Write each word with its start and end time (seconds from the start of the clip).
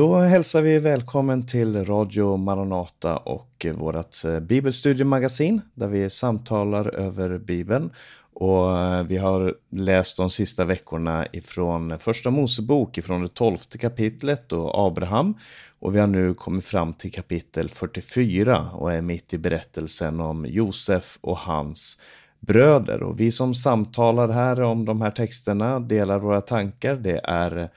Då 0.00 0.16
hälsar 0.16 0.62
vi 0.62 0.78
välkommen 0.78 1.46
till 1.46 1.84
Radio 1.84 2.36
Maranata 2.36 3.16
och 3.16 3.66
vårt 3.74 4.24
eh, 4.24 4.40
bibelstudiemagasin 4.40 5.60
där 5.74 5.86
vi 5.86 6.10
samtalar 6.10 6.94
över 6.94 7.38
Bibeln. 7.38 7.90
Och 8.32 8.78
eh, 8.78 9.02
vi 9.02 9.16
har 9.16 9.54
läst 9.70 10.16
de 10.16 10.30
sista 10.30 10.64
veckorna 10.64 11.26
ifrån 11.32 11.98
Första 11.98 12.30
Mosebok, 12.30 12.98
ifrån 12.98 13.22
det 13.22 13.34
tolfte 13.34 13.78
kapitlet 13.78 14.52
och 14.52 14.86
Abraham. 14.86 15.34
Och 15.78 15.94
vi 15.94 15.98
har 15.98 16.06
nu 16.06 16.34
kommit 16.34 16.64
fram 16.64 16.92
till 16.92 17.12
kapitel 17.12 17.68
44 17.68 18.70
och 18.72 18.92
är 18.92 19.00
mitt 19.00 19.34
i 19.34 19.38
berättelsen 19.38 20.20
om 20.20 20.46
Josef 20.46 21.18
och 21.20 21.38
hans 21.38 21.98
bröder. 22.38 23.02
Och 23.02 23.20
vi 23.20 23.32
som 23.32 23.54
samtalar 23.54 24.28
här 24.28 24.60
om 24.62 24.84
de 24.84 25.00
här 25.00 25.10
texterna 25.10 25.80
delar 25.80 26.18
våra 26.18 26.40
tankar. 26.40 26.96
Det 26.96 27.20
är 27.24 27.70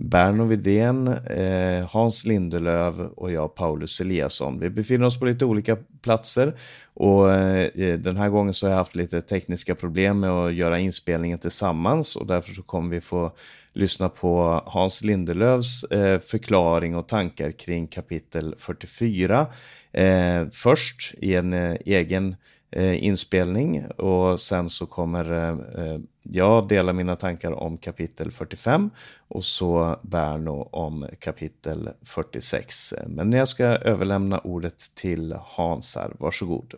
Berno 0.00 0.44
Widén, 0.44 1.08
eh, 1.08 1.90
Hans 1.90 2.26
Lindelöv 2.26 3.00
och 3.00 3.32
jag 3.32 3.54
Paulus 3.54 4.00
Eliasson. 4.00 4.60
Vi 4.60 4.70
befinner 4.70 5.06
oss 5.06 5.18
på 5.18 5.24
lite 5.24 5.44
olika 5.44 5.76
platser 6.02 6.54
och 6.94 7.32
eh, 7.32 7.98
den 7.98 8.16
här 8.16 8.28
gången 8.28 8.54
så 8.54 8.66
har 8.66 8.70
jag 8.70 8.78
haft 8.78 8.96
lite 8.96 9.20
tekniska 9.20 9.74
problem 9.74 10.20
med 10.20 10.30
att 10.30 10.54
göra 10.54 10.78
inspelningen 10.78 11.38
tillsammans 11.38 12.16
och 12.16 12.26
därför 12.26 12.52
så 12.52 12.62
kommer 12.62 12.90
vi 12.90 13.00
få 13.00 13.32
lyssna 13.72 14.08
på 14.08 14.62
Hans 14.66 15.04
Lindelövs 15.04 15.84
eh, 15.84 16.20
förklaring 16.20 16.96
och 16.96 17.08
tankar 17.08 17.50
kring 17.50 17.86
kapitel 17.86 18.54
44. 18.58 19.46
Eh, 19.92 20.46
först 20.52 21.14
i 21.18 21.34
en 21.34 21.52
eh, 21.52 21.76
egen 21.84 22.36
Eh, 22.70 23.04
inspelning 23.04 23.86
och 23.86 24.40
sen 24.40 24.70
så 24.70 24.86
kommer 24.86 25.32
eh, 25.32 25.84
eh 25.84 25.98
jag 26.30 26.68
dela 26.68 26.92
mina 26.92 27.16
tankar 27.16 27.52
om 27.52 27.78
kapitel 27.78 28.30
45 28.30 28.90
och 29.28 29.44
så 29.44 30.00
Berno 30.02 30.68
om 30.72 31.08
kapitel 31.20 31.90
46. 32.02 32.94
Men 33.06 33.32
jag 33.32 33.48
ska 33.48 33.64
överlämna 33.64 34.38
ordet 34.38 34.94
till 34.94 35.36
Hans 35.40 35.96
här, 35.96 36.12
varsågod. 36.18 36.74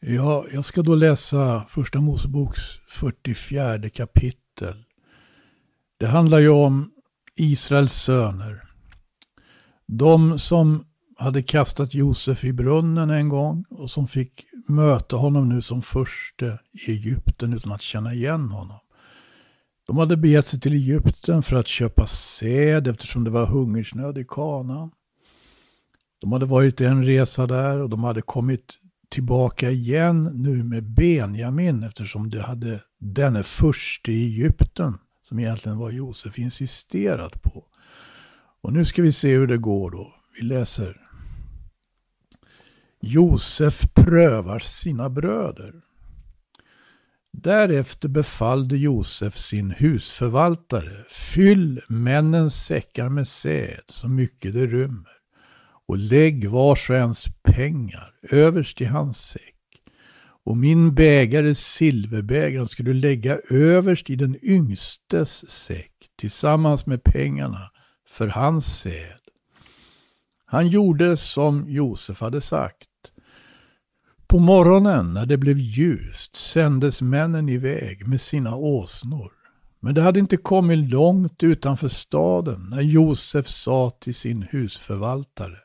Ja, 0.00 0.46
jag 0.52 0.64
ska 0.64 0.82
då 0.82 0.94
läsa 0.94 1.64
Första 1.68 2.00
Moseboks 2.00 2.60
44 2.88 3.90
kapitel. 3.90 4.84
Det 5.96 6.06
handlar 6.06 6.38
ju 6.38 6.48
om 6.48 6.90
Israels 7.36 7.92
söner. 7.92 8.62
De 9.86 10.38
som 10.38 10.84
hade 11.24 11.42
kastat 11.42 11.94
Josef 11.94 12.44
i 12.44 12.52
brunnen 12.52 13.10
en 13.10 13.28
gång 13.28 13.64
och 13.70 13.90
som 13.90 14.08
fick 14.08 14.46
möta 14.68 15.16
honom 15.16 15.48
nu 15.48 15.62
som 15.62 15.82
förste 15.82 16.58
i 16.72 16.90
Egypten 16.90 17.52
utan 17.52 17.72
att 17.72 17.82
känna 17.82 18.14
igen 18.14 18.48
honom. 18.48 18.78
De 19.86 19.98
hade 19.98 20.16
begett 20.16 20.46
sig 20.46 20.60
till 20.60 20.72
Egypten 20.72 21.42
för 21.42 21.56
att 21.56 21.66
köpa 21.66 22.06
säd 22.06 22.88
eftersom 22.88 23.24
det 23.24 23.30
var 23.30 23.46
hungersnöd 23.46 24.18
i 24.18 24.24
Kana. 24.28 24.90
De 26.20 26.32
hade 26.32 26.46
varit 26.46 26.80
en 26.80 27.04
resa 27.04 27.46
där 27.46 27.78
och 27.80 27.90
de 27.90 28.04
hade 28.04 28.22
kommit 28.22 28.78
tillbaka 29.08 29.70
igen 29.70 30.24
nu 30.24 30.64
med 30.64 30.84
Benjamin 30.84 31.82
eftersom 31.82 32.30
det 32.30 32.42
hade 32.42 32.80
denne 32.98 33.42
förste 33.42 34.12
i 34.12 34.24
Egypten 34.24 34.98
som 35.22 35.38
egentligen 35.38 35.78
var 35.78 35.90
Josef 35.90 36.38
insisterat 36.38 37.42
på. 37.42 37.64
Och 38.60 38.72
nu 38.72 38.84
ska 38.84 39.02
vi 39.02 39.12
se 39.12 39.36
hur 39.36 39.46
det 39.46 39.58
går 39.58 39.90
då. 39.90 40.14
Vi 40.40 40.46
läser. 40.46 41.03
Josef 43.06 43.86
prövar 43.94 44.58
sina 44.58 45.10
bröder. 45.10 45.74
Därefter 47.32 48.08
befallde 48.08 48.76
Josef 48.76 49.36
sin 49.36 49.70
husförvaltare, 49.70 51.04
fyll 51.10 51.80
männens 51.88 52.64
säckar 52.64 53.08
med 53.08 53.28
säd 53.28 53.80
så 53.88 54.08
mycket 54.08 54.54
det 54.54 54.66
rymmer 54.66 55.12
och 55.86 55.98
lägg 55.98 56.48
vars 56.48 56.90
och 56.90 56.96
ens 56.96 57.24
pengar 57.42 58.14
överst 58.30 58.80
i 58.80 58.84
hans 58.84 59.18
säck. 59.18 59.54
Och 60.44 60.56
min 60.56 60.94
bägare 60.94 61.54
silverbägaren 61.54 62.68
ska 62.68 62.82
du 62.82 62.94
lägga 62.94 63.38
överst 63.50 64.10
i 64.10 64.16
den 64.16 64.38
yngstes 64.42 65.50
säck 65.50 65.92
tillsammans 66.18 66.86
med 66.86 67.04
pengarna 67.04 67.70
för 68.08 68.28
hans 68.28 68.80
säd. 68.80 69.20
Han 70.44 70.68
gjorde 70.68 71.16
som 71.16 71.64
Josef 71.68 72.20
hade 72.20 72.40
sagt. 72.40 72.88
På 74.34 74.40
morgonen 74.40 75.14
när 75.14 75.26
det 75.26 75.36
blev 75.36 75.58
ljust 75.58 76.36
sändes 76.36 77.02
männen 77.02 77.48
iväg 77.48 78.08
med 78.08 78.20
sina 78.20 78.56
åsnor. 78.56 79.32
Men 79.80 79.94
det 79.94 80.02
hade 80.02 80.20
inte 80.20 80.36
kommit 80.36 80.90
långt 80.90 81.42
utanför 81.42 81.88
staden 81.88 82.66
när 82.70 82.80
Josef 82.80 83.48
sa 83.48 83.90
till 84.00 84.14
sin 84.14 84.42
husförvaltare 84.50 85.56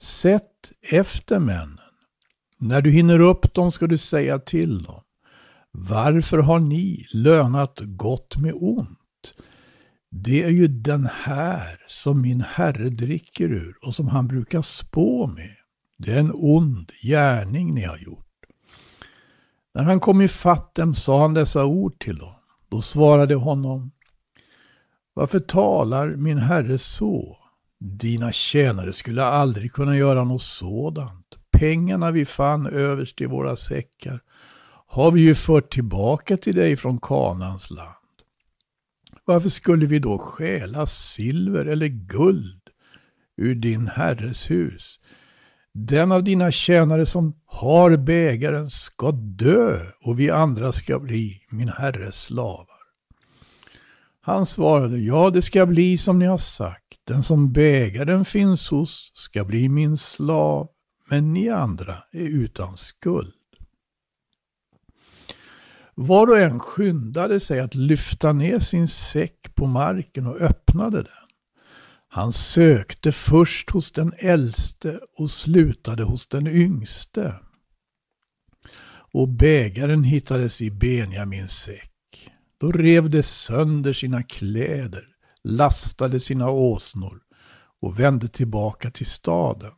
Sätt 0.00 0.72
efter 0.90 1.38
männen. 1.38 1.78
När 2.58 2.82
du 2.82 2.90
hinner 2.90 3.20
upp 3.20 3.54
dem 3.54 3.72
ska 3.72 3.86
du 3.86 3.98
säga 3.98 4.38
till 4.38 4.82
dem. 4.82 5.02
Varför 5.70 6.38
har 6.38 6.58
ni 6.58 7.06
lönat 7.14 7.80
gott 7.82 8.36
med 8.36 8.54
ont? 8.56 9.34
Det 10.10 10.42
är 10.42 10.50
ju 10.50 10.68
den 10.68 11.08
här 11.12 11.78
som 11.86 12.20
min 12.20 12.40
herre 12.40 12.88
dricker 12.88 13.52
ur 13.52 13.74
och 13.82 13.94
som 13.94 14.08
han 14.08 14.28
brukar 14.28 14.62
spå 14.62 15.26
med. 15.26 15.56
Det 16.04 16.12
är 16.12 16.20
en 16.20 16.32
ond 16.34 16.92
gärning 17.02 17.74
ni 17.74 17.82
har 17.82 17.98
gjort. 17.98 18.20
När 19.74 19.82
han 19.82 20.00
kom 20.00 20.20
i 20.20 20.28
dem 20.74 20.94
sa 20.94 21.20
han 21.20 21.34
dessa 21.34 21.64
ord 21.64 21.98
till 21.98 22.16
dem. 22.18 22.34
Då 22.68 22.82
svarade 22.82 23.34
honom 23.34 23.90
Varför 25.14 25.40
talar 25.40 26.08
min 26.08 26.38
herre 26.38 26.78
så? 26.78 27.38
Dina 27.80 28.32
tjänare 28.32 28.92
skulle 28.92 29.24
aldrig 29.24 29.72
kunna 29.72 29.96
göra 29.96 30.24
något 30.24 30.42
sådant. 30.42 31.26
Pengarna 31.50 32.10
vi 32.10 32.24
fann 32.24 32.66
överst 32.66 33.20
i 33.20 33.26
våra 33.26 33.56
säckar 33.56 34.20
har 34.86 35.10
vi 35.10 35.20
ju 35.20 35.34
fört 35.34 35.72
tillbaka 35.72 36.36
till 36.36 36.54
dig 36.54 36.76
från 36.76 37.00
Kanans 37.00 37.70
land. 37.70 37.94
Varför 39.24 39.48
skulle 39.48 39.86
vi 39.86 39.98
då 39.98 40.18
stjäla 40.18 40.86
silver 40.86 41.66
eller 41.66 41.86
guld 41.88 42.68
ur 43.36 43.54
din 43.54 43.86
herres 43.86 44.50
hus? 44.50 45.00
Den 45.76 46.12
av 46.12 46.24
dina 46.24 46.50
tjänare 46.50 47.06
som 47.06 47.34
har 47.46 47.96
bägaren 47.96 48.70
ska 48.70 49.10
dö 49.12 49.86
och 50.00 50.20
vi 50.20 50.30
andra 50.30 50.72
ska 50.72 51.00
bli 51.00 51.40
min 51.50 51.68
herres 51.68 52.22
slavar. 52.22 52.68
Han 54.20 54.46
svarade, 54.46 54.98
ja 54.98 55.30
det 55.30 55.42
ska 55.42 55.66
bli 55.66 55.98
som 55.98 56.18
ni 56.18 56.26
har 56.26 56.38
sagt. 56.38 57.00
Den 57.06 57.22
som 57.22 57.52
bägaren 57.52 58.24
finns 58.24 58.70
hos 58.70 59.10
ska 59.14 59.44
bli 59.44 59.68
min 59.68 59.96
slav, 59.96 60.68
men 61.10 61.32
ni 61.32 61.48
andra 61.48 62.02
är 62.12 62.28
utan 62.28 62.76
skuld. 62.76 63.34
Var 65.94 66.30
och 66.30 66.38
en 66.38 66.60
skyndade 66.60 67.40
sig 67.40 67.60
att 67.60 67.74
lyfta 67.74 68.32
ner 68.32 68.58
sin 68.58 68.88
säck 68.88 69.54
på 69.54 69.66
marken 69.66 70.26
och 70.26 70.40
öppnade 70.40 70.96
den. 70.96 71.23
Han 72.14 72.32
sökte 72.32 73.12
först 73.12 73.70
hos 73.70 73.92
den 73.92 74.12
äldste 74.18 75.00
och 75.18 75.30
slutade 75.30 76.04
hos 76.04 76.26
den 76.26 76.46
yngste. 76.46 77.34
Och 79.12 79.28
bägaren 79.28 80.04
hittades 80.04 80.62
i 80.62 80.70
Benjamins 80.70 81.52
säck. 81.52 82.30
Då 82.58 82.72
rev 82.72 83.10
de 83.10 83.22
sönder 83.22 83.92
sina 83.92 84.22
kläder, 84.22 85.08
lastade 85.44 86.20
sina 86.20 86.50
åsnor 86.50 87.20
och 87.80 88.00
vände 88.00 88.28
tillbaka 88.28 88.90
till 88.90 89.06
staden. 89.06 89.72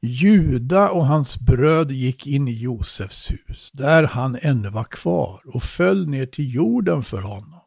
Juda 0.00 0.90
och 0.90 1.06
hans 1.06 1.38
bröd 1.38 1.90
gick 1.90 2.26
in 2.26 2.48
i 2.48 2.52
Josefs 2.52 3.30
hus, 3.30 3.70
där 3.72 4.02
han 4.02 4.38
ännu 4.42 4.70
var 4.70 4.84
kvar, 4.84 5.40
och 5.44 5.62
föll 5.62 6.08
ner 6.08 6.26
till 6.26 6.54
jorden 6.54 7.02
för 7.02 7.22
honom. 7.22 7.60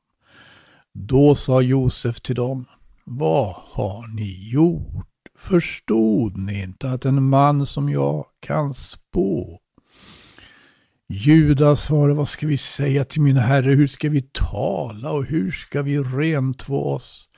Då 1.00 1.36
sa 1.36 1.62
Josef 1.62 2.22
till 2.22 2.36
dem, 2.36 2.66
vad 3.10 3.56
har 3.56 4.08
ni 4.08 4.50
gjort? 4.50 5.08
Förstod 5.38 6.38
ni 6.38 6.64
inte 6.64 6.92
att 6.92 7.06
en 7.06 7.24
man 7.24 7.66
som 7.66 7.90
jag 7.90 8.26
kan 8.40 8.74
spå? 8.74 9.60
Judas 11.10 11.84
svarade, 11.84 12.14
vad 12.14 12.30
ska 12.30 12.48
vi 12.48 12.58
säga 12.58 13.06
till 13.06 13.22
min 13.22 13.38
herre? 13.38 13.72
Hur 13.72 13.88
ska 13.88 14.10
vi 14.10 14.22
tala 14.22 15.12
och 15.12 15.26
hur 15.26 15.52
ska 15.52 15.82
vi 15.82 16.00
rentvå 16.00 16.94
oss? 16.94 17.30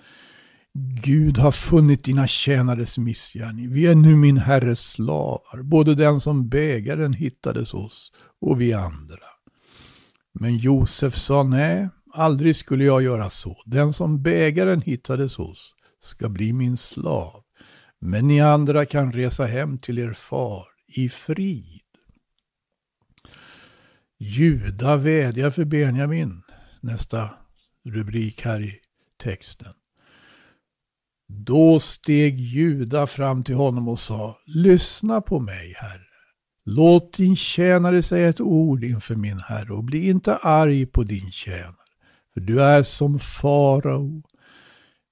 Gud 1.04 1.38
har 1.38 1.52
funnit 1.52 2.04
dina 2.04 2.28
tjänares 2.28 2.98
missgärning. 2.98 3.72
Vi 3.72 3.88
är 3.88 3.96
nu 3.96 4.16
min 4.16 4.38
herres 4.38 4.80
slavar, 4.80 5.62
både 5.64 5.96
den 5.96 6.22
som 6.22 6.50
bägaren 6.50 7.14
hittades 7.14 7.72
hos 7.72 8.12
och 8.42 8.62
vi 8.62 8.74
andra. 8.74 9.26
Men 10.40 10.58
Josef 10.58 11.16
sa 11.16 11.44
nej, 11.44 11.90
aldrig 12.14 12.56
skulle 12.56 12.84
jag 12.84 13.02
göra 13.02 13.30
så. 13.30 13.62
Den 13.66 13.94
som 13.94 14.24
bägaren 14.24 14.82
hittades 14.82 15.36
hos 15.36 15.76
ska 16.00 16.30
bli 16.30 16.54
min 16.54 16.78
slav. 16.78 17.44
Men 18.00 18.28
ni 18.28 18.42
andra 18.42 18.86
kan 18.86 19.12
resa 19.12 19.46
hem 19.46 19.78
till 19.78 20.00
er 20.00 20.14
far 20.14 20.66
i 20.88 21.10
frid. 21.10 21.82
Juda 24.20 24.96
vädjar 24.96 25.52
för 25.52 25.66
Benjamin. 25.66 26.42
Nästa 26.82 27.30
rubrik 27.86 28.46
här 28.46 28.62
i 28.62 28.80
texten. 29.24 29.74
Då 31.28 31.80
steg 31.80 32.40
Juda 32.40 33.08
fram 33.08 33.44
till 33.44 33.56
honom 33.56 33.88
och 33.88 34.00
sa, 34.00 34.38
lyssna 34.46 35.22
på 35.22 35.40
mig, 35.40 35.74
Herre. 35.78 36.06
Låt 36.66 37.14
din 37.14 37.36
tjänare 37.36 38.04
säga 38.04 38.30
ett 38.30 38.42
ord 38.42 38.84
inför 38.84 39.16
min 39.16 39.40
Herre 39.40 39.74
och 39.74 39.84
bli 39.84 40.10
inte 40.10 40.36
arg 40.36 40.86
på 40.86 41.04
din 41.04 41.32
tjänare, 41.32 41.76
för 42.40 42.46
du 42.46 42.62
är 42.62 42.84
som 42.84 43.20
farao. 43.20 44.22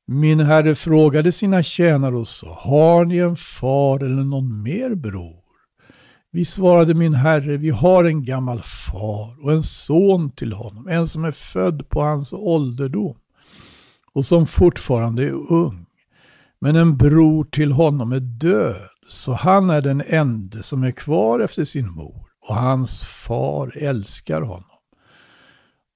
Min 0.07 0.39
Herre 0.39 0.75
frågade 0.75 1.31
sina 1.31 1.63
tjänare 1.63 2.15
och 2.15 2.27
sa, 2.27 2.57
har 2.59 3.05
ni 3.05 3.17
en 3.17 3.35
far 3.35 3.99
eller 3.99 4.23
någon 4.23 4.63
mer 4.63 4.95
bror? 4.95 5.43
Vi 6.31 6.45
svarade 6.45 6.93
min 6.93 7.13
Herre, 7.13 7.57
vi 7.57 7.69
har 7.69 8.03
en 8.03 8.25
gammal 8.25 8.61
far 8.63 9.45
och 9.45 9.51
en 9.51 9.63
son 9.63 10.31
till 10.31 10.53
honom, 10.53 10.87
en 10.87 11.07
som 11.07 11.25
är 11.25 11.31
född 11.31 11.89
på 11.89 12.01
hans 12.01 12.33
ålderdom 12.33 13.17
och 14.13 14.25
som 14.25 14.45
fortfarande 14.45 15.23
är 15.23 15.53
ung. 15.53 15.85
Men 16.59 16.75
en 16.75 16.97
bror 16.97 17.43
till 17.43 17.71
honom 17.71 18.11
är 18.11 18.19
död, 18.19 18.89
så 19.07 19.33
han 19.33 19.69
är 19.69 19.81
den 19.81 20.03
ende 20.07 20.63
som 20.63 20.83
är 20.83 20.91
kvar 20.91 21.39
efter 21.39 21.65
sin 21.65 21.91
mor 21.91 22.27
och 22.49 22.55
hans 22.55 23.03
far 23.03 23.77
älskar 23.77 24.41
honom. 24.41 24.66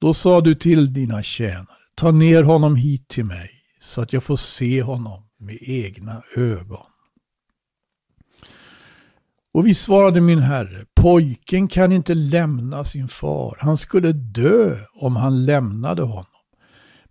Då 0.01 0.13
sa 0.13 0.41
du 0.41 0.55
till 0.55 0.93
dina 0.93 1.23
tjänare, 1.23 1.67
ta 1.95 2.11
ner 2.11 2.43
honom 2.43 2.75
hit 2.75 3.07
till 3.07 3.25
mig 3.25 3.51
så 3.79 4.01
att 4.01 4.13
jag 4.13 4.23
får 4.23 4.35
se 4.37 4.81
honom 4.81 5.23
med 5.39 5.57
egna 5.61 6.23
ögon. 6.35 6.85
Och 9.53 9.67
vi 9.67 9.73
svarade 9.73 10.21
min 10.21 10.39
herre, 10.39 10.85
pojken 10.95 11.67
kan 11.67 11.91
inte 11.91 12.13
lämna 12.13 12.83
sin 12.83 13.07
far. 13.07 13.57
Han 13.59 13.77
skulle 13.77 14.11
dö 14.11 14.79
om 14.93 15.15
han 15.15 15.45
lämnade 15.45 16.01
honom. 16.01 16.25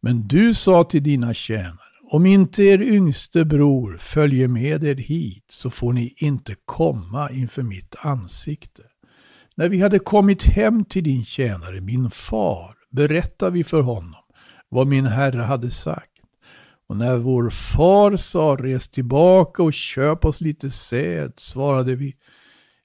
Men 0.01 0.29
du 0.29 0.55
sa 0.55 0.85
till 0.85 1.03
dina 1.03 1.35
tjänare, 1.35 1.79
om 2.11 2.27
inte 2.27 2.63
er 2.63 2.83
yngste 2.83 3.45
bror 3.45 3.97
följer 3.97 4.49
med 4.49 4.85
er 4.85 4.95
hit 4.95 5.45
så 5.49 5.71
får 5.71 5.93
ni 5.93 6.15
inte 6.17 6.55
komma 6.65 7.31
inför 7.31 7.63
mitt 7.63 7.95
ansikte. 7.99 8.83
När 9.55 9.69
vi 9.69 9.81
hade 9.81 9.99
kommit 9.99 10.43
hem 10.43 10.85
till 10.85 11.05
din 11.05 11.25
tjänare, 11.25 11.81
min 11.81 12.11
far, 12.11 12.80
berättade 12.91 13.51
vi 13.51 13.65
för 13.65 13.81
honom 13.81 14.15
vad 14.69 14.87
min 14.87 15.07
herre 15.07 15.43
hade 15.43 15.71
sagt. 15.71 16.07
Och 16.89 16.97
när 16.97 17.17
vår 17.17 17.51
far 17.51 18.17
sa 18.17 18.57
res 18.61 18.89
tillbaka 18.89 19.63
och 19.63 19.75
köp 19.75 20.25
oss 20.25 20.41
lite 20.41 20.71
säd, 20.71 21.33
svarade 21.37 21.95
vi 21.95 22.15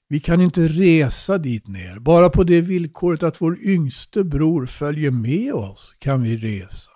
vi 0.08 0.20
kan 0.20 0.40
inte 0.40 0.68
resa 0.68 1.38
dit 1.38 1.68
ner. 1.68 1.98
Bara 1.98 2.30
på 2.30 2.44
det 2.44 2.60
villkoret 2.60 3.22
att 3.22 3.42
vår 3.42 3.58
yngste 3.60 4.24
bror 4.24 4.66
följer 4.66 5.10
med 5.10 5.52
oss 5.52 5.94
kan 5.98 6.22
vi 6.22 6.36
resa. 6.36 6.92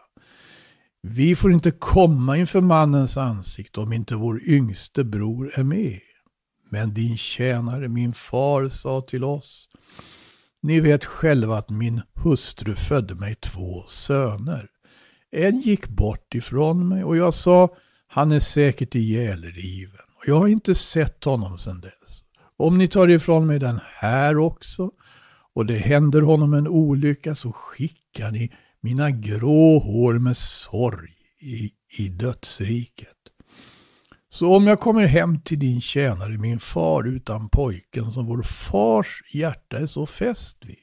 Vi 1.03 1.37
får 1.37 1.53
inte 1.53 1.71
komma 1.71 2.37
inför 2.37 2.61
mannens 2.61 3.17
ansikte 3.17 3.81
om 3.81 3.93
inte 3.93 4.15
vår 4.15 4.43
yngste 4.49 5.05
bror 5.05 5.53
är 5.55 5.65
med. 5.65 6.01
Men 6.71 6.95
din 6.95 7.17
tjänare, 7.17 7.89
min 7.89 8.13
far, 8.13 8.69
sa 8.69 9.01
till 9.01 9.25
oss. 9.25 9.70
Ni 10.63 10.81
vet 10.81 11.05
själva 11.05 11.59
att 11.59 11.71
min 11.71 12.03
hustru 12.15 12.75
födde 12.75 13.15
mig 13.15 13.35
två 13.35 13.85
söner. 13.89 14.69
En 15.31 15.61
gick 15.61 15.89
bort 15.89 16.35
ifrån 16.35 16.89
mig 16.89 17.05
och 17.05 17.17
jag 17.17 17.35
sa, 17.35 17.69
han 18.09 18.33
är 18.33 18.41
säkert 18.41 18.95
ihjälriven. 18.95 20.01
Och 20.17 20.23
jag 20.27 20.35
har 20.35 20.49
inte 20.49 20.75
sett 20.75 21.25
honom 21.25 21.59
sedan 21.59 21.81
dess. 21.81 22.25
Om 22.57 22.79
ni 22.79 22.89
tar 22.89 23.09
ifrån 23.09 23.47
mig 23.47 23.59
den 23.59 23.81
här 23.85 24.39
också 24.39 24.91
och 25.55 25.67
det 25.67 25.77
händer 25.77 26.21
honom 26.21 26.55
en 26.55 26.69
olycka 26.69 27.35
så 27.35 27.53
skickar 27.53 28.31
ni 28.31 28.53
mina 28.81 29.11
grå 29.11 29.79
hår 29.79 30.15
med 30.15 30.37
sorg 30.37 31.13
i, 31.41 31.71
i 31.99 32.09
dödsriket. 32.09 33.20
Så 34.33 34.57
om 34.57 34.67
jag 34.67 34.81
kommer 34.81 35.07
hem 35.07 35.41
till 35.41 35.59
din 35.59 35.81
tjänare, 35.81 36.39
min 36.39 36.59
far 36.61 37.05
utan 37.05 37.49
pojken 37.49 38.13
som 38.13 38.27
vår 38.27 38.43
fars 38.43 39.23
hjärta 39.35 39.79
är 39.79 39.87
så 39.87 40.07
fäst 40.07 40.57
vid, 40.65 40.77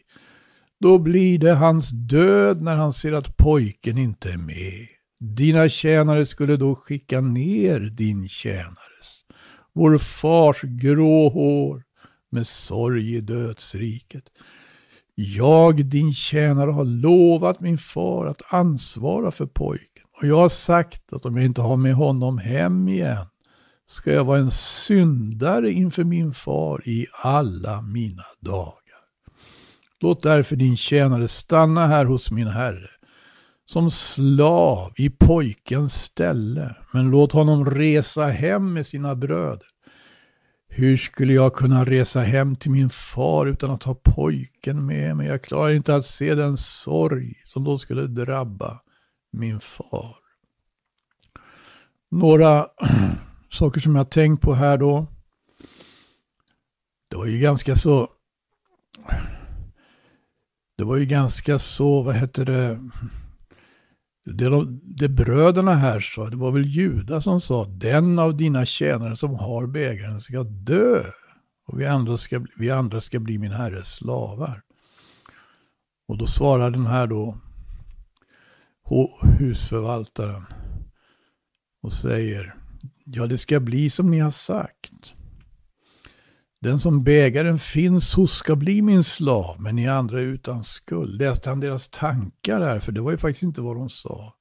då 0.80 1.00
blir 1.00 1.40
det 1.40 1.54
hans 1.54 1.90
död 1.90 2.62
när 2.62 2.76
han 2.76 2.94
ser 2.94 3.14
att 3.14 3.38
pojken 3.38 3.98
inte 3.98 4.32
är 4.32 4.38
med. 4.38 4.88
Dina 5.20 5.70
tjänare 5.70 6.26
skulle 6.26 6.58
då 6.58 6.76
skicka 6.76 7.22
ner 7.22 7.80
din 7.80 8.30
tjänares, 8.30 9.26
vår 9.74 9.98
fars 9.98 10.62
grå 10.62 11.30
hår 11.30 11.84
med 12.30 12.48
sorg 12.48 13.16
i 13.16 13.22
dödsriket. 13.22 14.24
Jag, 15.16 15.86
din 15.86 16.12
tjänare, 16.12 16.72
har 16.72 16.86
lovat 16.86 17.60
min 17.60 17.78
far 17.78 18.26
att 18.26 18.54
ansvara 18.54 19.32
för 19.32 19.46
pojken. 19.46 20.04
Och 20.22 20.28
jag 20.28 20.38
har 20.38 20.50
sagt 20.50 21.14
att 21.14 21.26
om 21.26 21.38
jag 21.38 21.46
inte 21.46 21.62
har 21.62 21.78
med 21.78 21.94
honom 21.94 22.38
hem 22.38 22.88
igen 22.88 23.26
ska 23.88 24.14
jag 24.14 24.26
vara 24.26 24.40
en 24.40 24.52
syndare 24.52 25.72
inför 25.72 26.04
min 26.04 26.32
far 26.32 26.82
i 26.86 27.06
alla 27.24 27.82
mina 27.82 28.26
dagar. 28.40 28.74
Låt 30.00 30.24
därför 30.24 30.56
din 30.56 30.78
tjänare 30.78 31.28
stanna 31.28 31.88
här 31.88 32.06
hos 32.06 32.32
min 32.32 32.48
herre 32.48 32.90
som 33.66 33.92
slav 33.92 34.94
i 34.96 35.10
pojkens 35.10 35.94
ställe, 35.94 36.76
men 36.92 37.10
låt 37.10 37.32
honom 37.32 37.66
resa 37.66 38.26
hem 38.26 38.74
med 38.74 38.86
sina 38.86 39.16
bröder. 39.16 39.68
Hur 40.70 40.98
skulle 40.98 41.34
jag 41.34 41.56
kunna 41.56 41.86
resa 41.86 42.22
hem 42.22 42.56
till 42.56 42.72
min 42.72 42.90
far 42.90 43.46
utan 43.46 43.72
att 43.72 43.84
ha 43.84 43.96
pojken 44.04 44.86
med 44.86 45.18
mig? 45.18 45.28
Jag 45.28 45.42
klarar 45.42 45.72
inte 45.72 45.96
att 45.96 46.06
se 46.06 46.36
den 46.36 46.58
sorg 46.58 47.34
som 47.46 47.64
då 47.64 47.78
skulle 47.78 48.08
drabba 48.08 48.80
min 49.32 49.60
far. 49.60 50.16
Några 52.12 52.68
saker 53.52 53.80
som 53.80 53.96
jag 53.96 54.12
tänkt 54.12 54.42
på 54.42 54.54
här 54.54 54.78
då. 54.78 55.08
Det 57.10 57.18
var 57.18 57.26
ju 57.26 57.40
ganska 57.40 57.76
så 57.76 58.10
det 60.78 60.84
var 60.84 60.98
ju 60.98 61.06
ganska 61.06 61.60
så, 61.60 62.02
vad 62.02 62.16
heter 62.16 62.46
det, 62.46 62.80
det, 64.26 64.50
de, 64.50 64.82
det 64.84 65.10
bröderna 65.10 65.74
här 65.74 66.00
sa, 66.00 66.30
det 66.30 66.38
var 66.38 66.52
väl 66.52 66.66
Juda 66.66 67.22
som 67.22 67.42
sa, 67.42 67.66
den 67.66 68.20
av 68.20 68.38
dina 68.38 68.66
tjänare 68.66 69.18
som 69.18 69.36
har 69.36 69.68
bägaren 69.68 70.22
ska 70.22 70.44
dö. 70.44 71.04
Och 71.68 71.80
vi 71.80 71.86
andra 71.86 72.18
ska, 72.18 72.46
vi 72.58 72.72
andra 72.72 73.02
ska 73.02 73.20
bli 73.20 73.38
min 73.38 73.52
herres 73.52 73.88
slavar. 73.88 74.62
Och 76.08 76.18
då 76.18 76.28
svarar 76.28 76.72
den 76.72 76.86
här 76.86 77.08
då, 77.08 77.38
husförvaltaren, 79.40 80.46
och 81.82 81.94
säger, 81.94 82.56
ja 83.14 83.28
det 83.28 83.38
ska 83.38 83.60
bli 83.60 83.90
som 83.90 84.12
ni 84.12 84.20
har 84.20 84.32
sagt. 84.32 85.16
Den 86.62 86.80
som 86.80 87.04
bägaren 87.04 87.60
finns 87.60 88.14
hos 88.14 88.32
ska 88.32 88.56
bli 88.56 88.82
min 88.82 89.04
slav, 89.04 89.62
men 89.62 89.76
ni 89.76 89.88
andra 89.88 90.20
är 90.20 90.24
utan 90.24 90.64
skuld. 90.64 91.22
Läste 91.22 91.50
han 91.50 91.60
deras 91.60 91.90
tankar 91.90 92.62
här? 92.62 92.80
För 92.80 92.92
det 92.92 93.02
var 93.02 93.12
ju 93.12 93.18
faktiskt 93.18 93.44
inte 93.44 93.62
vad 93.62 93.76
de 93.76 93.90
sa. 93.90 94.34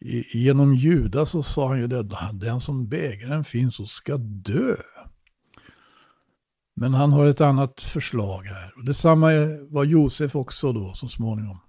I, 0.00 0.38
genom 0.38 0.74
Judas 0.74 1.30
så 1.30 1.42
sa 1.42 1.68
han 1.68 1.78
ju 1.78 1.86
det, 1.86 2.08
den 2.32 2.60
som 2.60 2.88
bägaren 2.88 3.44
finns 3.44 3.78
hos 3.78 3.90
ska 3.90 4.16
dö. 4.16 4.76
Men 6.76 6.94
han 6.94 7.12
har 7.12 7.26
ett 7.26 7.40
annat 7.40 7.82
förslag 7.82 8.42
här. 8.42 8.72
Och 8.76 8.84
detsamma 8.84 9.30
var 9.68 9.84
Josef 9.84 10.36
också 10.36 10.72
då 10.72 10.94
så 10.94 11.08
småningom. 11.08 11.60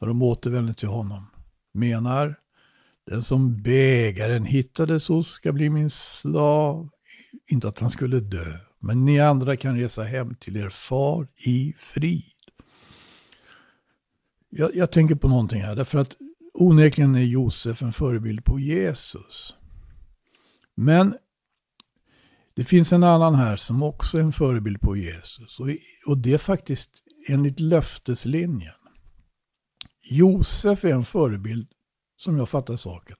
När 0.00 0.08
de 0.08 0.22
återvänder 0.22 0.74
till 0.74 0.88
honom. 0.88 1.30
Menar, 1.74 2.36
den 3.08 3.22
som 3.22 3.62
bägaren 3.62 4.44
hittades 4.44 5.08
hos 5.08 5.28
ska 5.28 5.52
bli 5.52 5.70
min 5.70 5.90
slav 5.90 6.88
inte 7.46 7.68
att 7.68 7.78
han 7.78 7.90
skulle 7.90 8.20
dö, 8.20 8.58
men 8.80 9.04
ni 9.04 9.20
andra 9.20 9.56
kan 9.56 9.76
resa 9.76 10.02
hem 10.02 10.34
till 10.34 10.56
er 10.56 10.68
far 10.68 11.28
i 11.46 11.74
frid. 11.78 12.32
Jag, 14.50 14.76
jag 14.76 14.92
tänker 14.92 15.14
på 15.14 15.28
någonting 15.28 15.62
här, 15.62 15.76
därför 15.76 15.98
att 15.98 16.16
onekligen 16.54 17.14
är 17.14 17.22
Josef 17.22 17.82
en 17.82 17.92
förebild 17.92 18.44
på 18.44 18.60
Jesus. 18.60 19.54
Men 20.74 21.16
det 22.54 22.64
finns 22.64 22.92
en 22.92 23.02
annan 23.04 23.34
här 23.34 23.56
som 23.56 23.82
också 23.82 24.18
är 24.18 24.22
en 24.22 24.32
förebild 24.32 24.80
på 24.80 24.96
Jesus. 24.96 25.60
Och, 25.60 25.68
och 26.06 26.18
det 26.18 26.34
är 26.34 26.38
faktiskt 26.38 27.04
enligt 27.28 27.60
löfteslinjen. 27.60 28.74
Josef 30.02 30.84
är 30.84 30.88
en 30.88 31.04
förebild, 31.04 31.68
som 32.18 32.38
jag 32.38 32.48
fattar 32.48 32.76
saken, 32.76 33.16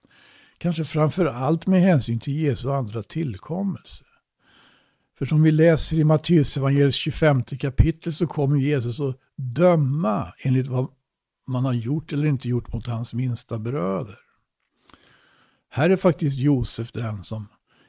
Kanske 0.57 0.85
framför 0.85 1.25
allt 1.25 1.67
med 1.67 1.81
hänsyn 1.81 2.19
till 2.19 2.41
Jesu 2.41 2.71
andra 2.71 3.03
tillkommelse. 3.03 4.05
För 5.17 5.25
som 5.25 5.43
vi 5.43 5.51
läser 5.51 5.97
i 5.97 6.03
Matteus 6.03 6.57
evangeliets 6.57 6.97
25 6.97 7.43
kapitel 7.43 8.13
så 8.13 8.27
kommer 8.27 8.57
Jesus 8.57 8.99
att 8.99 9.19
döma 9.35 10.33
enligt 10.39 10.67
vad 10.67 10.87
man 11.47 11.65
har 11.65 11.73
gjort 11.73 12.13
eller 12.13 12.27
inte 12.27 12.49
gjort 12.49 12.73
mot 12.73 12.87
hans 12.87 13.13
minsta 13.13 13.59
bröder. 13.59 14.19
Här 15.69 15.89
är 15.89 15.97
faktiskt 15.97 16.37
Josef 16.37 16.91
den 16.91 17.23
som 17.23 17.47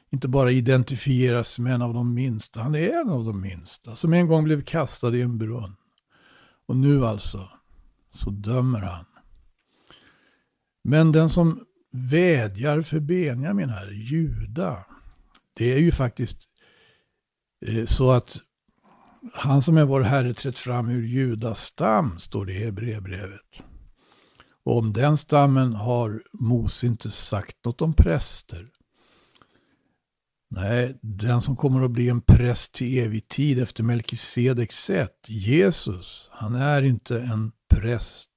inte 0.09 0.27
bara 0.27 0.51
identifieras 0.51 1.59
med 1.59 1.73
en 1.73 1.81
av 1.81 1.93
de 1.93 2.13
minsta, 2.13 2.61
han 2.61 2.75
är 2.75 3.01
en 3.01 3.09
av 3.09 3.25
de 3.25 3.41
minsta, 3.41 3.95
som 3.95 4.13
en 4.13 4.27
gång 4.27 4.43
blev 4.43 4.61
kastad 4.61 5.15
i 5.15 5.21
en 5.21 5.37
brunn. 5.37 5.75
Och 6.65 6.75
nu 6.75 7.05
alltså, 7.05 7.49
så 8.09 8.29
dömer 8.29 8.81
han. 8.81 9.05
Men 10.83 11.11
den 11.11 11.29
som 11.29 11.65
vädjar 11.91 12.81
för 12.81 12.99
Benjamin 12.99 13.69
här, 13.69 13.91
Juda, 13.91 14.85
det 15.53 15.73
är 15.73 15.77
ju 15.77 15.91
faktiskt 15.91 16.49
eh, 17.65 17.85
så 17.85 18.11
att 18.11 18.37
han 19.33 19.61
som 19.61 19.77
är 19.77 19.85
vår 19.85 20.01
Herre 20.01 20.33
trätt 20.33 20.59
fram 20.59 20.89
ur 20.89 21.07
Judas 21.07 21.61
stam, 21.61 22.19
står 22.19 22.45
det 22.45 22.53
i 22.53 22.63
Hebreerbrevet. 22.63 23.63
Och 24.63 24.77
om 24.77 24.93
den 24.93 25.17
stammen 25.17 25.73
har 25.73 26.23
Mose 26.33 26.87
inte 26.87 27.11
sagt 27.11 27.65
något 27.65 27.81
om 27.81 27.93
präster. 27.93 28.67
Nej, 30.49 30.99
den 31.01 31.41
som 31.41 31.55
kommer 31.55 31.85
att 31.85 31.91
bli 31.91 32.09
en 32.09 32.21
präst 32.21 32.73
till 32.73 32.97
evig 32.97 33.27
tid 33.27 33.59
efter 33.59 33.83
Melkisedeks 33.83 34.83
sätt, 34.83 35.25
Jesus, 35.27 36.29
han 36.31 36.55
är 36.55 36.81
inte 36.81 37.21
en 37.21 37.51
präst 37.69 38.29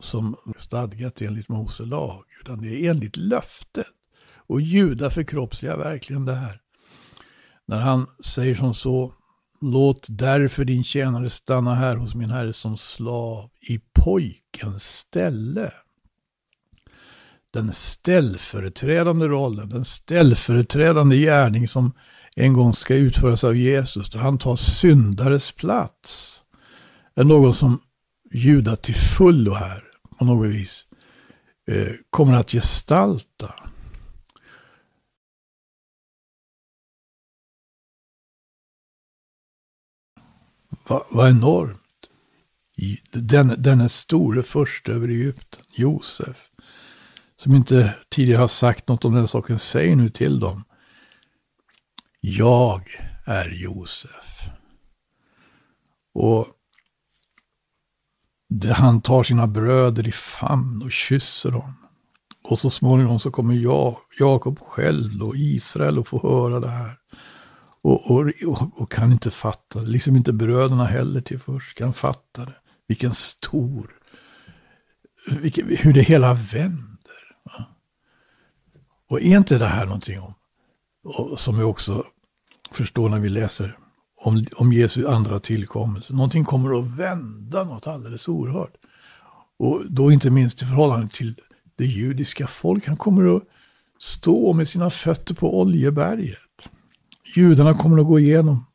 som 0.00 0.36
stadgat 0.56 1.22
enligt 1.22 1.48
Mose 1.48 1.84
lag, 1.84 2.24
utan 2.40 2.62
det 2.62 2.68
är 2.68 2.90
enligt 2.90 3.16
löftet. 3.16 3.86
Och 4.46 4.60
Juda 4.60 5.10
förkroppsligar 5.10 5.76
verkligen 5.76 6.24
det 6.24 6.34
här. 6.34 6.60
När 7.66 7.80
han 7.80 8.06
säger 8.24 8.54
som 8.54 8.74
så, 8.74 9.14
låt 9.60 10.06
därför 10.08 10.64
din 10.64 10.84
tjänare 10.84 11.30
stanna 11.30 11.74
här 11.74 11.96
hos 11.96 12.14
min 12.14 12.30
herre 12.30 12.52
som 12.52 12.76
slav 12.76 13.50
i 13.60 13.80
pojkens 13.92 14.84
ställe. 14.84 15.72
Den 17.50 17.72
ställföreträdande 17.72 19.26
rollen, 19.26 19.68
den 19.68 19.84
ställföreträdande 19.84 21.16
gärning 21.16 21.68
som 21.68 21.92
en 22.36 22.52
gång 22.52 22.74
ska 22.74 22.94
utföras 22.94 23.44
av 23.44 23.56
Jesus, 23.56 24.10
där 24.10 24.18
han 24.18 24.38
tar 24.38 24.56
syndares 24.56 25.52
plats, 25.52 26.40
är 27.14 27.24
någon 27.24 27.54
som 27.54 27.80
Juda 28.34 28.76
till 28.76 28.94
fullo 28.94 29.54
här, 29.54 29.84
på 30.18 30.24
något 30.24 30.48
vis, 30.48 30.86
eh, 31.66 31.92
kommer 32.10 32.36
att 32.36 32.50
gestalta. 32.50 33.54
Vad 40.88 41.02
va 41.10 41.28
enormt. 41.28 41.80
Den, 43.10 43.62
denne 43.62 43.88
store 43.88 44.42
först 44.42 44.88
över 44.88 45.08
Egypten, 45.08 45.64
Josef, 45.70 46.50
som 47.36 47.54
inte 47.54 47.94
tidigare 48.08 48.40
har 48.40 48.48
sagt 48.48 48.88
något 48.88 49.04
om 49.04 49.14
den 49.14 49.28
saken, 49.28 49.58
säger 49.58 49.96
nu 49.96 50.10
till 50.10 50.40
dem. 50.40 50.64
Jag 52.20 52.82
är 53.26 53.50
Josef. 53.50 54.40
Och 56.14 56.46
han 58.74 59.00
tar 59.00 59.22
sina 59.22 59.46
bröder 59.46 60.08
i 60.08 60.12
famn 60.12 60.82
och 60.82 60.92
kysser 60.92 61.50
dem. 61.50 61.74
Och 62.44 62.58
så 62.58 62.70
småningom 62.70 63.18
så 63.18 63.30
kommer 63.30 63.54
jag, 63.54 63.96
Jakob 64.18 64.58
själv 64.58 65.22
och 65.22 65.36
Israel 65.36 65.98
att 65.98 66.08
få 66.08 66.22
höra 66.22 66.60
det 66.60 66.70
här. 66.70 66.98
Och, 67.82 68.10
och, 68.10 68.32
och, 68.74 68.92
kan 68.92 69.12
inte 69.12 69.30
fatta 69.30 69.80
det. 69.80 69.86
Liksom 69.86 70.16
inte 70.16 70.32
bröderna 70.32 70.86
heller 70.86 71.20
till 71.20 71.38
först 71.38 71.78
kan 71.78 71.92
fatta 71.92 72.44
det. 72.44 72.54
Vilken 72.86 73.12
stor, 73.12 73.90
vilken, 75.40 75.76
hur 75.76 75.92
det 75.92 76.02
hela 76.02 76.34
vänder. 76.34 77.36
Va? 77.44 77.64
Och 79.10 79.20
är 79.20 79.36
inte 79.36 79.58
det 79.58 79.66
här 79.66 79.86
någonting 79.86 80.20
om, 80.20 80.34
och, 81.04 81.40
som 81.40 81.58
vi 81.58 81.64
också 81.64 82.04
förstår 82.70 83.08
när 83.08 83.18
vi 83.18 83.28
läser 83.28 83.78
om, 84.24 84.44
om 84.56 84.72
Jesu 84.72 85.06
andra 85.06 85.38
tillkommelse. 85.38 86.12
Någonting 86.12 86.44
kommer 86.44 86.78
att 86.78 86.98
vända 86.98 87.64
något 87.64 87.86
alldeles 87.86 88.28
oerhört. 88.28 88.74
Och 89.58 89.82
då 89.90 90.12
inte 90.12 90.30
minst 90.30 90.62
i 90.62 90.64
förhållande 90.64 91.08
till 91.08 91.34
det 91.76 91.86
judiska 91.86 92.46
folk. 92.46 92.86
Han 92.86 92.96
kommer 92.96 93.36
att 93.36 93.42
stå 93.98 94.52
med 94.52 94.68
sina 94.68 94.90
fötter 94.90 95.34
på 95.34 95.60
Oljeberget. 95.60 96.38
Judarna 97.36 97.74
kommer 97.74 97.98
att 97.98 98.06
gå 98.06 98.18
igenom 98.18 98.66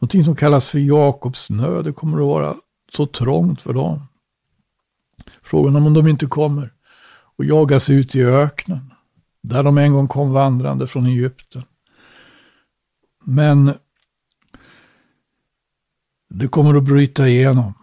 någonting 0.00 0.24
som 0.24 0.36
kallas 0.36 0.68
för 0.68 0.78
Jakobsnö. 0.78 1.82
Det 1.82 1.92
kommer 1.92 2.16
att 2.16 2.26
vara 2.26 2.56
så 2.92 3.06
trångt 3.06 3.62
för 3.62 3.72
dem. 3.72 4.06
Frågan 5.42 5.76
om 5.76 5.94
de 5.94 6.08
inte 6.08 6.26
kommer 6.26 6.72
och 7.36 7.44
jagas 7.44 7.90
ut 7.90 8.14
i 8.14 8.24
öknen. 8.24 8.92
Där 9.42 9.62
de 9.62 9.78
en 9.78 9.92
gång 9.92 10.08
kom 10.08 10.32
vandrande 10.32 10.86
från 10.86 11.06
Egypten. 11.06 11.62
Men 13.24 13.74
det 16.28 16.48
kommer 16.48 16.74
att 16.74 16.84
bryta 16.84 17.28
igenom 17.28 17.74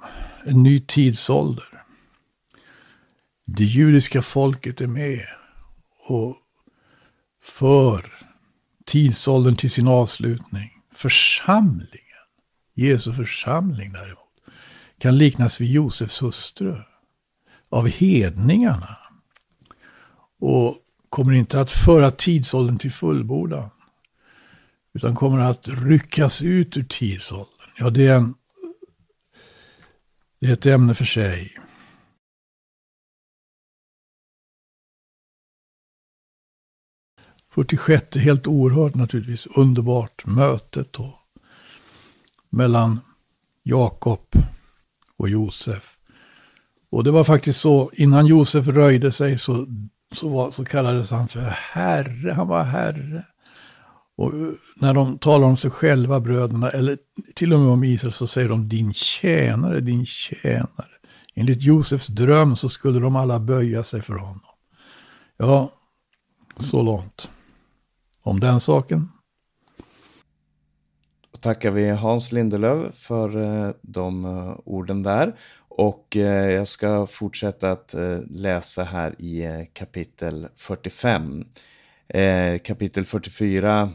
en 0.46 0.64
ny 0.64 0.80
tidsålder. 0.80 1.84
Det 3.46 3.64
judiska 3.64 4.22
folket 4.22 4.82
är 4.82 4.88
med 4.88 5.26
och 6.10 6.38
för 7.44 8.14
tidsåldern 8.86 9.56
till 9.56 9.72
sin 9.72 9.88
avslutning. 9.88 10.70
Församlingen, 10.94 12.24
Jesu 12.74 13.14
församling 13.14 13.94
däremot, 13.94 14.20
kan 14.98 15.18
liknas 15.18 15.62
vid 15.62 15.72
Josefs 15.72 16.22
hustru 16.22 16.82
av 17.70 17.88
hedningarna. 17.88 18.98
Och 20.40 20.78
kommer 21.10 21.34
inte 21.34 21.62
att 21.62 21.72
föra 21.72 22.12
tidsåldern 22.12 22.78
till 22.78 22.92
fullbordan. 22.92 23.70
Utan 24.94 25.16
kommer 25.16 25.40
att 25.40 25.68
ryckas 25.68 26.42
ut 26.42 26.78
ur 26.78 26.84
tidsåldern. 26.84 27.53
Ja, 27.76 27.90
det 27.90 28.08
är, 28.08 28.16
en, 28.16 28.36
det 30.40 30.48
är 30.48 30.54
ett 30.54 30.66
ämne 30.66 30.96
för 30.96 31.06
sig. 31.06 31.58
Fyrtiosjätte, 37.56 38.20
helt 38.20 38.48
oerhört 38.48 38.96
naturligtvis, 38.96 39.46
underbart 39.46 40.26
mötet 40.26 40.94
då. 40.94 41.20
Mellan 42.50 43.00
Jakob 43.64 44.28
och 45.18 45.30
Josef. 45.30 45.98
Och 46.90 47.04
det 47.04 47.12
var 47.12 47.24
faktiskt 47.24 47.62
så, 47.62 47.92
innan 47.94 48.26
Josef 48.26 48.68
röjde 48.68 49.12
sig 49.12 49.38
så, 49.38 49.68
så, 50.12 50.30
var, 50.30 50.52
så 50.52 50.66
kallades 50.66 51.12
han 51.12 51.28
för 51.28 51.42
herre, 51.50 52.32
han 52.32 52.48
var 52.48 52.64
herre. 52.64 53.26
Och 54.24 54.34
eh, 54.34 54.54
när 54.76 54.94
de 54.94 55.18
talar 55.18 55.48
om 55.48 55.58
sig 55.58 55.72
själva, 55.72 56.20
bröderna, 56.20 56.70
eller 56.70 56.98
till 57.36 57.54
och 57.54 57.60
med 57.60 57.70
om 57.70 57.84
Israel, 57.84 58.12
så 58.12 58.28
säger 58.28 58.50
de 58.50 58.70
din 58.70 58.94
tjänare, 58.94 59.80
din 59.80 60.06
tjänare. 60.06 60.88
Enligt 61.36 61.62
Josefs 61.62 62.08
dröm 62.08 62.56
så 62.56 62.70
skulle 62.70 63.00
de 63.00 63.16
alla 63.16 63.40
böja 63.40 63.84
sig 63.84 64.02
för 64.02 64.14
honom. 64.14 64.42
Ja, 65.38 65.74
så 66.58 66.82
långt 66.82 67.30
om 68.22 68.40
den 68.40 68.60
saken. 68.60 69.10
Då 71.32 71.38
tackar 71.40 71.72
vi 71.72 71.90
Hans 71.90 72.32
Lindelöf 72.32 72.96
för 72.96 73.38
eh, 73.38 73.74
de 73.82 74.26
eh, 74.26 74.56
orden 74.66 75.04
där. 75.04 75.40
Och 75.76 76.16
jag 76.16 76.68
ska 76.68 77.08
fortsätta 77.08 77.72
att 77.72 77.96
läsa 78.30 78.84
här 78.84 79.22
i 79.22 79.68
kapitel 79.74 80.48
45. 80.56 81.46
Kapitel 82.64 83.06
44 83.06 83.94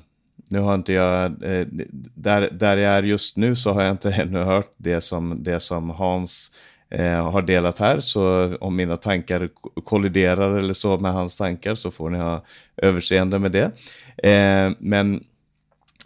nu 0.48 0.58
har 0.58 0.74
inte 0.74 0.92
jag, 0.92 1.24
eh, 1.24 1.66
där, 2.14 2.50
där 2.52 2.76
jag 2.76 2.92
är 2.92 3.02
just 3.02 3.36
nu 3.36 3.56
så 3.56 3.72
har 3.72 3.82
jag 3.82 3.90
inte 3.90 4.10
ännu 4.22 4.38
hört 4.38 4.74
det 4.76 5.00
som, 5.00 5.42
det 5.42 5.60
som 5.60 5.90
Hans 5.90 6.50
eh, 6.90 7.30
har 7.30 7.42
delat 7.42 7.78
här. 7.78 8.00
Så 8.00 8.54
om 8.60 8.76
mina 8.76 8.96
tankar 8.96 9.48
kolliderar 9.84 10.58
eller 10.58 10.74
så 10.74 10.98
med 10.98 11.12
hans 11.12 11.36
tankar 11.36 11.74
så 11.74 11.90
får 11.90 12.10
ni 12.10 12.18
ha 12.18 12.44
överseende 12.76 13.38
med 13.38 13.52
det. 13.52 13.70
Eh, 14.28 14.72
men 14.78 15.24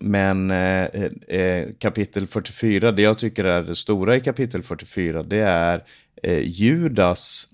men 0.01 0.51
eh, 0.51 0.85
eh 1.29 1.69
kapitel 1.79 2.27
44, 2.27 2.93
det 2.93 3.03
jag 3.03 3.19
tycker 3.19 3.45
är 3.45 3.63
det 3.63 3.77
stora 3.77 4.17
i 4.17 4.21
kapitel 4.21 4.63
44, 4.63 5.23
det 5.23 5.39
är 5.39 5.83
eh, 6.23 6.39
Judas, 6.39 7.49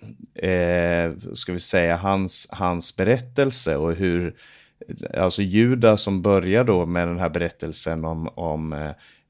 ska 1.35 1.53
vi 1.53 1.61
säga, 1.61 1.97
hans, 1.97 2.49
hans 2.51 2.97
berättelse 2.97 3.77
och 3.77 3.95
hur 3.95 4.35
alltså 5.15 5.43
Juda 5.43 5.97
som 5.97 6.23
börjar 6.23 6.65
då 6.65 6.87
med 6.87 7.09
den 7.09 7.19
här 7.19 7.29
berättelsen 7.29 8.05
om, 8.05 8.29
om 8.29 8.73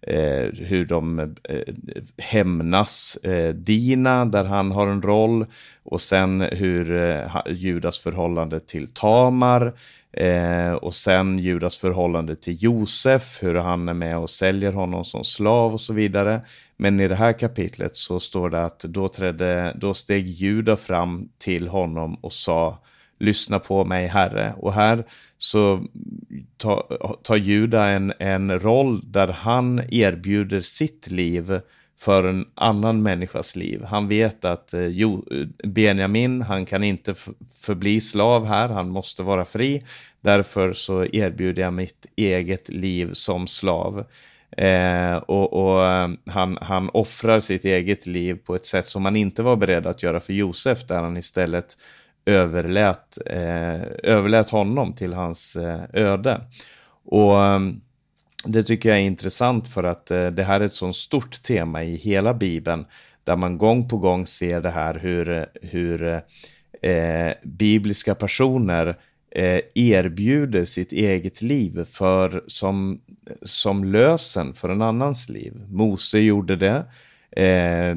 eh, 0.01 0.47
hur 0.53 0.85
de 0.85 1.19
eh, 1.19 1.75
hämnas 2.19 3.17
eh, 3.17 3.55
Dina, 3.55 4.25
där 4.25 4.45
han 4.45 4.73
har 4.73 4.87
en 4.87 5.03
roll, 5.03 5.47
och 5.83 6.01
sen 6.01 6.41
hur 6.41 6.97
eh, 6.97 7.31
Judas 7.47 7.99
förhållande 7.99 8.61
till 8.61 8.89
Tamar, 8.89 9.73
eh, 10.13 10.73
och 10.73 10.95
sen 10.95 11.39
Judas 11.39 11.79
förhållande 11.79 12.37
till 12.37 12.63
Josef, 12.63 13.43
hur 13.43 13.55
han 13.55 13.89
är 13.89 13.95
med 13.95 14.19
och 14.19 14.31
säljer 14.31 14.73
honom 14.73 15.05
som 15.05 15.25
slav 15.25 15.75
och 15.75 15.81
så 15.81 15.93
vidare. 15.93 16.41
Men 16.77 17.01
i 17.01 17.09
det 17.09 17.15
här 17.15 17.33
kapitlet 17.33 17.97
så 17.97 18.21
står 18.21 18.51
det 18.51 18.65
att 18.65 18.79
då, 18.81 19.09
trädde, 19.09 19.77
då 19.77 19.95
steg 19.95 20.27
Juda 20.27 20.77
fram 20.77 21.29
till 21.39 21.69
honom 21.69 22.15
och 22.15 22.33
sa 22.33 22.79
lyssna 23.19 23.59
på 23.59 23.85
mig 23.85 24.07
Herre. 24.07 24.55
Och 24.57 24.73
här 24.73 25.05
så 25.39 25.85
tar 26.57 27.17
tar 27.23 27.37
Juda 27.37 27.87
en, 27.87 28.13
en 28.19 28.61
roll 28.61 29.01
där 29.05 29.29
han 29.29 29.83
erbjuder 29.91 30.61
sitt 30.61 31.11
liv 31.11 31.61
för 31.99 32.25
en 32.25 32.47
annan 32.55 33.03
människas 33.03 33.57
liv. 33.57 33.85
Han 33.85 34.09
vet 34.09 34.45
att 34.45 34.75
eh, 34.75 34.87
jo, 34.87 35.25
eh, 35.31 35.69
Benjamin, 35.69 36.43
han 36.43 36.67
kan 36.67 36.85
inte 36.85 37.15
förbli 37.61 38.01
slav 38.01 38.47
här, 38.47 38.69
han 38.69 38.89
måste 38.89 39.23
vara 39.23 39.45
fri. 39.45 39.85
Därför 40.21 40.73
så 40.73 41.05
erbjuder 41.05 41.63
jag 41.63 41.73
mitt 41.73 42.07
eget 42.17 42.69
liv 42.69 43.11
som 43.13 43.47
slav. 43.47 44.05
Eh, 44.51 45.17
och, 45.17 45.53
och 45.53 45.85
eh, 45.85 46.09
han, 46.27 46.59
han 46.61 46.89
offrar 46.89 47.41
sitt 47.41 47.65
eget 47.65 48.07
liv 48.07 48.39
på 48.45 48.55
ett 48.55 48.67
sätt 48.67 48.87
som 48.87 49.05
han 49.05 49.17
inte 49.17 49.43
var 49.43 49.57
beredd 49.57 49.87
att 49.87 50.03
göra 50.03 50.21
för 50.21 50.33
Josef, 50.33 50.87
där 50.87 51.03
han 51.03 51.17
istället 51.17 51.77
överlät, 52.29 53.19
eh, 53.27 53.83
överlät 54.03 54.51
honom 54.51 54.93
till 54.93 55.13
hans 55.13 55.57
eh, 55.57 55.81
öde. 55.93 56.41
Och 57.05 57.45
ehm, 57.45 57.81
det 58.45 58.63
tycker 58.63 58.89
jag 58.89 58.99
är 58.99 59.03
intressant 59.03 59.69
för 59.69 59.85
att 59.85 60.11
eh, 60.11 60.27
det 60.27 60.43
här 60.43 60.61
är 60.61 60.65
ett 60.65 60.73
så 60.73 60.93
stort 60.93 61.43
tema 61.43 61.85
i 61.85 61.97
hela 61.97 62.35
Bibeln, 62.35 62.87
där 63.25 63.37
man 63.37 63.59
gång 63.59 63.89
på 63.89 63.97
gång 63.97 64.27
ser 64.27 64.61
det 64.61 64.71
här 64.71 64.95
hur, 64.95 65.47
hur 65.63 66.23
eh, 66.83 67.33
bibliska 67.43 68.15
personer 68.15 68.97
Eh, 69.31 69.61
erbjuder 69.75 70.65
sitt 70.65 70.93
eget 70.93 71.43
liv 71.43 71.85
för, 71.85 72.45
som, 72.47 73.01
som 73.43 73.85
lösen 73.85 74.55
för 74.55 74.69
en 74.69 74.83
annans 74.83 75.29
liv. 75.29 75.53
Mose 75.71 76.19
gjorde 76.19 76.57
det, 76.57 76.85
eh, 77.43 77.97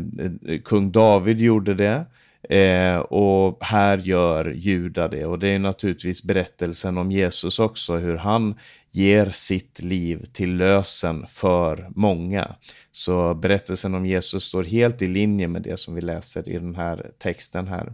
kung 0.63 0.91
David 0.91 1.41
gjorde 1.41 1.73
det 1.73 2.05
eh, 2.51 2.97
och 2.97 3.57
här 3.63 3.97
gör 3.97 4.53
Juda 4.53 5.07
det. 5.07 5.25
Och 5.25 5.39
det 5.39 5.47
är 5.47 5.59
naturligtvis 5.59 6.23
berättelsen 6.23 6.97
om 6.97 7.11
Jesus 7.11 7.59
också, 7.59 7.95
hur 7.95 8.17
han 8.17 8.55
ger 8.91 9.29
sitt 9.29 9.81
liv 9.81 10.25
till 10.33 10.55
lösen 10.55 11.25
för 11.27 11.89
många. 11.95 12.55
Så 12.91 13.33
berättelsen 13.33 13.95
om 13.95 14.05
Jesus 14.05 14.43
står 14.43 14.63
helt 14.63 15.01
i 15.01 15.07
linje 15.07 15.47
med 15.47 15.61
det 15.61 15.79
som 15.79 15.95
vi 15.95 16.01
läser 16.01 16.49
i 16.49 16.53
den 16.53 16.75
här 16.75 17.11
texten 17.19 17.67
här. 17.67 17.93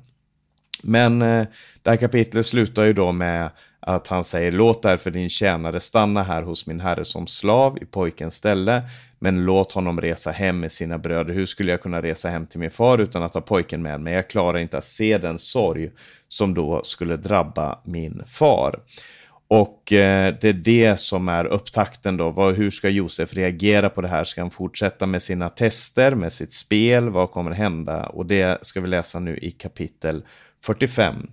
Men 0.83 1.21
eh, 1.21 1.47
det 1.81 1.89
här 1.89 1.97
kapitlet 1.97 2.45
slutar 2.45 2.83
ju 2.83 2.93
då 2.93 3.11
med 3.11 3.49
att 3.79 4.07
han 4.07 4.23
säger 4.23 4.51
låt 4.51 4.81
därför 4.81 5.11
din 5.11 5.29
tjänare 5.29 5.79
stanna 5.79 6.23
här 6.23 6.41
hos 6.41 6.67
min 6.67 6.79
herre 6.79 7.05
som 7.05 7.27
slav 7.27 7.77
i 7.81 7.85
pojkens 7.85 8.35
ställe, 8.35 8.83
men 9.19 9.45
låt 9.45 9.71
honom 9.71 10.01
resa 10.01 10.31
hem 10.31 10.59
med 10.59 10.71
sina 10.71 10.97
bröder. 10.97 11.33
Hur 11.33 11.45
skulle 11.45 11.71
jag 11.71 11.81
kunna 11.81 12.01
resa 12.01 12.29
hem 12.29 12.47
till 12.47 12.59
min 12.59 12.71
far 12.71 12.97
utan 12.97 13.23
att 13.23 13.33
ha 13.33 13.41
pojken 13.41 13.81
med 13.81 14.01
mig? 14.01 14.13
Jag 14.13 14.29
klarar 14.29 14.57
inte 14.57 14.77
att 14.77 14.83
se 14.83 15.17
den 15.17 15.39
sorg 15.39 15.91
som 16.27 16.53
då 16.53 16.83
skulle 16.83 17.17
drabba 17.17 17.79
min 17.83 18.23
far. 18.25 18.79
Och 19.47 19.93
eh, 19.93 20.35
det 20.41 20.49
är 20.49 20.53
det 20.53 20.99
som 20.99 21.29
är 21.29 21.45
upptakten 21.45 22.17
då. 22.17 22.29
Vad, 22.29 22.55
hur 22.55 22.69
ska 22.69 22.89
Josef 22.89 23.33
reagera 23.33 23.89
på 23.89 24.01
det 24.01 24.07
här? 24.07 24.23
Ska 24.23 24.41
han 24.41 24.51
fortsätta 24.51 25.05
med 25.05 25.23
sina 25.23 25.49
tester, 25.49 26.15
med 26.15 26.33
sitt 26.33 26.53
spel? 26.53 27.09
Vad 27.09 27.31
kommer 27.31 27.51
hända? 27.51 28.05
Och 28.05 28.25
det 28.25 28.65
ska 28.65 28.81
vi 28.81 28.87
läsa 28.87 29.19
nu 29.19 29.37
i 29.37 29.51
kapitel 29.51 30.23
45. 30.63 31.27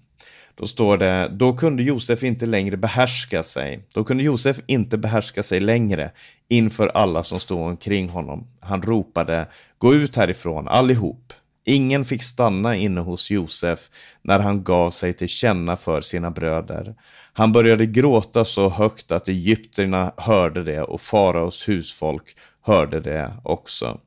Då 0.57 0.67
står 0.67 0.97
det, 0.97 1.29
då 1.33 1.53
kunde 1.53 1.83
Josef 1.83 2.23
inte 2.23 2.47
längre 2.47 2.77
behärska 2.77 3.43
sig. 3.43 3.85
Då 3.95 4.05
kunde 4.05 4.23
Josef 4.25 4.61
inte 4.67 4.99
behärska 4.99 5.43
sig 5.43 5.61
längre 5.61 6.11
inför 6.49 6.89
alla 6.89 7.25
som 7.25 7.41
stod 7.41 7.61
omkring 7.61 8.09
honom. 8.09 8.47
Han 8.61 8.83
ropade, 8.83 9.47
gå 9.79 9.95
ut 9.95 10.17
härifrån 10.17 10.69
allihop. 10.69 11.33
Ingen 11.65 12.05
fick 12.05 12.23
stanna 12.23 12.77
inne 12.77 13.01
hos 13.01 13.31
Josef 13.31 13.91
när 14.23 14.39
han 14.39 14.65
gav 14.65 14.91
sig 14.91 15.13
till 15.13 15.29
känna 15.29 15.77
för 15.77 16.01
sina 16.01 16.31
bröder. 16.31 16.95
Han 17.33 17.53
började 17.53 17.87
gråta 17.87 18.45
så 18.45 18.69
högt 18.69 19.13
att 19.13 19.29
egyptierna 19.29 20.13
hörde 20.17 20.63
det 20.63 20.83
och 20.83 21.01
faraos 21.01 21.69
husfolk 21.69 22.37
hörde 22.63 23.01
det 23.01 23.33
också. 23.43 24.01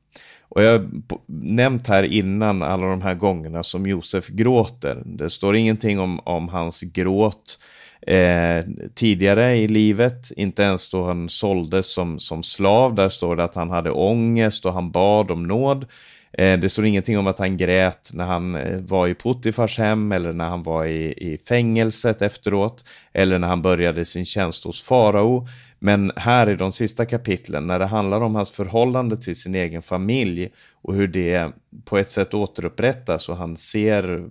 Och 0.48 0.62
jag 0.62 0.78
har 0.78 0.88
nämnt 1.26 1.86
här 1.86 2.02
innan 2.02 2.62
alla 2.62 2.86
de 2.86 3.02
här 3.02 3.14
gångerna 3.14 3.62
som 3.62 3.86
Josef 3.86 4.28
gråter. 4.28 5.02
Det 5.04 5.30
står 5.30 5.56
ingenting 5.56 6.00
om, 6.00 6.20
om 6.24 6.48
hans 6.48 6.80
gråt 6.80 7.58
eh, 8.06 8.64
tidigare 8.94 9.56
i 9.56 9.68
livet, 9.68 10.30
inte 10.36 10.62
ens 10.62 10.90
då 10.90 11.04
han 11.04 11.28
såldes 11.28 11.92
som, 11.92 12.18
som 12.18 12.42
slav. 12.42 12.94
Där 12.94 13.08
står 13.08 13.36
det 13.36 13.44
att 13.44 13.54
han 13.54 13.70
hade 13.70 13.90
ångest 13.90 14.66
och 14.66 14.72
han 14.72 14.90
bad 14.90 15.30
om 15.30 15.42
nåd. 15.42 15.86
Eh, 16.32 16.58
det 16.58 16.68
står 16.68 16.86
ingenting 16.86 17.18
om 17.18 17.26
att 17.26 17.38
han 17.38 17.56
grät 17.56 18.10
när 18.12 18.24
han 18.24 18.54
eh, 18.54 18.80
var 18.80 19.08
i 19.08 19.14
Puttifars 19.14 19.78
hem 19.78 20.12
eller 20.12 20.32
när 20.32 20.48
han 20.48 20.62
var 20.62 20.84
i, 20.84 21.12
i 21.12 21.38
fängelset 21.48 22.22
efteråt 22.22 22.84
eller 23.12 23.38
när 23.38 23.48
han 23.48 23.62
började 23.62 24.04
sin 24.04 24.26
tjänst 24.26 24.64
hos 24.64 24.82
farao. 24.82 25.48
Men 25.78 26.12
här 26.16 26.48
i 26.48 26.56
de 26.56 26.72
sista 26.72 27.06
kapitlen, 27.06 27.66
när 27.66 27.78
det 27.78 27.86
handlar 27.86 28.20
om 28.20 28.34
hans 28.34 28.50
förhållande 28.50 29.16
till 29.16 29.36
sin 29.36 29.54
egen 29.54 29.82
familj 29.82 30.50
och 30.72 30.94
hur 30.94 31.08
det 31.08 31.52
på 31.84 31.98
ett 31.98 32.10
sätt 32.10 32.34
återupprättas 32.34 33.28
och 33.28 33.36
han 33.36 33.56
ser, 33.56 34.28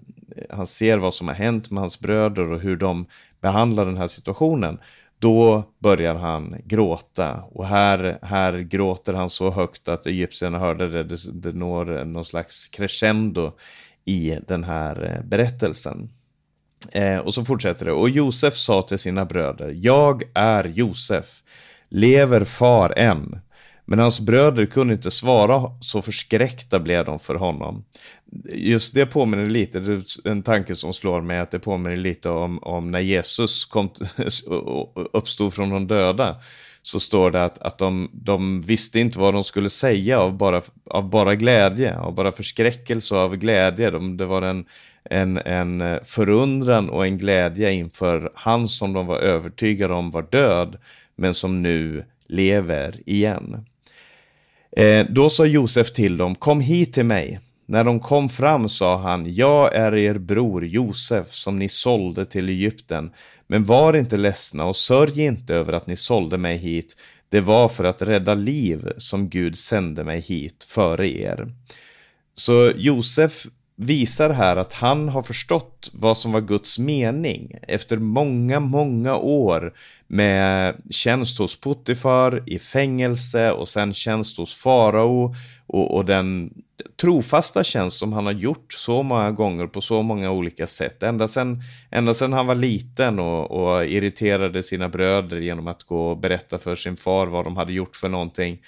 han 0.49 0.67
ser 0.67 0.97
vad 0.97 1.13
som 1.13 1.27
har 1.27 1.35
hänt 1.35 1.71
med 1.71 1.81
hans 1.81 1.99
bröder 1.99 2.51
och 2.51 2.59
hur 2.59 2.75
de 2.75 3.05
behandlar 3.41 3.85
den 3.85 3.97
här 3.97 4.07
situationen, 4.07 4.79
då 5.19 5.63
börjar 5.79 6.15
han 6.15 6.55
gråta 6.65 7.43
och 7.51 7.65
här, 7.65 8.19
här 8.21 8.57
gråter 8.57 9.13
han 9.13 9.29
så 9.29 9.49
högt 9.49 9.89
att 9.89 10.07
egyptierna 10.07 10.59
hörde 10.59 10.89
det, 10.89 11.03
det, 11.03 11.31
det 11.33 11.53
når 11.53 12.05
någon 12.05 12.25
slags 12.25 12.67
crescendo 12.67 13.51
i 14.05 14.37
den 14.47 14.63
här 14.63 15.13
eh, 15.15 15.25
berättelsen. 15.25 16.09
Eh, 16.91 17.17
och 17.17 17.33
så 17.33 17.45
fortsätter 17.45 17.85
det. 17.85 17.91
Och 17.91 18.09
Josef 18.09 18.55
sa 18.55 18.81
till 18.81 18.99
sina 18.99 19.25
bröder, 19.25 19.75
jag 19.75 20.23
är 20.33 20.63
Josef, 20.63 21.25
lever 21.89 22.43
far 22.43 22.93
än? 22.97 23.39
Men 23.89 23.99
hans 23.99 24.19
bröder 24.19 24.65
kunde 24.65 24.93
inte 24.93 25.11
svara, 25.11 25.71
så 25.81 26.01
förskräckta 26.01 26.79
blev 26.79 27.05
de 27.05 27.19
för 27.19 27.35
honom. 27.35 27.85
Just 28.53 28.93
det 28.93 29.05
påminner 29.05 29.45
lite, 29.45 29.79
det 29.79 29.93
är 29.93 30.29
en 30.31 30.43
tanke 30.43 30.75
som 30.75 30.93
slår 30.93 31.21
mig, 31.21 31.39
att 31.39 31.51
det 31.51 31.59
påminner 31.59 31.95
lite 31.95 32.29
om, 32.29 32.59
om 32.59 32.91
när 32.91 32.99
Jesus 32.99 33.65
kom, 33.65 33.89
uppstod 35.13 35.53
från 35.53 35.69
de 35.69 35.87
döda. 35.87 36.35
Så 36.81 36.99
står 36.99 37.31
det 37.31 37.43
att, 37.43 37.59
att 37.59 37.77
de, 37.77 38.09
de 38.13 38.61
visste 38.61 38.99
inte 38.99 39.19
vad 39.19 39.33
de 39.33 39.43
skulle 39.43 39.69
säga 39.69 40.19
av 40.19 40.37
bara, 40.37 40.61
av 40.89 41.09
bara 41.09 41.35
glädje, 41.35 41.97
av 41.99 42.15
bara 42.15 42.31
förskräckelse 42.31 43.15
och 43.15 43.21
av 43.21 43.35
glädje. 43.35 43.91
De, 43.91 44.17
det 44.17 44.25
var 44.25 44.41
en, 44.41 44.65
en, 45.09 45.37
en 45.37 45.81
eh, 45.81 46.03
förundran 46.03 46.89
och 46.89 47.05
en 47.05 47.17
glädje 47.17 47.71
inför 47.71 48.31
han 48.35 48.67
som 48.67 48.93
de 48.93 49.05
var 49.05 49.19
övertygade 49.19 49.93
om 49.93 50.11
var 50.11 50.21
död, 50.21 50.77
men 51.15 51.33
som 51.33 51.61
nu 51.61 52.05
lever 52.27 52.95
igen. 53.05 53.65
Eh, 54.71 55.05
då 55.09 55.29
sa 55.29 55.45
Josef 55.45 55.93
till 55.93 56.17
dem, 56.17 56.35
kom 56.35 56.61
hit 56.61 56.93
till 56.93 57.05
mig. 57.05 57.39
När 57.65 57.83
de 57.83 57.99
kom 57.99 58.29
fram 58.29 58.69
sa 58.69 58.97
han, 58.97 59.33
jag 59.33 59.75
är 59.75 59.95
er 59.95 60.17
bror 60.17 60.65
Josef 60.65 61.27
som 61.31 61.59
ni 61.59 61.69
sålde 61.69 62.25
till 62.25 62.49
Egypten. 62.49 63.11
Men 63.47 63.65
var 63.65 63.95
inte 63.95 64.17
ledsna 64.17 64.65
och 64.65 64.75
sörj 64.75 65.21
inte 65.21 65.55
över 65.55 65.73
att 65.73 65.87
ni 65.87 65.95
sålde 65.95 66.37
mig 66.37 66.57
hit. 66.57 66.97
Det 67.29 67.41
var 67.41 67.67
för 67.67 67.83
att 67.83 68.01
rädda 68.01 68.33
liv 68.33 68.91
som 68.97 69.29
Gud 69.29 69.57
sände 69.57 70.03
mig 70.03 70.19
hit 70.19 70.63
före 70.63 71.07
er. 71.07 71.51
Så 72.35 72.71
Josef 72.75 73.47
visar 73.79 74.29
här 74.29 74.55
att 74.55 74.73
han 74.73 75.09
har 75.09 75.21
förstått 75.21 75.89
vad 75.93 76.17
som 76.17 76.31
var 76.31 76.41
Guds 76.41 76.79
mening 76.79 77.55
efter 77.61 77.97
många, 77.97 78.59
många 78.59 79.17
år 79.17 79.73
med 80.07 80.75
tjänst 80.89 81.37
hos 81.37 81.59
Puttifar 81.59 82.43
i 82.45 82.59
fängelse 82.59 83.51
och 83.51 83.67
sen 83.67 83.93
tjänst 83.93 84.37
hos 84.37 84.55
farao 84.55 85.35
och, 85.67 85.95
och, 85.95 86.05
den 86.05 86.53
trofasta 87.01 87.63
tjänst 87.63 87.97
som 87.97 88.13
han 88.13 88.25
har 88.25 88.33
gjort 88.33 88.73
så 88.73 89.03
många 89.03 89.31
gånger 89.31 89.67
på 89.67 89.81
så 89.81 90.01
många 90.01 90.31
olika 90.31 90.67
sätt. 90.67 91.03
Ända 91.03 91.27
sedan, 91.27 91.63
ända 91.91 92.13
sedan 92.13 92.33
han 92.33 92.47
var 92.47 92.55
liten 92.55 93.19
och, 93.19 93.51
och 93.51 93.85
irriterade 93.85 94.63
sina 94.63 94.89
bröder 94.89 95.37
genom 95.37 95.67
att 95.67 95.83
gå 95.83 96.09
och 96.09 96.17
berätta 96.17 96.57
för 96.57 96.75
sin 96.75 96.97
far 96.97 97.27
vad 97.27 97.45
de 97.45 97.57
hade 97.57 97.73
gjort 97.73 97.95
för 97.95 98.09
någonting. 98.09 98.59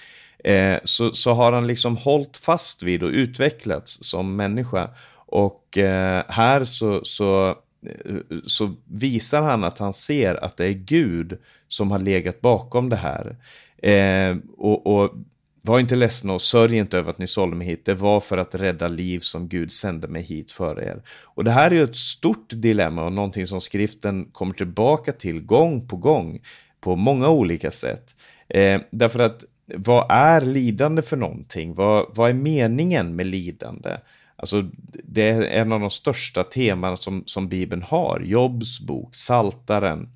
Eh, 0.44 0.78
så, 0.84 1.12
så 1.12 1.32
har 1.32 1.52
han 1.52 1.66
liksom 1.66 1.96
hållit 1.96 2.36
fast 2.36 2.82
vid 2.82 3.02
och 3.02 3.10
utvecklats 3.10 3.98
som 4.04 4.36
människa. 4.36 4.90
Och 5.14 5.78
eh, 5.78 6.24
här 6.28 6.64
så, 6.64 7.04
så, 7.04 7.48
eh, 7.86 8.16
så 8.46 8.74
visar 8.84 9.42
han 9.42 9.64
att 9.64 9.78
han 9.78 9.92
ser 9.92 10.44
att 10.44 10.56
det 10.56 10.66
är 10.66 10.72
Gud 10.72 11.38
som 11.68 11.90
har 11.90 11.98
legat 11.98 12.40
bakom 12.40 12.88
det 12.88 12.96
här. 12.96 13.36
Eh, 13.82 14.36
och, 14.56 14.86
och 14.86 15.14
var 15.62 15.80
inte 15.80 15.96
ledsna 15.96 16.32
och 16.32 16.42
sörj 16.42 16.76
inte 16.76 16.98
över 16.98 17.10
att 17.10 17.18
ni 17.18 17.26
sålde 17.26 17.56
mig 17.56 17.66
hit. 17.66 17.84
Det 17.84 17.94
var 17.94 18.20
för 18.20 18.38
att 18.38 18.54
rädda 18.54 18.88
liv 18.88 19.20
som 19.20 19.48
Gud 19.48 19.72
sände 19.72 20.08
mig 20.08 20.22
hit 20.22 20.52
för 20.52 20.80
er. 20.82 21.02
Och 21.22 21.44
det 21.44 21.50
här 21.50 21.70
är 21.70 21.74
ju 21.74 21.82
ett 21.82 21.96
stort 21.96 22.50
dilemma 22.50 23.04
och 23.04 23.12
någonting 23.12 23.46
som 23.46 23.60
skriften 23.60 24.24
kommer 24.24 24.54
tillbaka 24.54 25.12
till 25.12 25.40
gång 25.40 25.88
på 25.88 25.96
gång 25.96 26.40
på 26.80 26.96
många 26.96 27.28
olika 27.28 27.70
sätt. 27.70 28.16
Eh, 28.48 28.80
därför 28.90 29.20
att 29.20 29.44
vad 29.76 30.06
är 30.08 30.40
lidande 30.40 31.02
för 31.02 31.16
någonting? 31.16 31.74
Vad, 31.74 32.06
vad 32.14 32.30
är 32.30 32.34
meningen 32.34 33.16
med 33.16 33.26
lidande? 33.26 33.96
Alltså, 34.36 34.70
det 35.04 35.28
är 35.28 35.42
en 35.42 35.72
av 35.72 35.80
de 35.80 35.90
största 35.90 36.44
teman 36.44 36.96
som, 36.96 37.22
som 37.26 37.48
Bibeln 37.48 37.82
har. 37.82 38.20
Jobs 38.24 38.80
bok, 38.80 39.14
Saltaren, 39.14 40.08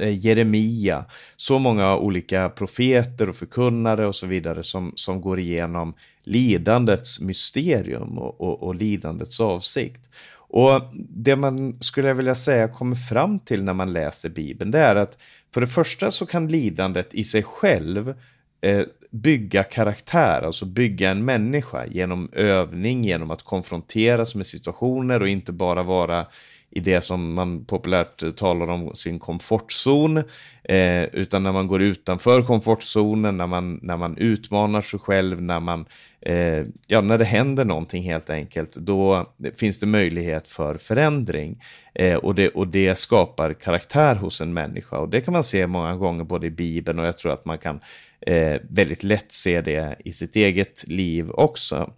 eh, 0.00 0.26
Jeremia, 0.26 1.04
så 1.36 1.58
många 1.58 1.96
olika 1.96 2.48
profeter 2.48 3.28
och 3.28 3.36
förkunnare 3.36 4.06
och 4.06 4.14
så 4.14 4.26
vidare 4.26 4.62
som, 4.62 4.92
som 4.94 5.20
går 5.20 5.40
igenom 5.40 5.94
lidandets 6.22 7.20
mysterium 7.20 8.18
och, 8.18 8.40
och, 8.40 8.62
och 8.62 8.74
lidandets 8.74 9.40
avsikt. 9.40 10.10
Och 10.32 10.82
det 10.94 11.36
man 11.36 11.82
skulle 11.82 12.14
vilja 12.14 12.34
säga 12.34 12.68
kommer 12.68 12.96
fram 12.96 13.38
till 13.38 13.64
när 13.64 13.74
man 13.74 13.92
läser 13.92 14.28
Bibeln, 14.28 14.70
det 14.70 14.78
är 14.78 14.96
att 14.96 15.18
för 15.54 15.60
det 15.60 15.66
första 15.66 16.10
så 16.10 16.26
kan 16.26 16.48
lidandet 16.48 17.14
i 17.14 17.24
sig 17.24 17.42
själv 17.42 18.14
eh, 18.60 18.82
bygga 19.10 19.62
karaktär, 19.62 20.42
alltså 20.42 20.64
bygga 20.64 21.10
en 21.10 21.24
människa 21.24 21.86
genom 21.86 22.28
övning, 22.32 23.04
genom 23.04 23.30
att 23.30 23.42
konfronteras 23.42 24.34
med 24.34 24.46
situationer 24.46 25.22
och 25.22 25.28
inte 25.28 25.52
bara 25.52 25.82
vara 25.82 26.26
i 26.70 26.80
det 26.80 27.00
som 27.00 27.34
man 27.34 27.64
populärt 27.64 28.36
talar 28.36 28.70
om 28.70 28.94
sin 28.94 29.18
komfortzon, 29.18 30.16
eh, 30.64 31.02
utan 31.02 31.42
när 31.42 31.52
man 31.52 31.66
går 31.66 31.82
utanför 31.82 32.42
komfortzonen, 32.42 33.36
när 33.36 33.46
man, 33.46 33.80
när 33.82 33.96
man 33.96 34.16
utmanar 34.16 34.82
sig 34.82 35.00
själv, 35.00 35.42
när 35.42 35.60
man 35.60 35.86
eh, 36.20 36.64
ja, 36.86 37.00
när 37.00 37.18
det 37.18 37.24
händer 37.24 37.64
någonting 37.64 38.02
helt 38.02 38.30
enkelt, 38.30 38.72
då 38.74 39.32
finns 39.56 39.80
det 39.80 39.86
möjlighet 39.86 40.48
för 40.48 40.74
förändring. 40.74 41.62
Eh, 41.94 42.14
och, 42.14 42.34
det, 42.34 42.48
och 42.48 42.68
det 42.68 42.98
skapar 42.98 43.54
karaktär 43.54 44.14
hos 44.14 44.40
en 44.40 44.52
människa. 44.52 44.98
Och 44.98 45.08
det 45.08 45.20
kan 45.20 45.32
man 45.32 45.44
se 45.44 45.66
många 45.66 45.96
gånger 45.96 46.24
både 46.24 46.46
i 46.46 46.50
Bibeln 46.50 46.98
och 46.98 47.06
jag 47.06 47.18
tror 47.18 47.32
att 47.32 47.44
man 47.44 47.58
kan 47.58 47.80
eh, 48.20 48.60
väldigt 48.70 49.02
lätt 49.02 49.32
se 49.32 49.60
det 49.60 49.96
i 50.04 50.12
sitt 50.12 50.36
eget 50.36 50.84
liv 50.86 51.30
också. 51.30 51.92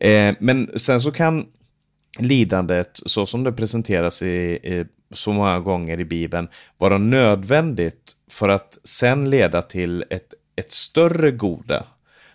Eh, 0.00 0.34
men 0.38 0.78
sen 0.78 1.00
så 1.00 1.10
kan 1.10 1.46
lidandet, 2.18 3.00
så 3.06 3.26
som 3.26 3.44
det 3.44 3.52
presenteras 3.52 4.22
i, 4.22 4.26
i, 4.26 4.84
så 5.10 5.32
många 5.32 5.60
gånger 5.60 6.00
i 6.00 6.04
Bibeln, 6.04 6.48
vara 6.78 6.98
nödvändigt 6.98 8.16
för 8.30 8.48
att 8.48 8.78
sen 8.84 9.30
leda 9.30 9.62
till 9.62 10.04
ett, 10.10 10.34
ett 10.56 10.72
större 10.72 11.30
goda. 11.30 11.84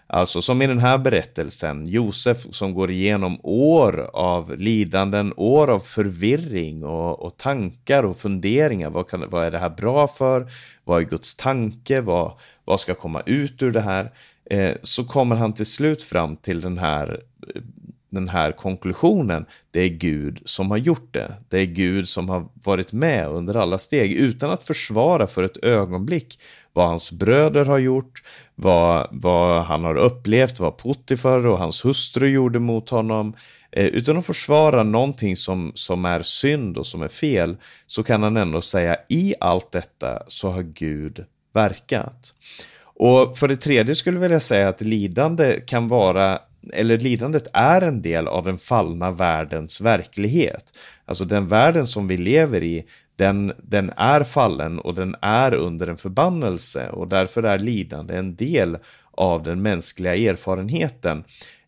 Alltså 0.09 0.41
som 0.41 0.61
i 0.61 0.67
den 0.67 0.79
här 0.79 0.97
berättelsen, 0.97 1.87
Josef 1.87 2.37
som 2.51 2.73
går 2.73 2.91
igenom 2.91 3.39
år 3.43 4.09
av 4.13 4.57
lidanden, 4.57 5.33
år 5.37 5.69
av 5.69 5.79
förvirring 5.79 6.83
och, 6.83 7.19
och 7.19 7.37
tankar 7.37 8.03
och 8.03 8.17
funderingar. 8.17 8.89
Vad, 8.89 9.07
kan, 9.07 9.29
vad 9.29 9.45
är 9.45 9.51
det 9.51 9.59
här 9.59 9.69
bra 9.69 10.07
för? 10.07 10.51
Vad 10.83 11.01
är 11.01 11.05
Guds 11.05 11.35
tanke? 11.35 12.01
Vad, 12.01 12.31
vad 12.65 12.79
ska 12.79 12.93
komma 12.93 13.21
ut 13.25 13.63
ur 13.63 13.71
det 13.71 13.81
här? 13.81 14.11
Eh, 14.45 14.75
så 14.81 15.03
kommer 15.03 15.35
han 15.35 15.53
till 15.53 15.65
slut 15.65 16.03
fram 16.03 16.35
till 16.35 16.61
den 16.61 16.77
här 16.77 17.21
eh, 17.55 17.61
den 18.09 18.29
här 18.29 18.51
konklusionen. 18.51 19.45
Det 19.71 19.81
är 19.81 19.89
Gud 19.89 20.41
som 20.45 20.71
har 20.71 20.77
gjort 20.77 21.13
det. 21.13 21.33
Det 21.49 21.59
är 21.59 21.65
Gud 21.65 22.09
som 22.09 22.29
har 22.29 22.47
varit 22.63 22.93
med 22.93 23.27
under 23.27 23.55
alla 23.57 23.77
steg 23.77 24.11
utan 24.11 24.49
att 24.49 24.63
försvara 24.63 25.27
för 25.27 25.43
ett 25.43 25.63
ögonblick 25.63 26.39
vad 26.77 26.87
hans 26.87 27.11
bröder 27.11 27.65
har 27.65 27.77
gjort, 27.77 28.23
vad, 28.55 29.07
vad 29.11 29.63
han 29.63 29.83
har 29.83 29.95
upplevt, 29.95 30.59
vad 30.59 30.77
Potifar 30.77 31.47
och 31.47 31.57
hans 31.57 31.85
hustru 31.85 32.29
gjorde 32.29 32.59
mot 32.59 32.89
honom. 32.89 33.35
Eh, 33.71 33.85
utan 33.85 34.17
att 34.17 34.25
försvara 34.25 34.83
någonting 34.83 35.37
som, 35.37 35.71
som 35.75 36.05
är 36.05 36.21
synd 36.21 36.77
och 36.77 36.85
som 36.85 37.01
är 37.01 37.07
fel, 37.07 37.57
så 37.87 38.03
kan 38.03 38.23
han 38.23 38.37
ändå 38.37 38.61
säga 38.61 38.97
i 39.09 39.33
allt 39.39 39.71
detta 39.71 40.23
så 40.27 40.49
har 40.49 40.63
Gud 40.63 41.25
verkat. 41.53 42.33
Och 42.81 43.37
för 43.37 43.47
det 43.47 43.57
tredje 43.57 43.95
skulle 43.95 44.15
jag 44.15 44.21
vilja 44.21 44.39
säga 44.39 44.69
att 44.69 44.81
lidande 44.81 45.61
kan 45.67 45.87
vara 45.87 46.39
eller 46.73 46.97
lidandet 46.97 47.47
är 47.53 47.81
en 47.81 48.01
del 48.01 48.27
av 48.27 48.45
den 48.45 48.57
fallna 48.57 49.11
världens 49.11 49.81
verklighet. 49.81 50.73
Alltså 51.05 51.25
den 51.25 51.47
världen 51.47 51.87
som 51.87 52.07
vi 52.07 52.17
lever 52.17 52.63
i, 52.63 52.85
den, 53.15 53.53
den 53.57 53.91
är 53.97 54.23
fallen 54.23 54.79
och 54.79 54.95
den 54.95 55.15
är 55.21 55.53
under 55.53 55.87
en 55.87 55.97
förbannelse 55.97 56.89
och 56.89 57.07
därför 57.07 57.43
är 57.43 57.59
lidande 57.59 58.15
en 58.15 58.35
del 58.35 58.77
av 59.11 59.43
den 59.43 59.61
mänskliga 59.61 60.15
erfarenheten. 60.15 61.23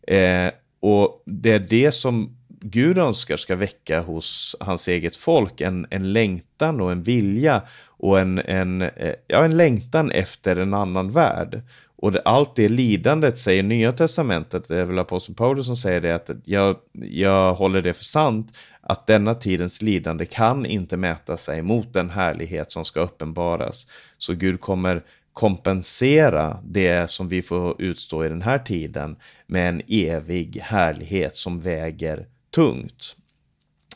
Eh, 0.06 0.50
och 0.80 1.22
det 1.26 1.52
är 1.52 1.58
det 1.58 1.92
som 1.92 2.36
Gud 2.60 2.98
önskar 2.98 3.36
ska 3.36 3.56
väcka 3.56 4.00
hos 4.00 4.56
hans 4.60 4.88
eget 4.88 5.16
folk, 5.16 5.60
en, 5.60 5.86
en 5.90 6.12
längtan 6.12 6.80
och 6.80 6.92
en 6.92 7.02
vilja 7.02 7.62
och 7.86 8.20
en, 8.20 8.38
en, 8.38 8.82
eh, 8.82 9.14
ja, 9.26 9.44
en 9.44 9.56
längtan 9.56 10.10
efter 10.10 10.56
en 10.56 10.74
annan 10.74 11.10
värld. 11.10 11.62
Och 12.02 12.12
det, 12.12 12.20
allt 12.24 12.56
det 12.56 12.68
lidandet 12.68 13.38
säger 13.38 13.62
Nya 13.62 13.92
Testamentet, 13.92 14.68
det 14.68 14.78
är 14.78 14.84
väl 14.84 14.98
aposteln 14.98 15.34
Paulus 15.34 15.66
som 15.66 15.76
säger 15.76 16.00
det, 16.00 16.14
att 16.14 16.30
jag, 16.44 16.76
jag 16.92 17.54
håller 17.54 17.82
det 17.82 17.92
för 17.92 18.04
sant, 18.04 18.54
att 18.80 19.06
denna 19.06 19.34
tidens 19.34 19.82
lidande 19.82 20.24
kan 20.24 20.66
inte 20.66 20.96
mäta 20.96 21.36
sig 21.36 21.62
mot 21.62 21.92
den 21.92 22.10
härlighet 22.10 22.72
som 22.72 22.84
ska 22.84 23.00
uppenbaras. 23.00 23.86
Så 24.18 24.34
Gud 24.34 24.60
kommer 24.60 25.02
kompensera 25.32 26.60
det 26.64 27.10
som 27.10 27.28
vi 27.28 27.42
får 27.42 27.82
utstå 27.82 28.24
i 28.24 28.28
den 28.28 28.42
här 28.42 28.58
tiden 28.58 29.16
med 29.46 29.68
en 29.68 29.82
evig 29.88 30.58
härlighet 30.62 31.34
som 31.34 31.60
väger 31.60 32.26
tungt. 32.54 33.16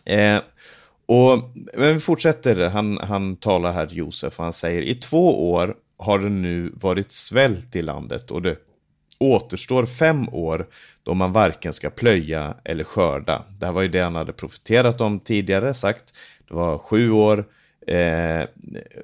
Eh, 0.05 0.40
och, 1.07 1.38
men 1.75 1.95
vi 1.95 2.01
fortsätter, 2.01 2.69
han, 2.69 2.99
han 2.99 3.37
talar 3.37 3.73
här 3.73 3.88
Josef 3.90 4.38
och 4.38 4.45
han 4.45 4.53
säger 4.53 4.83
i 4.83 4.95
två 4.95 5.53
år 5.53 5.77
har 5.96 6.18
det 6.18 6.28
nu 6.28 6.72
varit 6.74 7.12
svält 7.12 7.76
i 7.76 7.83
landet 7.83 8.30
och 8.30 8.42
det 8.42 8.57
återstår 9.18 9.87
fem 9.87 10.28
år 10.28 10.66
då 11.02 11.14
man 11.14 11.33
varken 11.33 11.72
ska 11.72 11.90
plöja 11.90 12.54
eller 12.64 12.85
skörda. 12.85 13.44
Det 13.59 13.66
här 13.66 13.72
var 13.72 13.83
ju 13.83 13.88
det 13.88 14.00
han 14.00 14.14
hade 14.14 14.33
profiterat 14.33 15.00
om 15.00 15.20
tidigare 15.20 15.74
sagt. 15.74 16.14
Det 16.48 16.54
var 16.54 16.78
sju 16.78 17.11
år, 17.11 17.44
eh, 17.87 18.46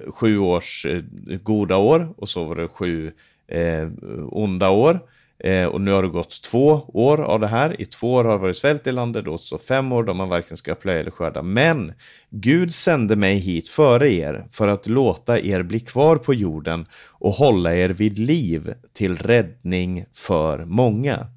sju 0.07 0.37
års 0.37 0.85
eh, 0.85 1.01
goda 1.43 1.77
år 1.77 2.13
och 2.17 2.29
så 2.29 2.43
var 2.43 2.55
det 2.55 2.67
sju 2.67 3.11
eh, 3.47 3.89
onda 4.29 4.69
år. 4.69 4.99
Eh, 5.43 5.65
och 5.65 5.81
nu 5.81 5.91
har 5.91 6.03
det 6.03 6.09
gått 6.09 6.41
två 6.41 6.83
år 6.93 7.21
av 7.21 7.39
det 7.39 7.47
här. 7.47 7.81
I 7.81 7.85
två 7.85 8.13
år 8.13 8.23
har 8.23 8.31
det 8.31 8.37
varit 8.37 8.57
svält 8.57 8.87
i 8.87 8.91
landet, 8.91 9.25
då 9.25 9.37
så 9.37 9.57
fem 9.57 9.91
år 9.91 10.03
då 10.03 10.13
man 10.13 10.29
varken 10.29 10.57
ska 10.57 10.75
plöja 10.75 10.99
eller 10.99 11.11
skörda. 11.11 11.41
Men 11.41 11.93
Gud 12.29 12.75
sände 12.75 13.15
mig 13.15 13.35
hit 13.35 13.69
före 13.69 14.13
er 14.13 14.45
för 14.51 14.67
att 14.67 14.87
låta 14.87 15.39
er 15.39 15.63
bli 15.63 15.79
kvar 15.79 16.15
på 16.15 16.33
jorden 16.33 16.85
och 17.09 17.31
hålla 17.31 17.75
er 17.75 17.89
vid 17.89 18.19
liv 18.19 18.73
till 18.93 19.17
räddning 19.17 20.05
för 20.13 20.65
många. 20.65 21.27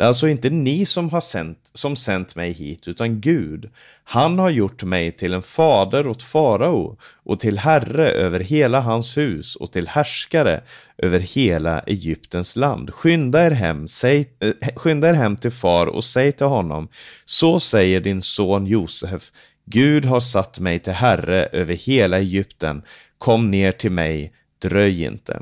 Det 0.00 0.04
är 0.04 0.08
alltså 0.08 0.28
inte 0.28 0.50
ni 0.50 0.86
som 0.86 1.10
har 1.10 1.20
sänt, 1.20 1.58
som 1.74 1.96
sänt 1.96 2.36
mig 2.36 2.52
hit, 2.52 2.88
utan 2.88 3.20
Gud. 3.20 3.70
Han 4.04 4.38
har 4.38 4.50
gjort 4.50 4.82
mig 4.82 5.12
till 5.12 5.34
en 5.34 5.42
fader 5.42 6.06
åt 6.06 6.22
farao 6.22 6.96
och 7.24 7.40
till 7.40 7.58
herre 7.58 8.10
över 8.10 8.40
hela 8.40 8.80
hans 8.80 9.16
hus 9.16 9.56
och 9.56 9.72
till 9.72 9.88
härskare 9.88 10.62
över 10.98 11.18
hela 11.18 11.80
Egyptens 11.80 12.56
land. 12.56 12.90
Skynda 12.90 13.46
er 13.46 13.50
hem, 13.50 13.88
säg, 13.88 14.28
äh, 14.40 14.74
skynda 14.76 15.08
er 15.08 15.14
hem 15.14 15.36
till 15.36 15.50
far 15.50 15.86
och 15.86 16.04
säg 16.04 16.32
till 16.32 16.46
honom, 16.46 16.88
så 17.24 17.60
säger 17.60 18.00
din 18.00 18.22
son 18.22 18.66
Josef, 18.66 19.32
Gud 19.64 20.04
har 20.04 20.20
satt 20.20 20.60
mig 20.60 20.78
till 20.78 20.92
herre 20.92 21.44
över 21.52 21.74
hela 21.74 22.18
Egypten, 22.18 22.82
kom 23.18 23.50
ner 23.50 23.72
till 23.72 23.92
mig, 23.92 24.32
dröj 24.58 25.04
inte 25.04 25.40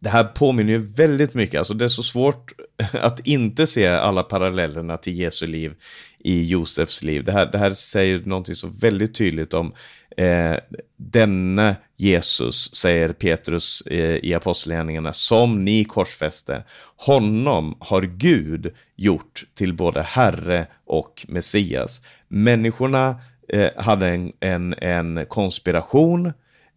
det 0.00 0.08
här 0.08 0.24
påminner 0.24 0.72
ju 0.72 0.78
väldigt 0.78 1.34
mycket, 1.34 1.58
alltså 1.58 1.74
det 1.74 1.84
är 1.84 1.88
så 1.88 2.02
svårt 2.02 2.52
att 2.92 3.26
inte 3.26 3.66
se 3.66 3.86
alla 3.86 4.22
parallellerna 4.22 4.96
till 4.96 5.18
Jesu 5.18 5.46
liv 5.46 5.74
i 6.18 6.44
Josefs 6.44 7.02
liv. 7.02 7.24
Det 7.24 7.32
här, 7.32 7.46
det 7.46 7.58
här 7.58 7.70
säger 7.70 8.22
någonting 8.24 8.54
så 8.54 8.66
väldigt 8.66 9.14
tydligt 9.14 9.54
om 9.54 9.72
eh, 10.16 10.56
denne 10.96 11.76
Jesus, 11.96 12.74
säger 12.74 13.12
Petrus 13.12 13.80
eh, 13.80 14.16
i 14.16 14.34
Apostlagärningarna, 14.34 15.12
som 15.12 15.64
ni 15.64 15.84
korsfäste. 15.84 16.64
Honom 16.96 17.76
har 17.80 18.02
Gud 18.02 18.74
gjort 18.96 19.44
till 19.54 19.74
både 19.74 20.02
Herre 20.02 20.66
och 20.86 21.26
Messias. 21.28 22.00
Människorna 22.28 23.20
eh, 23.48 23.70
hade 23.76 24.06
en, 24.08 24.32
en, 24.40 24.74
en 24.78 25.26
konspiration 25.28 26.32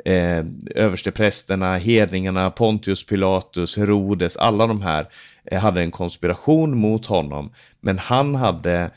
eh, 0.05 0.45
översteprästerna, 0.75 1.77
hedningarna, 1.77 2.51
Pontius 2.51 3.05
Pilatus, 3.05 3.77
Herodes, 3.77 4.37
alla 4.37 4.67
de 4.67 4.81
här 4.81 5.07
eh, 5.45 5.59
hade 5.59 5.81
en 5.81 5.91
konspiration 5.91 6.77
mot 6.77 7.05
honom. 7.05 7.51
Men 7.79 7.99
han 7.99 8.35
hade 8.35 8.91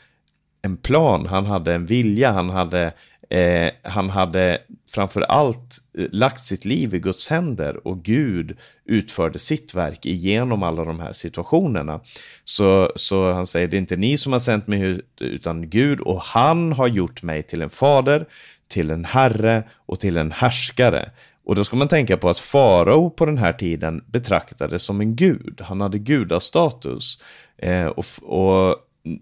en 0.61 0.77
plan, 0.77 1.25
han 1.25 1.45
hade 1.45 1.73
en 1.73 1.85
vilja, 1.85 2.31
han 2.31 2.49
hade, 2.49 2.93
eh, 3.29 3.69
han 3.83 4.09
hade 4.09 4.57
framför 4.91 5.21
allt 5.21 5.77
eh, 5.97 6.05
lagt 6.11 6.39
sitt 6.39 6.65
liv 6.65 6.95
i 6.95 6.99
Guds 6.99 7.27
händer 7.27 7.87
och 7.87 8.03
Gud 8.03 8.57
utförde 8.85 9.39
sitt 9.39 9.73
verk 9.73 10.05
igenom 10.05 10.63
alla 10.63 10.85
de 10.85 10.99
här 10.99 11.13
situationerna. 11.13 11.99
Så, 12.43 12.91
så 12.95 13.31
han 13.31 13.45
säger, 13.45 13.67
det 13.67 13.77
är 13.77 13.79
inte 13.79 13.95
ni 13.95 14.17
som 14.17 14.33
har 14.33 14.39
sänt 14.39 14.67
mig 14.67 14.81
ut, 14.81 15.21
utan 15.21 15.69
Gud 15.69 15.99
och 15.99 16.21
han 16.21 16.73
har 16.73 16.87
gjort 16.87 17.23
mig 17.23 17.43
till 17.43 17.61
en 17.61 17.69
fader 17.69 18.25
till 18.67 18.91
en 18.91 19.05
herre 19.05 19.63
och 19.85 19.99
till 19.99 20.17
en 20.17 20.31
härskare. 20.31 21.11
Och 21.45 21.55
då 21.55 21.63
ska 21.63 21.75
man 21.75 21.87
tänka 21.87 22.17
på 22.17 22.29
att 22.29 22.39
farao 22.39 23.09
på 23.09 23.25
den 23.25 23.37
här 23.37 23.53
tiden 23.53 24.03
betraktades 24.07 24.83
som 24.83 25.01
en 25.01 25.15
gud. 25.15 25.61
Han 25.61 25.81
hade 25.81 25.99
gudastatus. 25.99 27.19
Eh, 27.57 27.85
och, 27.85 28.05
och 28.21 28.75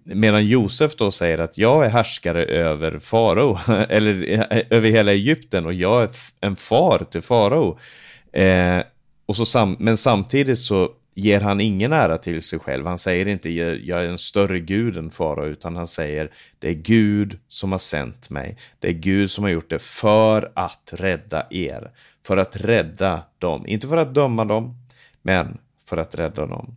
medan 0.03 0.45
Josef 0.45 0.95
då 0.95 1.11
säger 1.11 1.37
att 1.37 1.57
jag 1.57 1.85
är 1.85 1.89
härskare 1.89 2.45
över 2.45 2.99
farao, 2.99 3.57
eller 3.89 4.31
eh, 4.31 4.61
över 4.69 4.89
hela 4.89 5.11
Egypten 5.11 5.65
och 5.65 5.73
jag 5.73 6.03
är 6.03 6.09
en 6.41 6.55
far 6.55 7.05
till 7.11 7.21
farao. 7.21 7.79
Eh, 8.33 8.79
och 9.25 9.35
så 9.35 9.45
sam 9.45 9.75
men 9.79 9.97
samtidigt 9.97 10.59
så 10.59 10.91
ger 11.13 11.41
han 11.41 11.61
ingen 11.61 11.93
ära 11.93 12.17
till 12.17 12.41
sig 12.41 12.59
själv. 12.59 12.85
Han 12.85 12.97
säger 12.97 13.27
inte 13.27 13.49
jag 13.49 14.03
är 14.03 14.07
en 14.07 14.17
större 14.17 14.59
gud 14.59 14.97
än 14.97 15.11
farao, 15.11 15.45
utan 15.45 15.75
han 15.75 15.87
säger 15.87 16.31
det 16.59 16.69
är 16.69 16.73
Gud 16.73 17.39
som 17.47 17.71
har 17.71 17.79
sänt 17.79 18.29
mig. 18.29 18.57
Det 18.79 18.87
är 18.87 18.93
Gud 18.93 19.31
som 19.31 19.43
har 19.43 19.51
gjort 19.51 19.69
det 19.69 19.81
för 19.81 20.51
att 20.55 20.93
rädda 20.93 21.47
er. 21.49 21.91
För 22.25 22.37
att 22.37 22.55
rädda 22.55 23.21
dem. 23.37 23.67
Inte 23.67 23.87
för 23.87 23.97
att 23.97 24.13
döma 24.13 24.45
dem, 24.45 24.75
men 25.21 25.57
för 25.85 25.97
att 25.97 26.15
rädda 26.15 26.45
dem. 26.45 26.75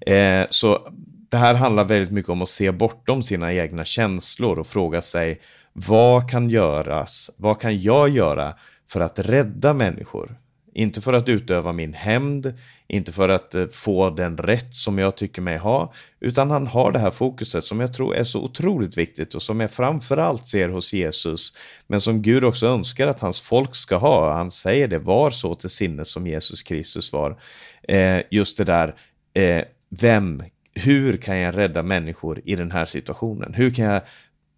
Eh, 0.00 0.46
så 0.50 0.92
det 1.30 1.36
här 1.36 1.54
handlar 1.54 1.84
väldigt 1.84 2.12
mycket 2.12 2.30
om 2.30 2.42
att 2.42 2.48
se 2.48 2.72
bortom 2.72 3.22
sina 3.22 3.52
egna 3.52 3.84
känslor 3.84 4.58
och 4.58 4.66
fråga 4.66 5.02
sig 5.02 5.40
vad 5.72 6.30
kan 6.30 6.50
göras? 6.50 7.30
Vad 7.36 7.60
kan 7.60 7.80
jag 7.80 8.08
göra 8.08 8.54
för 8.88 9.00
att 9.00 9.18
rädda 9.18 9.74
människor? 9.74 10.39
Inte 10.72 11.00
för 11.00 11.12
att 11.12 11.28
utöva 11.28 11.72
min 11.72 11.94
hämnd, 11.94 12.54
inte 12.86 13.12
för 13.12 13.28
att 13.28 13.54
eh, 13.54 13.66
få 13.66 14.10
den 14.10 14.38
rätt 14.38 14.74
som 14.74 14.98
jag 14.98 15.16
tycker 15.16 15.42
mig 15.42 15.58
ha, 15.58 15.92
utan 16.20 16.50
han 16.50 16.66
har 16.66 16.92
det 16.92 16.98
här 16.98 17.10
fokuset 17.10 17.64
som 17.64 17.80
jag 17.80 17.94
tror 17.94 18.16
är 18.16 18.24
så 18.24 18.42
otroligt 18.42 18.98
viktigt 18.98 19.34
och 19.34 19.42
som 19.42 19.60
jag 19.60 19.70
framförallt 19.70 20.46
ser 20.46 20.68
hos 20.68 20.92
Jesus, 20.92 21.56
men 21.86 22.00
som 22.00 22.22
Gud 22.22 22.44
också 22.44 22.66
önskar 22.66 23.08
att 23.08 23.20
hans 23.20 23.40
folk 23.40 23.76
ska 23.76 23.96
ha. 23.96 24.32
Han 24.32 24.50
säger 24.50 24.88
det, 24.88 24.98
var 24.98 25.30
så 25.30 25.54
till 25.54 25.70
sinnes 25.70 26.10
som 26.10 26.26
Jesus 26.26 26.62
Kristus 26.62 27.12
var. 27.12 27.40
Eh, 27.88 28.22
just 28.30 28.58
det 28.58 28.64
där, 28.64 28.94
eh, 29.34 29.64
vem, 29.88 30.42
hur 30.74 31.16
kan 31.16 31.38
jag 31.38 31.56
rädda 31.56 31.82
människor 31.82 32.40
i 32.44 32.56
den 32.56 32.70
här 32.70 32.84
situationen? 32.84 33.54
Hur 33.54 33.70
kan 33.70 33.84
jag 33.84 34.02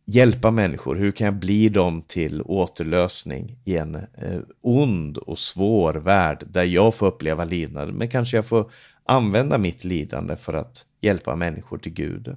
hjälpa 0.04 0.50
människor? 0.50 0.96
Hur 0.96 1.12
kan 1.12 1.24
jag 1.24 1.34
bli 1.34 1.68
dem 1.68 2.02
till 2.02 2.42
återlösning 2.42 3.56
i 3.64 3.76
en 3.76 3.94
eh, 3.94 4.40
ond 4.60 5.18
och 5.18 5.38
svår 5.38 5.94
värld 5.94 6.44
där 6.50 6.64
jag 6.64 6.94
får 6.94 7.06
uppleva 7.06 7.44
lidande, 7.44 7.92
men 7.92 8.08
kanske 8.08 8.36
jag 8.36 8.46
får 8.46 8.70
använda 9.04 9.58
mitt 9.58 9.84
lidande 9.84 10.36
för 10.36 10.54
att 10.54 10.86
hjälpa 11.00 11.36
människor 11.36 11.78
till 11.78 11.92
Gud. 11.92 12.36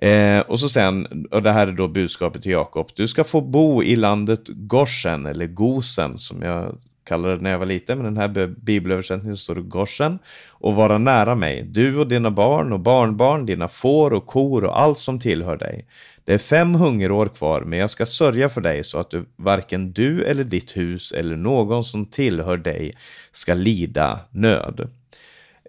Eh, 0.00 0.40
och 0.40 0.60
så 0.60 0.68
sen, 0.68 1.26
och 1.30 1.42
det 1.42 1.52
här 1.52 1.66
är 1.66 1.72
då 1.72 1.88
budskapet 1.88 2.42
till 2.42 2.52
Jakob, 2.52 2.90
du 2.94 3.08
ska 3.08 3.24
få 3.24 3.40
bo 3.40 3.82
i 3.82 3.96
landet 3.96 4.42
Goshen, 4.46 5.26
eller 5.26 5.46
Gosen 5.46 6.18
som 6.18 6.42
jag 6.42 6.78
kallade 7.08 7.36
det 7.36 7.42
när 7.42 7.50
jag 7.50 7.58
var 7.58 7.66
liten, 7.66 7.98
men 7.98 8.14
den 8.14 8.16
här 8.16 8.46
bibelöversättningen 8.46 9.36
står 9.36 9.54
det 9.54 9.60
Goshen, 9.60 10.18
och 10.48 10.74
vara 10.74 10.98
nära 10.98 11.34
mig, 11.34 11.62
du 11.62 11.96
och 11.96 12.08
dina 12.08 12.30
barn 12.30 12.72
och 12.72 12.80
barnbarn, 12.80 13.46
dina 13.46 13.68
får 13.68 14.12
och 14.12 14.26
kor 14.26 14.64
och 14.64 14.80
allt 14.80 14.98
som 14.98 15.20
tillhör 15.20 15.56
dig. 15.56 15.86
Det 16.24 16.34
är 16.34 16.38
fem 16.38 16.74
hungerår 16.74 17.28
kvar, 17.28 17.60
men 17.60 17.78
jag 17.78 17.90
ska 17.90 18.06
sörja 18.06 18.48
för 18.48 18.60
dig 18.60 18.84
så 18.84 18.98
att 18.98 19.10
du, 19.10 19.24
varken 19.36 19.92
du 19.92 20.24
eller 20.24 20.44
ditt 20.44 20.76
hus 20.76 21.12
eller 21.12 21.36
någon 21.36 21.84
som 21.84 22.06
tillhör 22.06 22.56
dig 22.56 22.96
ska 23.32 23.54
lida 23.54 24.20
nöd. 24.30 24.90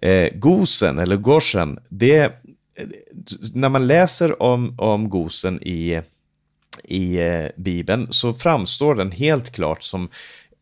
Eh, 0.02 0.28
gosen 0.34 0.98
eller 0.98 1.16
Goshen, 1.16 1.78
det, 1.88 2.32
när 3.54 3.68
man 3.68 3.86
läser 3.86 4.42
om, 4.42 4.74
om 4.78 5.08
Gosen 5.08 5.62
i, 5.62 6.00
i 6.84 7.20
eh, 7.20 7.46
Bibeln 7.56 8.06
så 8.10 8.32
framstår 8.32 8.94
den 8.94 9.10
helt 9.10 9.52
klart 9.52 9.82
som 9.82 10.08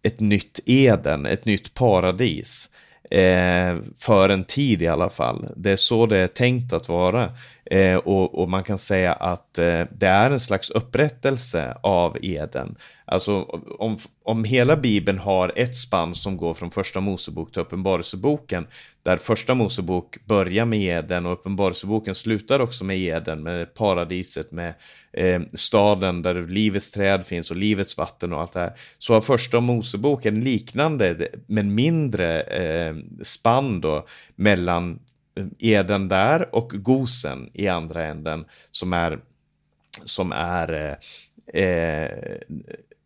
ett 0.02 0.20
nytt 0.20 0.60
Eden, 0.66 1.26
ett 1.26 1.44
nytt 1.44 1.74
paradis. 1.74 2.70
Eh, 3.10 3.76
för 3.98 4.28
en 4.28 4.44
tid 4.44 4.82
i 4.82 4.86
alla 4.86 5.10
fall. 5.10 5.48
Det 5.56 5.70
är 5.70 5.76
så 5.76 6.06
det 6.06 6.16
är 6.16 6.26
tänkt 6.26 6.72
att 6.72 6.88
vara. 6.88 7.32
Eh, 7.70 7.96
och, 7.96 8.38
och, 8.38 8.48
man 8.48 8.64
kan 8.64 8.78
säga 8.78 9.12
att 9.12 9.58
eh, 9.58 9.82
det 9.90 10.06
är 10.06 10.30
en 10.30 10.40
slags 10.40 10.70
upprättelse 10.70 11.76
av 11.80 12.16
Eden. 12.22 12.76
Alltså 13.04 13.42
om, 13.78 13.98
om 14.22 14.44
hela 14.44 14.76
Bibeln 14.76 15.18
har 15.18 15.52
ett 15.56 15.76
spann 15.76 16.14
som 16.14 16.36
går 16.36 16.54
från 16.54 16.70
första 16.70 17.00
Mosebok 17.00 17.52
till 17.52 17.62
Uppenbarelseboken, 17.62 18.66
där 19.02 19.16
första 19.16 19.54
Mosebok 19.54 20.26
börjar 20.26 20.64
med 20.64 20.82
Eden 20.82 21.26
och 21.26 21.32
Uppenbarelseboken 21.32 22.14
slutar 22.14 22.60
också 22.60 22.84
med 22.84 22.98
Eden, 22.98 23.42
med 23.42 23.74
paradiset, 23.74 24.52
med 24.52 24.74
eh, 25.12 25.40
staden 25.54 26.22
där 26.22 26.46
livets 26.46 26.90
träd 26.90 27.26
finns 27.26 27.50
och 27.50 27.56
livets 27.56 27.98
vatten 27.98 28.32
och 28.32 28.40
allt 28.40 28.52
det 28.52 28.60
här, 28.60 28.72
så 28.98 29.14
har 29.14 29.20
första 29.20 29.60
Mosebok 29.60 30.26
en 30.26 30.40
liknande, 30.40 31.28
men 31.46 31.74
mindre 31.74 32.40
eh, 32.40 32.96
spann 33.22 33.80
då 33.80 34.06
mellan 34.36 34.98
Eden 35.58 36.08
där 36.08 36.54
och 36.54 36.70
Gosen 36.74 37.50
i 37.54 37.68
andra 37.68 38.04
änden 38.04 38.44
som 38.70 38.92
är 38.92 39.20
som 40.04 40.32
är 40.32 40.98
eh, 41.52 41.62
eh, 41.62 42.38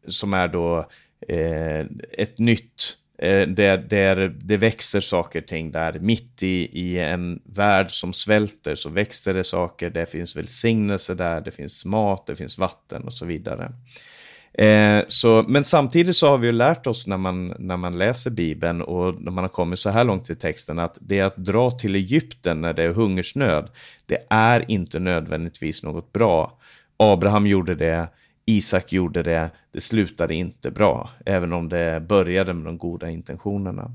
som 0.07 0.35
är 0.35 0.49
då 0.49 0.89
eh, 1.29 1.87
ett 2.13 2.39
nytt 2.39 2.97
eh, 3.19 3.49
där, 3.49 3.79
där 3.79 4.35
det 4.43 4.57
växer 4.57 5.01
saker 5.01 5.41
och 5.41 5.47
ting 5.47 5.71
där 5.71 5.93
mitt 5.93 6.43
i, 6.43 6.81
i 6.81 6.99
en 6.99 7.43
värld 7.45 7.91
som 7.91 8.13
svälter 8.13 8.75
så 8.75 8.91
växer 8.91 9.35
det 9.35 9.45
saker, 9.45 9.91
det 9.91 10.07
finns 10.07 10.37
välsignelse 10.37 11.15
där, 11.15 11.41
det 11.41 11.51
finns 11.51 11.85
mat, 11.85 12.27
det 12.27 12.37
finns 12.37 12.59
vatten 12.59 13.05
och 13.05 13.15
så 13.15 13.27
vidare. 13.27 13.73
Eh, 14.55 15.05
så, 15.09 15.45
men 15.49 15.65
samtidigt 15.65 16.17
så 16.17 16.29
har 16.29 16.39
vi 16.39 16.47
ju 16.47 16.53
lärt 16.53 16.87
oss 16.87 17.07
när 17.07 17.17
man, 17.17 17.55
när 17.59 17.77
man 17.77 17.99
läser 17.99 18.31
Bibeln 18.31 18.83
och 18.83 19.23
när 19.23 19.33
man 19.33 19.45
har 19.45 19.49
kommit 19.49 19.79
så 19.79 19.91
här 19.91 20.05
långt 20.05 20.31
i 20.31 20.35
texten 20.35 20.79
att 20.79 20.99
det 21.01 21.21
att 21.21 21.37
dra 21.37 21.71
till 21.71 21.95
Egypten 21.95 22.61
när 22.61 22.73
det 22.73 22.83
är 22.83 22.89
hungersnöd, 22.89 23.71
det 24.07 24.19
är 24.31 24.71
inte 24.71 24.99
nödvändigtvis 24.99 25.83
något 25.83 26.13
bra. 26.13 26.59
Abraham 26.97 27.47
gjorde 27.47 27.75
det, 27.75 28.09
Isak 28.47 28.93
gjorde 28.93 29.23
det, 29.23 29.51
det 29.73 29.81
slutade 29.81 30.35
inte 30.35 30.71
bra, 30.71 31.11
även 31.27 31.53
om 31.53 31.69
det 31.69 32.01
började 32.09 32.55
med 32.55 32.65
de 32.65 32.79
goda 32.79 33.11
intentionerna. 33.11 33.91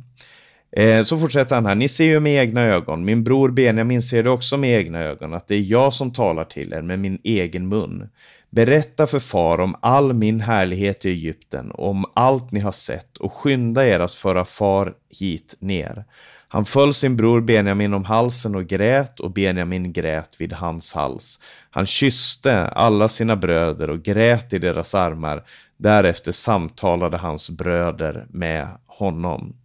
Eh, 0.71 1.03
så 1.03 1.17
fortsätter 1.17 1.55
han 1.55 1.65
här, 1.65 1.75
ni 1.75 1.89
ser 1.89 2.05
ju 2.05 2.19
med 2.19 2.41
egna 2.43 2.61
ögon, 2.61 3.05
min 3.05 3.23
bror 3.23 3.49
Benjamin 3.49 4.01
ser 4.01 4.23
det 4.23 4.29
också 4.29 4.57
med 4.57 4.79
egna 4.79 4.99
ögon, 4.99 5.33
att 5.33 5.47
det 5.47 5.55
är 5.55 5.61
jag 5.61 5.93
som 5.93 6.13
talar 6.13 6.43
till 6.43 6.73
er 6.73 6.81
med 6.81 6.99
min 6.99 7.19
egen 7.23 7.67
mun. 7.67 8.09
Berätta 8.57 9.07
för 9.07 9.19
far 9.19 9.59
om 9.59 9.75
all 9.79 10.13
min 10.13 10.41
härlighet 10.41 11.05
i 11.05 11.09
Egypten 11.09 11.71
och 11.71 11.89
om 11.89 12.05
allt 12.13 12.51
ni 12.51 12.59
har 12.59 12.71
sett 12.71 13.17
och 13.17 13.33
skynda 13.33 13.87
er 13.87 13.99
att 13.99 14.13
föra 14.13 14.45
far 14.45 14.93
hit 15.19 15.55
ner. 15.59 16.05
Han 16.47 16.65
föll 16.65 16.93
sin 16.93 17.17
bror 17.17 17.41
Benjamin 17.41 17.93
om 17.93 18.05
halsen 18.05 18.55
och 18.55 18.67
grät 18.67 19.19
och 19.19 19.31
Benjamin 19.31 19.93
grät 19.93 20.35
vid 20.41 20.53
hans 20.53 20.93
hals. 20.93 21.39
Han 21.69 21.85
kysste 21.85 22.67
alla 22.67 23.09
sina 23.09 23.35
bröder 23.35 23.89
och 23.89 24.03
grät 24.03 24.53
i 24.53 24.59
deras 24.59 24.95
armar. 24.95 25.43
Därefter 25.77 26.31
samtalade 26.31 27.17
hans 27.17 27.49
bröder 27.49 28.25
med 28.29 28.67
honom. 28.85 29.55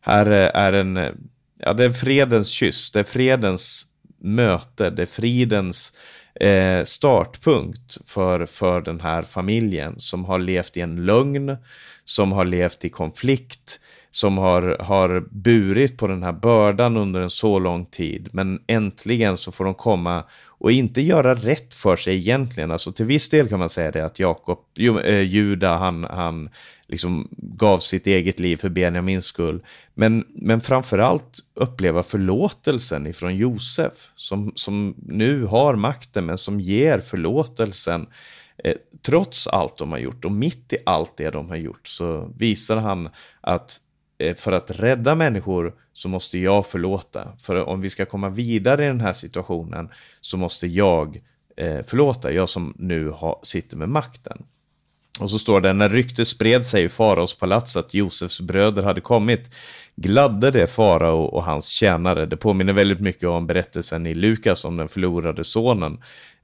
Här 0.00 0.26
är 0.26 0.72
en, 0.72 0.98
ja 1.58 1.72
det 1.72 1.84
är 1.84 1.90
fredens 1.90 2.48
kyss, 2.48 2.90
det 2.90 3.00
är 3.00 3.04
fredens 3.04 3.86
möte, 4.18 4.90
det 4.90 5.02
är 5.02 5.06
fridens 5.06 5.92
eh, 6.40 6.84
startpunkt 6.84 7.98
för, 8.06 8.46
för 8.46 8.80
den 8.80 9.00
här 9.00 9.22
familjen 9.22 9.94
som 10.00 10.24
har 10.24 10.38
levt 10.38 10.76
i 10.76 10.80
en 10.80 11.06
lögn, 11.06 11.56
som 12.04 12.32
har 12.32 12.44
levt 12.44 12.84
i 12.84 12.88
konflikt, 12.88 13.80
som 14.14 14.38
har, 14.38 14.76
har 14.80 15.24
burit 15.30 15.96
på 15.96 16.06
den 16.06 16.22
här 16.22 16.32
bördan 16.32 16.96
under 16.96 17.20
en 17.20 17.30
så 17.30 17.58
lång 17.58 17.86
tid. 17.86 18.28
Men 18.32 18.60
äntligen 18.66 19.36
så 19.36 19.52
får 19.52 19.64
de 19.64 19.74
komma 19.74 20.24
och 20.46 20.72
inte 20.72 21.00
göra 21.00 21.34
rätt 21.34 21.74
för 21.74 21.96
sig 21.96 22.16
egentligen. 22.16 22.70
Alltså 22.70 22.92
till 22.92 23.06
viss 23.06 23.28
del 23.28 23.48
kan 23.48 23.58
man 23.58 23.68
säga 23.68 23.90
det 23.90 24.04
att 24.04 24.18
Jakob, 24.18 24.58
eh, 25.04 25.20
Juda, 25.20 25.76
han, 25.76 26.04
han 26.04 26.50
liksom 26.86 27.28
gav 27.36 27.78
sitt 27.78 28.06
eget 28.06 28.40
liv 28.40 28.56
för 28.56 28.68
Benjamins 28.68 29.24
skull. 29.24 29.64
Men, 29.94 30.24
men 30.28 30.60
framförallt 30.60 31.38
uppleva 31.54 32.02
förlåtelsen 32.02 33.06
ifrån 33.06 33.36
Josef, 33.36 33.92
som, 34.16 34.52
som 34.54 34.94
nu 35.06 35.44
har 35.44 35.76
makten, 35.76 36.26
men 36.26 36.38
som 36.38 36.60
ger 36.60 36.98
förlåtelsen 36.98 38.06
eh, 38.64 38.74
trots 39.06 39.46
allt 39.46 39.76
de 39.76 39.90
har 39.90 39.98
gjort. 39.98 40.24
Och 40.24 40.32
mitt 40.32 40.72
i 40.72 40.76
allt 40.86 41.16
det 41.16 41.30
de 41.30 41.48
har 41.48 41.56
gjort 41.56 41.88
så 41.88 42.32
visar 42.38 42.76
han 42.76 43.08
att 43.40 43.80
Eh, 44.18 44.34
för 44.34 44.52
att 44.52 44.70
rädda 44.70 45.14
människor 45.14 45.74
så 45.92 46.08
måste 46.08 46.38
jag 46.38 46.66
förlåta. 46.66 47.32
För 47.38 47.64
om 47.64 47.80
vi 47.80 47.90
ska 47.90 48.06
komma 48.06 48.28
vidare 48.28 48.84
i 48.84 48.88
den 48.88 49.00
här 49.00 49.12
situationen 49.12 49.88
så 50.20 50.36
måste 50.36 50.66
jag 50.66 51.22
eh, 51.56 51.82
förlåta, 51.86 52.32
jag 52.32 52.48
som 52.48 52.74
nu 52.78 53.08
har, 53.08 53.38
sitter 53.42 53.76
med 53.76 53.88
makten. 53.88 54.44
Och 55.20 55.30
så 55.30 55.38
står 55.38 55.60
det, 55.60 55.72
när 55.72 55.88
ryktet 55.88 56.28
spred 56.28 56.66
sig 56.66 56.84
i 56.84 56.88
faraos 56.88 57.34
palats 57.34 57.76
att 57.76 57.94
Josefs 57.94 58.40
bröder 58.40 58.82
hade 58.82 59.00
kommit, 59.00 59.50
gladde 59.96 60.50
det 60.50 60.66
farao 60.66 61.24
och 61.24 61.44
hans 61.44 61.68
tjänare. 61.68 62.26
Det 62.26 62.36
påminner 62.36 62.72
väldigt 62.72 63.00
mycket 63.00 63.28
om 63.28 63.46
berättelsen 63.46 64.06
i 64.06 64.14
Lukas 64.14 64.64
om 64.64 64.76
den 64.76 64.88
förlorade 64.88 65.44
sonen 65.44 65.98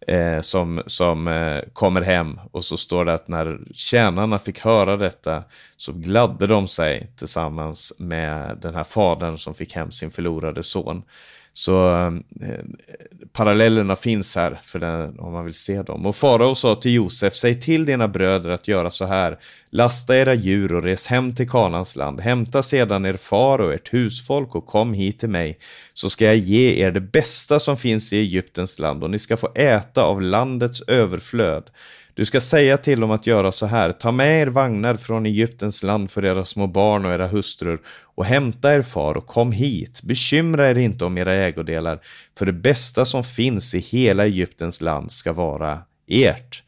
eh, 0.06 0.40
som, 0.40 0.82
som 0.86 1.28
eh, 1.28 1.60
kommer 1.72 2.00
hem. 2.00 2.40
Och 2.52 2.64
så 2.64 2.76
står 2.76 3.04
det 3.04 3.14
att 3.14 3.28
när 3.28 3.58
tjänarna 3.74 4.38
fick 4.38 4.60
höra 4.60 4.96
detta 4.96 5.42
så 5.76 5.92
gladde 5.92 6.46
de 6.46 6.68
sig 6.68 7.12
tillsammans 7.16 7.92
med 7.98 8.58
den 8.62 8.74
här 8.74 8.84
fadern 8.84 9.38
som 9.38 9.54
fick 9.54 9.74
hem 9.74 9.90
sin 9.90 10.10
förlorade 10.10 10.62
son. 10.62 11.02
Så 11.52 11.88
ehm, 11.88 12.22
eh, 12.42 12.64
parallellerna 13.32 13.96
finns 13.96 14.36
här 14.36 14.60
för 14.64 14.78
den, 14.78 15.18
om 15.18 15.32
man 15.32 15.44
vill 15.44 15.54
se 15.54 15.82
dem. 15.82 16.06
Och 16.06 16.16
farao 16.16 16.54
sa 16.54 16.74
till 16.74 16.94
Josef, 16.94 17.34
säg 17.34 17.60
till 17.60 17.84
dina 17.84 18.08
bröder 18.08 18.50
att 18.50 18.68
göra 18.68 18.90
så 18.90 19.04
här. 19.04 19.38
Lasta 19.70 20.16
era 20.16 20.34
djur 20.34 20.74
och 20.74 20.82
res 20.82 21.06
hem 21.06 21.34
till 21.34 21.50
Kanans 21.50 21.96
land. 21.96 22.20
Hämta 22.20 22.62
sedan 22.62 23.06
er 23.06 23.16
far 23.16 23.58
och 23.58 23.74
ert 23.74 23.92
husfolk 23.92 24.54
och 24.54 24.66
kom 24.66 24.94
hit 24.94 25.18
till 25.18 25.28
mig. 25.28 25.58
Så 25.94 26.10
ska 26.10 26.24
jag 26.24 26.36
ge 26.36 26.84
er 26.84 26.90
det 26.90 27.00
bästa 27.00 27.60
som 27.60 27.76
finns 27.76 28.12
i 28.12 28.18
Egyptens 28.18 28.78
land 28.78 29.04
och 29.04 29.10
ni 29.10 29.18
ska 29.18 29.36
få 29.36 29.48
äta 29.54 30.02
av 30.02 30.22
landets 30.22 30.80
överflöd. 30.80 31.70
Du 32.14 32.24
ska 32.24 32.40
säga 32.40 32.76
till 32.76 33.00
dem 33.00 33.10
att 33.10 33.26
göra 33.26 33.52
så 33.52 33.66
här, 33.66 33.92
ta 33.92 34.12
med 34.12 34.42
er 34.42 34.46
vagnar 34.46 34.94
från 34.94 35.26
Egyptens 35.26 35.82
land 35.82 36.10
för 36.10 36.24
era 36.24 36.44
små 36.44 36.66
barn 36.66 37.04
och 37.04 37.12
era 37.12 37.26
hustrur 37.26 37.80
och 38.20 38.26
hämta 38.26 38.74
er 38.74 38.82
far 38.82 39.16
och 39.16 39.26
kom 39.26 39.52
hit. 39.52 40.02
Bekymra 40.02 40.70
er 40.70 40.78
inte 40.78 41.04
om 41.04 41.18
era 41.18 41.32
ägodelar, 41.32 42.00
för 42.38 42.46
det 42.46 42.52
bästa 42.52 43.04
som 43.04 43.24
finns 43.24 43.74
i 43.74 43.78
hela 43.78 44.26
Egyptens 44.26 44.80
land 44.80 45.12
ska 45.12 45.32
vara 45.32 45.82
ert. 46.06 46.62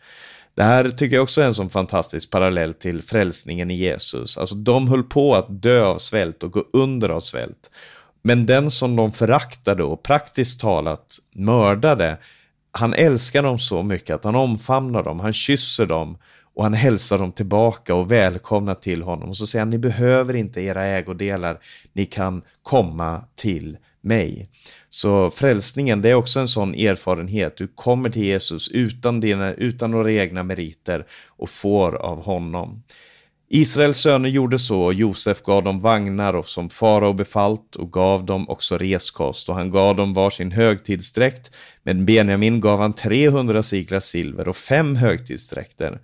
Det 0.55 0.63
här 0.63 0.89
tycker 0.89 1.17
jag 1.17 1.23
också 1.23 1.41
är 1.41 1.47
en 1.47 1.55
sån 1.55 1.71
fantastisk 1.71 2.31
parallell 2.31 2.75
till 2.75 3.03
frälsningen 3.03 3.71
i 3.71 3.75
Jesus. 3.75 4.39
Alltså 4.39 4.55
de 4.55 4.89
höll 4.89 5.03
på 5.03 5.35
att 5.35 5.63
dö 5.63 5.85
av 5.85 5.99
svält 5.99 6.43
och 6.43 6.53
gå 6.53 6.65
under 6.73 7.09
av 7.09 7.21
svält. 7.21 7.71
Men 8.23 8.47
den 8.47 8.71
som 8.71 8.97
de 8.97 9.13
föraktade 9.13 9.85
och 9.85 10.03
praktiskt 10.03 10.61
talat 10.61 11.19
mördade, 11.35 12.19
han 12.71 12.95
älskar 12.95 13.43
dem 13.43 13.59
så 13.59 13.83
mycket 13.83 14.15
att 14.15 14.25
han 14.25 14.35
omfamnar 14.37 15.03
dem, 15.03 15.21
han 15.21 15.33
kysser 15.33 15.87
dem 15.87 16.19
och 16.55 16.63
han 16.63 16.75
hälsar 16.75 17.19
dem 17.19 17.33
tillbaka 17.33 17.95
och 17.95 18.13
välkomnar 18.13 18.75
till 18.75 19.03
honom. 19.03 19.29
Och 19.29 19.37
så 19.37 19.47
säger 19.47 19.61
han, 19.61 19.71
ni 19.71 19.79
behöver 19.79 20.37
inte 20.37 20.61
era 20.61 20.85
ägodelar, 20.85 21.59
ni 21.93 22.07
kan 22.07 22.43
komma 22.63 23.25
till 23.35 23.77
mig. 24.01 24.49
Så 24.91 25.31
frälsningen, 25.31 26.03
det 26.03 26.11
är 26.11 26.15
också 26.15 26.41
en 26.41 26.49
sån 26.49 26.75
erfarenhet. 26.75 27.57
Du 27.57 27.69
kommer 27.69 28.11
till 28.11 28.23
Jesus 28.23 28.69
utan, 28.69 29.21
dina, 29.21 29.55
utan 29.55 29.91
några 29.91 30.13
egna 30.13 30.43
meriter 30.43 31.07
och 31.27 31.51
får 31.51 31.95
av 31.95 32.25
honom. 32.25 32.83
Israels 33.55 33.99
söner 33.99 34.29
gjorde 34.29 34.59
så 34.59 34.83
och 34.83 34.95
Josef 34.95 35.43
gav 35.43 35.65
dem 35.65 35.81
vagnar 35.81 36.35
och 36.35 36.49
som 36.49 36.71
farao 36.71 37.13
befallt 37.13 37.77
och 37.77 37.93
gav 37.93 38.25
dem 38.25 38.49
också 38.49 38.79
reskost 38.79 39.49
och 39.49 39.55
han 39.55 39.71
gav 39.71 39.97
dem 39.97 40.15
var 40.15 40.31
sin 40.31 40.53
högtidsdräkt 40.53 41.51
men 41.83 42.07
Benjamin 42.07 42.61
gav 42.61 42.81
han 42.81 42.93
300 42.93 43.63
siklar 43.63 44.01
silver 44.01 44.49
och 44.49 44.57
fem 44.57 44.97
högtidsdräkter. 44.97 46.01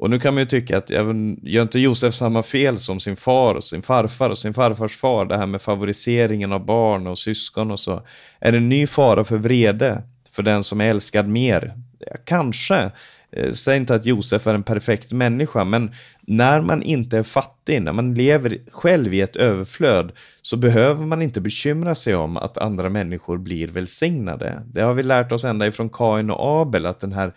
Och 0.00 0.10
nu 0.10 0.18
kan 0.18 0.34
man 0.34 0.42
ju 0.42 0.46
tycka 0.46 0.78
att 0.78 0.90
gör 0.90 1.62
inte 1.62 1.78
Josef 1.78 2.14
samma 2.14 2.42
fel 2.42 2.78
som 2.78 3.00
sin 3.00 3.16
far 3.16 3.54
och 3.54 3.64
sin 3.64 3.82
farfar 3.82 4.30
och 4.30 4.38
sin 4.38 4.54
farfars 4.54 4.96
far, 4.96 5.24
det 5.24 5.36
här 5.36 5.46
med 5.46 5.62
favoriseringen 5.62 6.52
av 6.52 6.64
barn 6.64 7.06
och 7.06 7.18
syskon 7.18 7.70
och 7.70 7.80
så. 7.80 8.02
Är 8.38 8.52
det 8.52 8.58
en 8.58 8.68
ny 8.68 8.86
fara 8.86 9.24
för 9.24 9.36
vrede 9.36 10.02
för 10.32 10.42
den 10.42 10.64
som 10.64 10.80
är 10.80 10.90
älskad 10.90 11.28
mer? 11.28 11.74
Ja, 11.98 12.16
kanske. 12.24 12.90
Eh, 13.32 13.52
säg 13.52 13.76
inte 13.76 13.94
att 13.94 14.06
Josef 14.06 14.46
är 14.46 14.54
en 14.54 14.62
perfekt 14.62 15.12
människa, 15.12 15.64
men 15.64 15.94
när 16.20 16.60
man 16.60 16.82
inte 16.82 17.18
är 17.18 17.22
fattig, 17.22 17.82
när 17.82 17.92
man 17.92 18.14
lever 18.14 18.58
själv 18.72 19.14
i 19.14 19.20
ett 19.20 19.36
överflöd, 19.36 20.12
så 20.42 20.56
behöver 20.56 21.06
man 21.06 21.22
inte 21.22 21.40
bekymra 21.40 21.94
sig 21.94 22.14
om 22.14 22.36
att 22.36 22.58
andra 22.58 22.88
människor 22.88 23.38
blir 23.38 23.68
välsignade. 23.68 24.62
Det 24.66 24.80
har 24.80 24.94
vi 24.94 25.02
lärt 25.02 25.32
oss 25.32 25.44
ända 25.44 25.66
ifrån 25.66 25.90
Kain 25.90 26.30
och 26.30 26.62
Abel, 26.62 26.86
att 26.86 27.00
den 27.00 27.12
här 27.12 27.32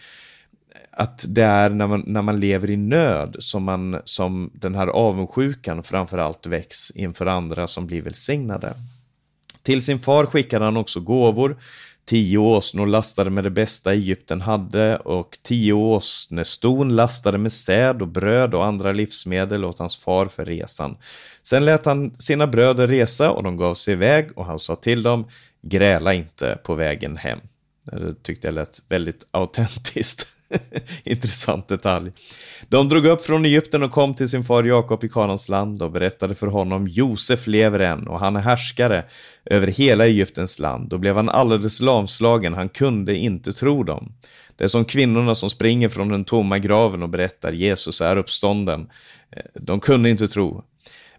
att 0.93 1.25
det 1.27 1.43
är 1.43 1.69
när 1.69 1.87
man, 1.87 2.03
när 2.07 2.21
man 2.21 2.39
lever 2.39 2.69
i 2.69 2.77
nöd 2.77 3.35
som, 3.39 3.63
man, 3.63 4.01
som 4.05 4.51
den 4.53 4.75
här 4.75 4.87
avundsjukan 4.87 5.83
framförallt 5.83 6.45
väcks 6.45 6.91
inför 6.91 7.25
andra 7.25 7.67
som 7.67 7.87
blir 7.87 8.01
välsignade. 8.01 8.73
Till 9.61 9.81
sin 9.81 9.99
far 9.99 10.25
skickade 10.25 10.65
han 10.65 10.77
också 10.77 10.99
gåvor 10.99 11.57
Tio 12.05 12.37
åsnor 12.37 12.87
lastade 12.87 13.29
med 13.29 13.43
det 13.43 13.49
bästa 13.49 13.93
Egypten 13.93 14.41
hade 14.41 14.97
och 14.97 15.39
tio 15.43 15.73
åsneston 15.73 16.95
lastade 16.95 17.37
med 17.37 17.53
säd 17.53 18.01
och 18.01 18.07
bröd 18.07 18.55
och 18.55 18.65
andra 18.65 18.91
livsmedel 18.91 19.65
åt 19.65 19.79
hans 19.79 19.97
far 19.97 20.25
för 20.25 20.45
resan. 20.45 20.97
Sen 21.43 21.65
lät 21.65 21.85
han 21.85 22.15
sina 22.19 22.47
bröder 22.47 22.87
resa 22.87 23.31
och 23.31 23.43
de 23.43 23.57
gav 23.57 23.75
sig 23.75 23.93
iväg 23.93 24.37
och 24.37 24.45
han 24.45 24.59
sa 24.59 24.75
till 24.75 25.03
dem, 25.03 25.27
gräla 25.61 26.13
inte 26.13 26.57
på 26.63 26.75
vägen 26.75 27.17
hem. 27.17 27.39
Det 27.83 28.23
tyckte 28.23 28.47
jag 28.47 28.55
lät 28.55 28.81
väldigt 28.89 29.25
autentiskt. 29.31 30.27
Intressant 31.03 31.67
detalj. 31.67 32.11
De 32.69 32.89
drog 32.89 33.05
upp 33.05 33.25
från 33.25 33.45
Egypten 33.45 33.83
och 33.83 33.91
kom 33.91 34.13
till 34.13 34.29
sin 34.29 34.43
far 34.43 34.63
Jakob 34.63 35.03
i 35.03 35.09
Kanans 35.09 35.49
land 35.49 35.81
och 35.81 35.91
berättade 35.91 36.35
för 36.35 36.47
honom 36.47 36.87
Josef 36.87 37.47
lever 37.47 37.79
än 37.79 38.07
och 38.07 38.19
han 38.19 38.35
är 38.35 38.41
härskare 38.41 39.05
över 39.45 39.67
hela 39.67 40.05
Egyptens 40.05 40.59
land. 40.59 40.89
Då 40.89 40.97
blev 40.97 41.15
han 41.15 41.29
alldeles 41.29 41.81
lamslagen, 41.81 42.53
han 42.53 42.69
kunde 42.69 43.15
inte 43.15 43.53
tro 43.53 43.83
dem. 43.83 44.13
Det 44.55 44.63
är 44.63 44.67
som 44.67 44.85
kvinnorna 44.85 45.35
som 45.35 45.49
springer 45.49 45.89
från 45.89 46.09
den 46.09 46.25
tomma 46.25 46.59
graven 46.59 47.03
och 47.03 47.09
berättar 47.09 47.51
Jesus 47.51 48.01
är 48.01 48.17
uppstånden. 48.17 48.89
Eh, 49.31 49.43
de 49.53 49.79
kunde 49.79 50.09
inte 50.09 50.27
tro. 50.27 50.63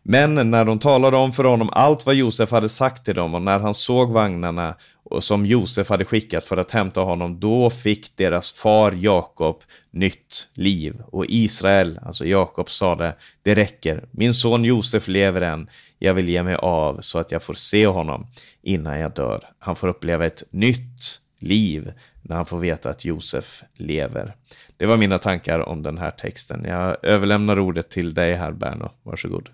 Men 0.03 0.51
när 0.51 0.65
de 0.65 0.79
talade 0.79 1.17
om 1.17 1.33
för 1.33 1.45
honom 1.45 1.71
allt 1.73 2.07
vad 2.07 2.15
Josef 2.15 2.51
hade 2.51 2.69
sagt 2.69 3.05
till 3.05 3.15
dem 3.15 3.35
och 3.35 3.43
när 3.43 3.59
han 3.59 3.75
såg 3.75 4.13
vagnarna 4.13 4.75
som 5.21 5.47
Josef 5.47 5.89
hade 5.89 6.05
skickat 6.05 6.45
för 6.45 6.57
att 6.57 6.71
hämta 6.71 7.01
honom, 7.01 7.41
då 7.41 7.71
fick 7.71 8.17
deras 8.17 8.53
far 8.53 8.93
Jakob 8.93 9.63
nytt 9.91 10.49
liv. 10.55 11.03
Och 11.07 11.27
Israel, 11.29 12.01
alltså 12.03 12.27
Jakob, 12.27 12.71
sa 12.71 12.95
det, 12.95 13.15
det 13.43 13.55
räcker, 13.55 14.05
min 14.11 14.35
son 14.35 14.65
Josef 14.65 15.09
lever 15.09 15.41
än, 15.41 15.69
jag 15.99 16.15
vill 16.15 16.29
ge 16.29 16.43
mig 16.43 16.55
av 16.55 17.01
så 17.01 17.19
att 17.19 17.33
jag 17.33 17.43
får 17.43 17.55
se 17.55 17.87
honom 17.87 18.27
innan 18.63 18.99
jag 18.99 19.15
dör. 19.15 19.51
Han 19.59 19.77
får 19.77 19.89
uppleva 19.89 20.27
ett 20.27 20.43
nytt 20.51 21.21
liv 21.39 21.93
när 22.23 22.37
han 22.37 22.47
får 22.47 22.59
veta 22.59 22.91
att 22.91 23.05
Josef 23.05 23.63
lever. 23.75 24.35
Det 24.77 24.87
var 24.87 24.97
mina 24.97 25.19
tankar 25.19 25.61
om 25.61 25.83
den 25.83 25.99
här 25.99 26.11
texten. 26.11 26.65
Jag 26.65 26.97
överlämnar 27.03 27.59
ordet 27.59 27.91
till 27.91 28.15
dig 28.15 28.35
här 28.35 28.53
Berno, 28.53 28.91
varsågod. 29.03 29.49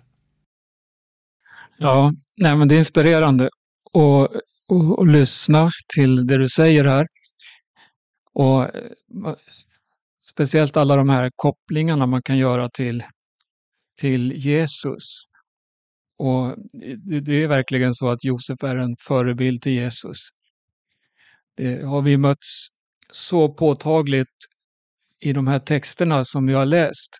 Ja, 1.77 2.11
nej, 2.37 2.55
men 2.55 2.67
det 2.67 2.75
är 2.75 2.79
inspirerande 2.79 3.49
och, 3.93 4.27
och, 4.71 4.99
och 4.99 5.07
lyssna 5.07 5.69
till 5.95 6.27
det 6.27 6.37
du 6.37 6.49
säger 6.49 6.85
här. 6.85 7.07
Och 8.33 8.75
eh, 8.75 9.35
speciellt 10.19 10.77
alla 10.77 10.95
de 10.95 11.09
här 11.09 11.29
kopplingarna 11.35 12.05
man 12.05 12.21
kan 12.21 12.37
göra 12.37 12.69
till, 12.69 13.03
till 14.01 14.31
Jesus. 14.31 15.25
Och 16.17 16.47
eh, 16.47 16.55
det, 16.97 17.19
det 17.19 17.43
är 17.43 17.47
verkligen 17.47 17.93
så 17.93 18.09
att 18.09 18.23
Josef 18.23 18.63
är 18.63 18.75
en 18.75 18.95
förebild 19.07 19.61
till 19.61 19.71
Jesus. 19.71 20.17
Det 21.57 21.85
har 21.85 22.01
vi 22.01 22.17
mötts 22.17 22.67
så 23.11 23.53
påtagligt 23.53 24.27
i 25.19 25.33
de 25.33 25.47
här 25.47 25.59
texterna 25.59 26.23
som 26.23 26.47
vi 26.47 26.53
har 26.53 26.65
läst. 26.65 27.17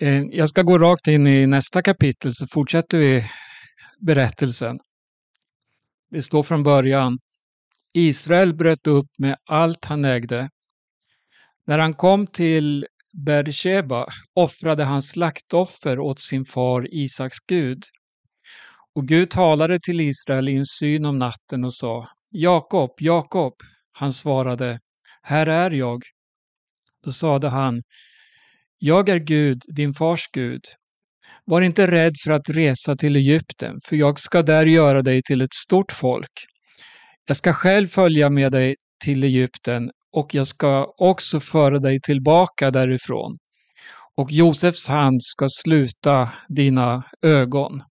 Eh, 0.00 0.22
jag 0.22 0.48
ska 0.48 0.62
gå 0.62 0.78
rakt 0.78 1.08
in 1.08 1.26
i 1.26 1.46
nästa 1.46 1.82
kapitel 1.82 2.34
så 2.34 2.46
fortsätter 2.46 2.98
vi 2.98 3.24
berättelsen. 4.00 4.78
Det 6.14 6.22
står 6.22 6.42
från 6.42 6.62
början. 6.62 7.18
Israel 7.92 8.54
bröt 8.54 8.86
upp 8.86 9.06
med 9.18 9.36
allt 9.44 9.84
han 9.84 10.04
ägde. 10.04 10.50
När 11.66 11.78
han 11.78 11.94
kom 11.94 12.26
till 12.26 12.86
Beersheba 13.26 14.06
offrade 14.34 14.84
han 14.84 15.02
slaktoffer 15.02 15.98
åt 15.98 16.20
sin 16.20 16.44
far 16.44 16.94
Isaks 16.94 17.38
Gud. 17.46 17.82
Och 18.94 19.08
Gud 19.08 19.30
talade 19.30 19.78
till 19.80 20.00
Israel 20.00 20.48
i 20.48 20.56
en 20.56 20.64
syn 20.64 21.04
om 21.04 21.18
natten 21.18 21.64
och 21.64 21.74
sa 21.74 22.08
Jakob, 22.30 22.90
Jakob. 22.98 23.54
Han 23.92 24.12
svarade 24.12 24.80
Här 25.22 25.46
är 25.46 25.70
jag. 25.70 26.02
Då 27.04 27.12
sade 27.12 27.48
han 27.48 27.82
Jag 28.78 29.08
är 29.08 29.18
Gud, 29.18 29.62
din 29.68 29.94
fars 29.94 30.28
Gud. 30.32 30.62
Var 31.46 31.62
inte 31.62 31.86
rädd 31.86 32.12
för 32.24 32.30
att 32.30 32.50
resa 32.50 32.96
till 32.96 33.16
Egypten, 33.16 33.74
för 33.84 33.96
jag 33.96 34.18
ska 34.18 34.42
där 34.42 34.66
göra 34.66 35.02
dig 35.02 35.22
till 35.22 35.40
ett 35.40 35.54
stort 35.54 35.92
folk. 35.92 36.46
Jag 37.26 37.36
ska 37.36 37.52
själv 37.52 37.86
följa 37.86 38.30
med 38.30 38.52
dig 38.52 38.76
till 39.04 39.24
Egypten 39.24 39.90
och 40.12 40.34
jag 40.34 40.46
ska 40.46 40.94
också 40.98 41.40
föra 41.40 41.78
dig 41.78 42.00
tillbaka 42.00 42.70
därifrån. 42.70 43.38
Och 44.16 44.32
Josefs 44.32 44.88
hand 44.88 45.22
ska 45.22 45.46
sluta 45.48 46.30
dina 46.48 47.02
ögon. 47.22 47.82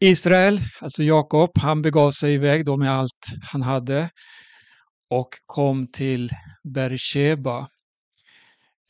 Israel, 0.00 0.60
alltså 0.80 1.02
Jakob, 1.02 1.50
han 1.58 1.82
begav 1.82 2.10
sig 2.10 2.34
iväg 2.34 2.64
då 2.66 2.76
med 2.76 2.92
allt 2.92 3.26
han 3.52 3.62
hade 3.62 4.10
och 5.10 5.28
kom 5.46 5.86
till 5.92 6.30
Bersheba 6.74 7.68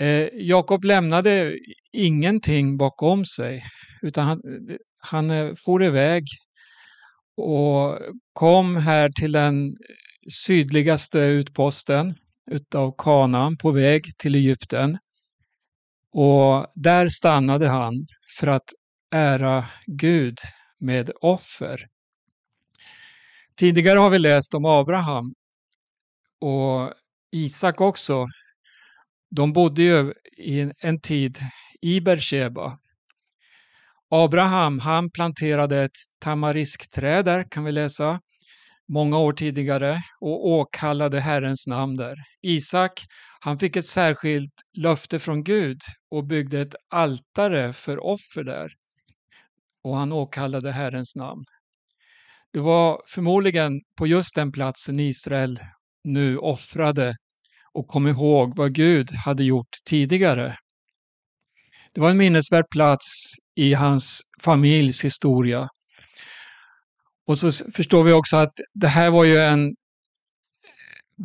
Eh, 0.03 0.29
Jakob 0.33 0.85
lämnade 0.85 1.59
ingenting 1.93 2.77
bakom 2.77 3.25
sig, 3.25 3.65
utan 4.03 4.27
han, 4.27 4.41
han 4.99 5.31
eh, 5.31 5.55
for 5.65 5.85
iväg 5.85 6.25
och 7.37 7.99
kom 8.33 8.77
här 8.77 9.11
till 9.21 9.33
den 9.33 9.77
sydligaste 10.47 11.19
utposten 11.19 12.15
utav 12.51 12.95
Kanaan 12.99 13.57
på 13.57 13.71
väg 13.71 14.05
till 14.19 14.35
Egypten. 14.35 14.99
Och 16.13 16.67
där 16.75 17.09
stannade 17.09 17.69
han 17.69 17.95
för 18.39 18.47
att 18.47 18.69
ära 19.15 19.67
Gud 19.87 20.39
med 20.81 21.11
offer. 21.21 21.87
Tidigare 23.57 23.99
har 23.99 24.11
vi 24.11 24.19
läst 24.19 24.55
om 24.55 24.65
Abraham 24.65 25.35
och 26.41 26.93
Isak 27.33 27.81
också. 27.81 28.27
De 29.37 29.53
bodde 29.53 29.83
ju 29.83 30.13
i 30.37 30.73
en 30.79 31.01
tid 31.01 31.39
i 31.81 32.01
Bersheba. 32.01 32.79
Abraham, 34.11 34.79
han 34.79 35.11
planterade 35.11 35.83
ett 35.83 35.97
tamariskträd 36.21 37.25
där, 37.25 37.45
kan 37.51 37.65
vi 37.65 37.73
läsa, 37.73 38.21
många 38.89 39.19
år 39.19 39.33
tidigare 39.33 40.03
och 40.21 40.47
åkallade 40.49 41.21
Herrens 41.21 41.67
namn 41.67 41.97
där. 41.97 42.17
Isak, 42.43 42.93
han 43.41 43.59
fick 43.59 43.77
ett 43.77 43.87
särskilt 43.87 44.55
löfte 44.79 45.19
från 45.19 45.45
Gud 45.45 45.79
och 46.11 46.27
byggde 46.27 46.61
ett 46.61 46.75
altare 46.91 47.73
för 47.73 48.05
offer 48.05 48.45
där. 48.45 48.73
Och 49.85 49.97
han 49.97 50.13
åkallade 50.13 50.73
Herrens 50.73 51.17
namn. 51.17 51.45
Det 52.53 52.61
var 52.61 53.03
förmodligen 53.07 53.81
på 53.99 54.07
just 54.07 54.35
den 54.35 54.53
platsen 54.53 55.01
Israel 55.01 55.61
nu 56.05 56.39
offrade 56.39 57.17
och 57.75 57.89
kom 57.89 58.07
ihåg 58.07 58.57
vad 58.57 58.75
Gud 58.75 59.13
hade 59.13 59.45
gjort 59.45 59.77
tidigare. 59.85 60.57
Det 61.93 62.01
var 62.01 62.11
en 62.11 62.17
minnesvärd 62.17 62.65
plats 62.71 63.33
i 63.55 63.75
hans 63.75 64.21
familjs 64.43 65.05
historia. 65.05 65.69
Och 67.27 67.39
så 67.39 67.51
förstår 67.73 68.05
vi 68.05 68.13
också 68.13 68.37
att 68.37 68.53
det 68.75 68.89
här 68.89 69.11
var 69.11 69.25
ju 69.25 69.39
en 69.39 69.67
eh, 69.67 69.73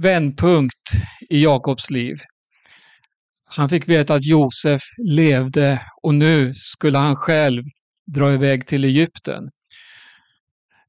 vändpunkt 0.02 0.91
i 1.30 1.43
Jakobs 1.43 1.89
liv. 1.89 2.18
Han 3.45 3.70
fick 3.70 3.89
veta 3.89 4.14
att 4.14 4.26
Josef 4.26 4.82
levde 4.98 5.82
och 6.02 6.16
nu 6.16 6.54
skulle 6.54 6.98
han 6.98 7.16
själv 7.16 7.64
dra 8.06 8.34
iväg 8.34 8.68
till 8.68 8.84
Egypten. 8.84 9.50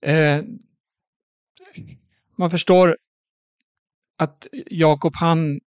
Eh, 0.03 0.43
man 2.39 2.51
förstår 2.51 2.97
att 4.19 4.47
Jakob 4.71 5.12
han, 5.16 5.61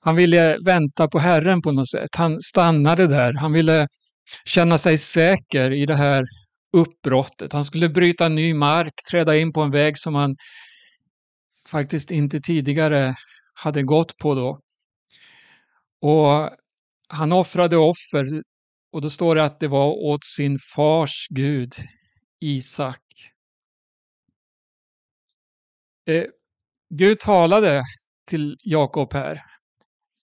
han 0.00 0.16
ville 0.16 0.58
vänta 0.58 1.08
på 1.08 1.18
Herren 1.18 1.62
på 1.62 1.72
något 1.72 1.88
sätt. 1.88 2.14
Han 2.16 2.40
stannade 2.40 3.06
där. 3.06 3.32
Han 3.32 3.52
ville 3.52 3.88
känna 4.44 4.78
sig 4.78 4.98
säker 4.98 5.72
i 5.72 5.86
det 5.86 5.94
här 5.94 6.24
uppbrottet. 6.72 7.52
Han 7.52 7.64
skulle 7.64 7.88
bryta 7.88 8.28
ny 8.28 8.54
mark, 8.54 8.92
träda 9.10 9.36
in 9.36 9.52
på 9.52 9.60
en 9.60 9.70
väg 9.70 9.98
som 9.98 10.14
han 10.14 10.36
faktiskt 11.68 12.10
inte 12.10 12.40
tidigare 12.40 13.14
hade 13.54 13.82
gått 13.82 14.18
på 14.18 14.34
då. 14.34 14.60
Och 16.00 16.50
han 17.08 17.32
offrade 17.32 17.76
offer 17.76 18.42
och 18.92 19.02
då 19.02 19.10
står 19.10 19.34
det 19.34 19.44
att 19.44 19.60
det 19.60 19.68
var 19.68 19.86
åt 19.86 20.24
sin 20.24 20.58
fars 20.76 21.26
Gud, 21.30 21.74
Isak. 22.40 23.02
Eh, 26.08 26.24
Gud 26.94 27.18
talade 27.18 27.82
till 28.28 28.56
Jakob 28.64 29.12
här 29.12 29.42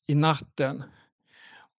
i 0.08 0.16
natten. 0.16 0.84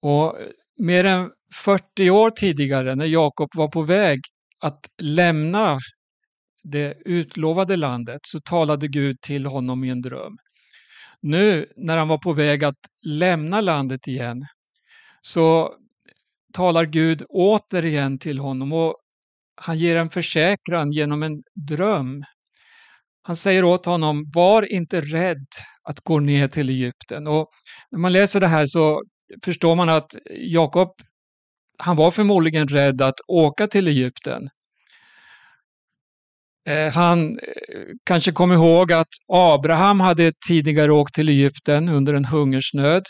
Och 0.03 0.37
mer 0.79 1.05
än 1.05 1.31
40 1.65 2.11
år 2.11 2.31
tidigare 2.31 2.95
när 2.95 3.07
Jakob 3.07 3.49
var 3.55 3.69
på 3.69 3.83
väg 3.83 4.19
att 4.61 4.87
lämna 5.03 5.79
det 6.63 6.95
utlovade 7.05 7.77
landet 7.77 8.21
så 8.23 8.41
talade 8.41 8.89
Gud 8.89 9.21
till 9.21 9.47
honom 9.47 9.85
i 9.85 9.91
en 9.91 10.03
dröm. 10.03 10.37
Nu 11.21 11.67
när 11.77 11.97
han 11.97 12.09
var 12.09 12.19
på 12.19 12.33
väg 12.33 12.65
att 12.65 12.79
lämna 13.07 13.61
landet 13.61 14.09
igen 14.09 14.47
så 15.21 15.75
talar 16.53 16.87
Gud 16.87 17.23
återigen 17.29 18.19
till 18.19 18.39
honom 18.39 18.73
och 18.73 18.97
han 19.57 19.79
ger 19.79 19.97
en 19.97 20.11
försäkran 20.11 20.93
genom 20.93 21.23
en 21.23 21.43
dröm. 21.69 22.25
Han 23.27 23.37
säger 23.37 23.65
åt 23.65 23.87
honom, 23.87 24.25
var 24.35 24.73
inte 24.73 25.01
rädd 25.01 25.47
att 25.83 26.01
gå 26.01 26.21
ner 26.21 26.49
till 26.49 26.69
Egypten. 26.69 27.27
Och 27.27 27.49
när 27.91 27.99
man 27.99 28.13
läser 28.13 28.41
det 28.41 28.49
här 28.49 28.67
så 28.67 29.03
förstår 29.45 29.77
man 29.77 29.89
att 29.89 30.17
Jakob, 30.31 30.89
han 31.79 31.97
var 31.97 32.11
förmodligen 32.11 32.69
rädd 32.69 33.03
att 33.03 33.21
åka 33.29 33.67
till 33.67 33.89
Egypten. 33.89 34.49
Eh, 36.69 36.93
han 36.93 37.39
eh, 37.39 37.85
kanske 38.05 38.33
kom 38.33 38.53
ihåg 38.53 38.93
att 38.93 39.09
Abraham 39.33 40.01
hade 40.01 40.33
tidigare 40.49 40.93
åkt 40.93 41.15
till 41.15 41.29
Egypten 41.29 41.89
under 41.89 42.15
en 42.15 42.25
hungersnöd. 42.25 43.03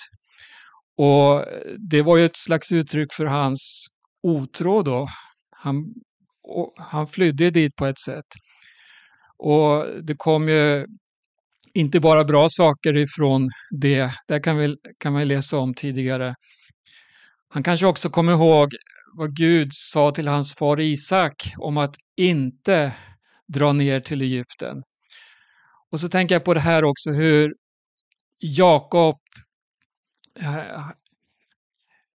Och 0.97 1.45
det 1.91 2.03
var 2.03 2.17
ju 2.17 2.25
ett 2.25 2.37
slags 2.37 2.73
uttryck 2.73 3.13
för 3.13 3.27
hans 3.27 3.87
otro 4.23 4.83
då. 4.83 5.09
Han, 5.51 5.85
han 6.79 7.07
flydde 7.07 7.51
dit 7.51 7.77
på 7.77 7.87
ett 7.87 7.99
sätt. 7.99 8.27
Och 9.39 9.87
det 10.03 10.15
kom 10.17 10.49
ju 10.49 10.87
inte 11.75 12.01
bara 12.01 12.25
bra 12.25 12.47
saker 12.49 12.97
ifrån 12.97 13.51
det, 13.71 14.11
det 14.29 14.41
kan, 14.41 14.57
vi, 14.57 14.77
kan 14.99 15.13
man 15.13 15.29
läsa 15.29 15.59
om 15.59 15.75
tidigare. 15.75 16.35
Han 17.49 17.63
kanske 17.63 17.87
också 17.87 18.11
kom 18.11 18.31
ihåg 18.31 18.75
vad 19.17 19.37
Gud 19.37 19.69
sa 19.71 20.11
till 20.11 20.29
hans 20.29 20.55
far 20.55 20.81
Isak 20.81 21.53
om 21.57 21.77
att 21.77 21.97
inte 22.17 22.93
dra 23.49 23.73
ner 23.73 24.01
till 24.01 24.23
Egypten. 24.23 24.83
Och 25.91 26.01
så 26.01 26.09
tänker 26.09 26.35
jag 26.35 26.45
på 26.45 26.55
det 26.55 26.61
här 26.61 26.85
också 26.85 27.11
hur 27.11 27.55
Jakob 28.39 29.17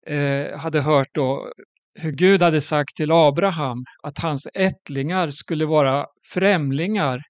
eh, 0.06 0.58
hade 0.58 0.82
hört 0.82 1.10
då 1.14 1.52
hur 2.00 2.12
Gud 2.12 2.42
hade 2.42 2.62
sagt 2.62 2.96
till 2.96 3.12
Abraham 3.12 3.84
att 4.04 4.20
hans 4.20 4.48
ättlingar 4.54 5.30
skulle 5.30 5.66
vara 5.66 6.06
främlingar 6.34 7.22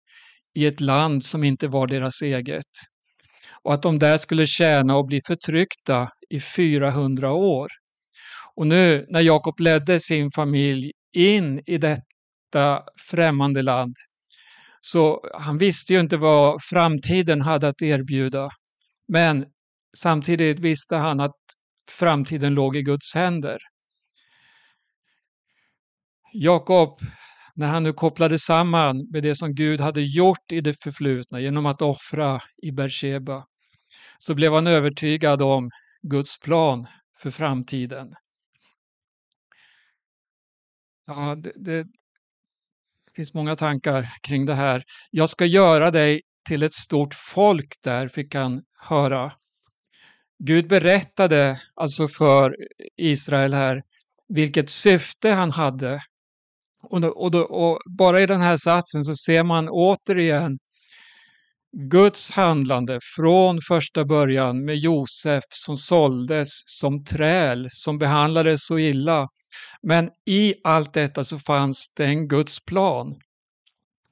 i 0.55 0.65
ett 0.65 0.82
land 0.82 1.24
som 1.24 1.43
inte 1.43 1.67
var 1.67 1.88
deras 1.88 2.22
eget. 2.22 2.65
Och 3.63 3.74
att 3.74 3.82
de 3.82 3.99
där 3.99 4.17
skulle 4.17 4.47
tjäna 4.47 4.95
och 4.97 5.05
bli 5.05 5.20
förtryckta 5.28 6.09
i 6.30 6.39
400 6.39 7.32
år. 7.32 7.67
Och 8.55 8.67
nu 8.67 9.05
när 9.09 9.22
Jakob 9.22 9.59
ledde 9.59 9.99
sin 9.99 10.32
familj 10.32 10.91
in 11.17 11.61
i 11.65 11.78
detta 11.78 12.84
främmande 13.09 13.61
land, 13.61 13.93
så 14.82 15.30
han 15.34 15.57
visste 15.57 15.93
ju 15.93 15.99
inte 15.99 16.17
vad 16.17 16.63
framtiden 16.70 17.41
hade 17.41 17.67
att 17.67 17.82
erbjuda. 17.82 18.49
Men 19.07 19.45
samtidigt 19.97 20.59
visste 20.59 20.95
han 20.95 21.20
att 21.20 21.36
framtiden 21.91 22.53
låg 22.53 22.76
i 22.76 22.82
Guds 22.82 23.15
händer. 23.15 23.57
Jakob, 26.34 26.99
när 27.55 27.67
han 27.67 27.84
nu 27.84 27.93
kopplade 27.93 28.39
samman 28.39 29.07
med 29.11 29.23
det 29.23 29.36
som 29.36 29.55
Gud 29.55 29.82
hade 29.82 30.01
gjort 30.01 30.51
i 30.51 30.61
det 30.61 30.84
förflutna 30.84 31.39
genom 31.39 31.65
att 31.65 31.82
offra 31.82 32.41
i 32.57 32.71
Bersheba, 32.71 33.45
så 34.17 34.36
blev 34.36 34.53
han 34.53 34.67
övertygad 34.67 35.41
om 35.41 35.69
Guds 36.01 36.39
plan 36.39 36.88
för 37.19 37.32
framtiden. 37.32 38.13
Ja, 41.07 41.36
det, 41.36 41.51
det 41.55 41.88
finns 43.15 43.34
många 43.34 43.55
tankar 43.55 44.13
kring 44.21 44.45
det 44.45 44.55
här. 44.55 44.84
Jag 45.11 45.30
ska 45.30 45.45
göra 45.45 45.91
dig 45.91 46.21
till 46.47 46.63
ett 46.63 46.73
stort 46.73 47.13
folk 47.13 47.82
där, 47.84 48.07
fick 48.07 48.36
han 48.36 48.61
höra. 48.80 49.32
Gud 50.43 50.67
berättade 50.67 51.61
alltså 51.75 52.07
för 52.07 52.55
Israel 52.97 53.53
här 53.53 53.84
vilket 54.30 54.69
syfte 54.69 55.30
han 55.30 55.51
hade 55.51 56.01
och, 56.89 57.01
då, 57.01 57.07
och, 57.07 57.31
då, 57.31 57.41
och, 57.41 57.79
bara 57.97 58.21
i 58.21 58.25
den 58.25 58.41
här 58.41 58.57
satsen 58.57 59.03
så 59.03 59.15
ser 59.15 59.43
man 59.43 59.69
återigen 59.69 60.57
Guds 61.71 62.31
handlande 62.31 62.99
från 63.15 63.59
första 63.67 64.05
början 64.05 64.65
med 64.65 64.77
Josef 64.77 65.43
som 65.49 65.77
såldes 65.77 66.49
som 66.65 67.03
träl, 67.03 67.69
som 67.71 67.97
behandlades 67.97 68.65
så 68.65 68.79
illa. 68.79 69.27
Men 69.81 70.09
i 70.25 70.55
allt 70.63 70.93
detta 70.93 71.23
så 71.23 71.39
fanns 71.39 71.91
det 71.95 72.05
en 72.05 72.27
Guds 72.27 72.65
plan. 72.65 73.15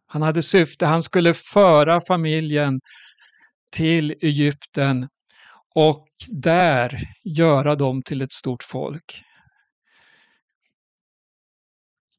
Han 0.08 0.22
hade 0.22 0.44
syfte, 0.44 0.86
han 0.86 1.04
skulle 1.04 1.34
föra 1.34 2.02
familjen 2.08 2.80
till 3.72 4.12
Egypten 4.22 5.08
och 5.76 6.08
där 6.28 7.00
göra 7.38 7.76
dem 7.76 8.02
till 8.04 8.22
ett 8.22 8.32
stort 8.32 8.64
folk. 8.64 9.24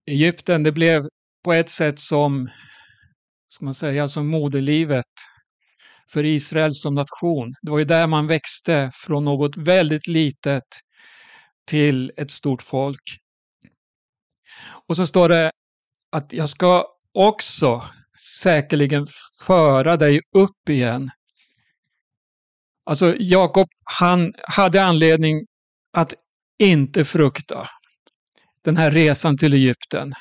Egypten, 0.09 0.63
det 0.63 0.73
blev 0.73 1.09
på 1.45 1.53
ett 1.53 1.69
sätt 1.71 1.99
som, 1.99 2.51
ska 3.49 3.65
man 3.65 3.75
säga, 3.75 4.09
som 4.09 4.29
moderlivet 4.29 5.05
för 6.13 6.25
Israel 6.25 6.75
som 6.75 6.95
nation. 6.95 7.55
Det 7.63 7.71
var 7.71 7.79
ju 7.79 7.85
där 7.85 8.07
man 8.07 8.27
växte 8.27 8.91
från 8.95 9.25
något 9.25 9.57
väldigt 9.57 10.07
litet 10.07 10.65
till 11.67 12.13
ett 12.17 12.31
stort 12.31 12.63
folk. 12.63 13.03
Och 14.89 14.97
så 14.97 15.07
står 15.07 15.29
det 15.29 15.53
att 16.13 16.33
jag 16.33 16.49
ska 16.49 16.87
också 17.15 17.85
säkerligen 18.43 19.07
föra 19.47 19.97
dig 19.97 20.21
upp 20.37 20.69
igen. 20.69 21.11
Alltså 22.85 23.15
Jakob, 23.19 23.69
han 23.85 24.35
hade 24.43 24.85
anledning 24.85 25.47
att 25.93 26.15
inte 26.59 27.05
frukta 27.05 27.69
den 28.69 28.77
här 28.77 28.91
resan 28.91 29.37
till 29.37 29.55
Egypten. 29.55 30.13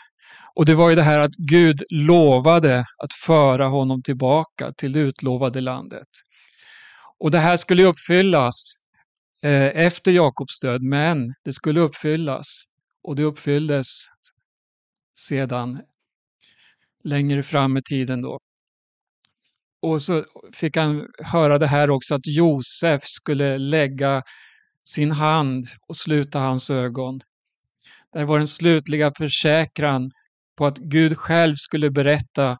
Och 0.56 0.66
det 0.66 0.76
var 0.76 0.90
ju 0.90 0.96
det 0.96 1.04
här 1.04 1.20
att 1.20 1.36
Gud 1.36 1.84
lovade 1.90 2.80
att 2.80 3.14
föra 3.26 3.68
honom 3.68 4.04
tillbaka 4.04 4.70
till 4.78 4.92
det 4.92 5.00
utlovade 5.00 5.62
landet. 5.62 6.08
Och 7.20 7.32
det 7.32 7.40
här 7.40 7.58
skulle 7.58 7.84
uppfyllas 7.84 8.54
eh, 9.44 9.86
efter 9.86 10.12
Jakobs 10.12 10.60
död, 10.60 10.82
men 10.82 11.34
det 11.44 11.54
skulle 11.54 11.80
uppfyllas. 11.80 12.46
Och 13.04 13.16
det 13.16 13.24
uppfylldes 13.24 13.88
sedan 15.20 15.82
längre 17.04 17.44
fram 17.44 17.78
i 17.78 17.82
tiden 17.82 18.22
då. 18.22 18.40
Och 19.82 20.02
så 20.02 20.26
fick 20.54 20.78
han 20.78 21.08
höra 21.24 21.58
det 21.58 21.68
här 21.68 21.90
också 21.90 22.16
att 22.16 22.28
Josef 22.28 23.02
skulle 23.06 23.58
lägga 23.58 24.24
sin 24.84 25.12
hand 25.12 25.66
och 25.88 25.98
sluta 25.98 26.40
hans 26.40 26.70
ögon. 26.70 27.22
Det 28.18 28.26
var 28.26 28.38
den 28.38 28.48
slutliga 28.48 29.12
försäkran 29.18 30.12
på 30.58 30.66
att 30.66 30.78
Gud 30.78 31.18
själv 31.18 31.56
skulle 31.56 31.92
berätta 31.92 32.58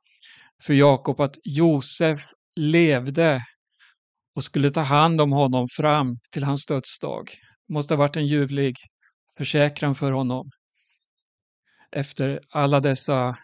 för 0.64 0.74
Jakob 0.74 1.22
att 1.22 1.36
Josef 1.44 2.20
levde 2.56 3.42
och 4.36 4.44
skulle 4.44 4.70
ta 4.70 4.82
hand 4.82 5.22
om 5.22 5.32
honom 5.32 5.68
fram 5.78 6.18
till 6.32 6.44
hans 6.44 6.66
dödsdag. 6.66 7.24
Det 7.68 7.74
måste 7.74 7.94
ha 7.94 7.98
varit 8.00 8.16
en 8.16 8.28
ljuvlig 8.28 8.76
försäkran 9.38 9.96
för 9.96 10.12
honom. 10.12 10.50
Efter 11.92 12.40
alla 12.50 12.80
dessa 12.80 13.38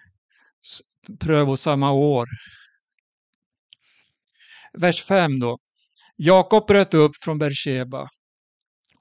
prövosamma 1.20 1.91
år. 1.91 2.28
Vers 4.74 5.03
5 5.03 5.39
då. 5.39 5.57
Jakob 6.16 6.68
bröt 6.68 6.93
upp 6.93 7.11
från 7.24 7.38
Bersheba 7.38 8.09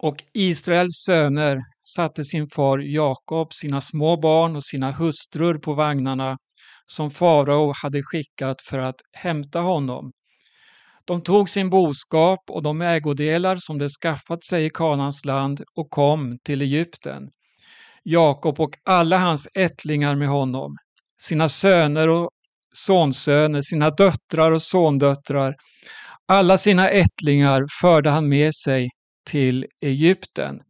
och 0.02 0.16
Israels 0.34 1.04
söner 1.06 1.58
satte 1.80 2.24
sin 2.24 2.46
far 2.46 2.78
Jakob, 2.78 3.52
sina 3.52 3.80
små 3.80 4.16
barn 4.16 4.56
och 4.56 4.64
sina 4.64 4.92
hustrur 4.92 5.58
på 5.58 5.74
vagnarna 5.74 6.36
som 6.86 7.10
farao 7.10 7.72
hade 7.82 8.02
skickat 8.02 8.62
för 8.62 8.78
att 8.78 9.00
hämta 9.12 9.60
honom. 9.60 10.12
De 11.04 11.22
tog 11.22 11.48
sin 11.48 11.70
boskap 11.70 12.40
och 12.50 12.62
de 12.62 12.82
ägodelar 12.82 13.56
som 13.56 13.78
de 13.78 13.88
skaffat 13.88 14.44
sig 14.44 14.64
i 14.66 14.70
Kanans 14.70 15.24
land 15.24 15.62
och 15.74 15.90
kom 15.90 16.38
till 16.44 16.62
Egypten. 16.62 17.28
Jakob 18.02 18.60
och 18.60 18.70
alla 18.84 19.18
hans 19.18 19.48
ättlingar 19.54 20.16
med 20.16 20.28
honom, 20.28 20.76
sina 21.20 21.48
söner 21.48 22.08
och 22.08 22.30
sonsöner, 22.74 23.60
sina 23.60 23.90
döttrar 23.90 24.52
och 24.52 24.62
sondöttrar, 24.62 25.54
alla 26.28 26.58
sina 26.58 26.88
ättlingar 26.88 27.66
förde 27.80 28.10
han 28.10 28.28
med 28.28 28.54
sig 28.54 28.88
till 29.24 29.66
Egypten. 29.80 30.60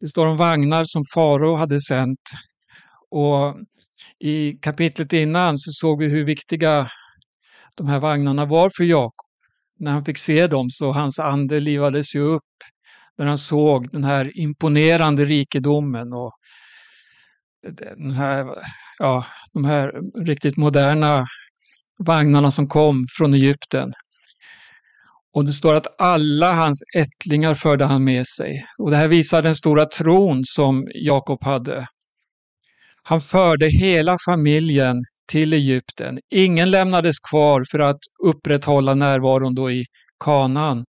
Det 0.00 0.06
står 0.06 0.26
om 0.26 0.36
vagnar 0.36 0.84
som 0.84 1.02
farao 1.14 1.56
hade 1.56 1.80
sänt. 1.80 2.20
Och 3.10 3.56
I 4.18 4.52
kapitlet 4.52 5.12
innan 5.12 5.58
så 5.58 5.70
såg 5.72 5.98
vi 5.98 6.08
hur 6.08 6.24
viktiga 6.24 6.90
de 7.76 7.86
här 7.86 8.00
vagnarna 8.00 8.44
var 8.44 8.70
för 8.76 8.84
Jakob. 8.84 9.26
När 9.78 9.92
han 9.92 10.04
fick 10.04 10.18
se 10.18 10.46
dem 10.46 10.70
så 10.70 10.92
hans 10.92 11.18
ande 11.18 11.60
livades 11.60 12.14
ju 12.14 12.20
upp 12.20 12.42
när 13.18 13.26
han 13.26 13.38
såg 13.38 13.92
den 13.92 14.04
här 14.04 14.40
imponerande 14.40 15.24
rikedomen 15.24 16.12
och 16.12 16.32
den 17.86 18.10
här, 18.10 18.46
ja, 18.98 19.26
de 19.52 19.64
här 19.64 19.92
riktigt 20.24 20.56
moderna 20.56 21.26
vagnarna 21.98 22.50
som 22.50 22.68
kom 22.68 23.06
från 23.18 23.34
Egypten. 23.34 23.92
Och 25.36 25.44
det 25.44 25.52
står 25.52 25.74
att 25.74 26.00
alla 26.00 26.52
hans 26.52 26.82
ättlingar 26.96 27.54
förde 27.54 27.84
han 27.84 28.04
med 28.04 28.26
sig. 28.26 28.66
Och 28.78 28.90
det 28.90 28.96
här 28.96 29.08
visar 29.08 29.42
den 29.42 29.54
stora 29.54 29.86
tron 29.86 30.40
som 30.44 30.88
Jakob 30.94 31.44
hade. 31.44 31.86
Han 33.02 33.20
förde 33.20 33.68
hela 33.68 34.16
familjen 34.26 34.96
till 35.28 35.52
Egypten. 35.52 36.18
Ingen 36.30 36.70
lämnades 36.70 37.16
kvar 37.30 37.64
för 37.70 37.78
att 37.78 37.98
upprätthålla 38.24 38.94
närvaron 38.94 39.54
då 39.54 39.70
i 39.70 39.84
Kanaan. 40.24 40.84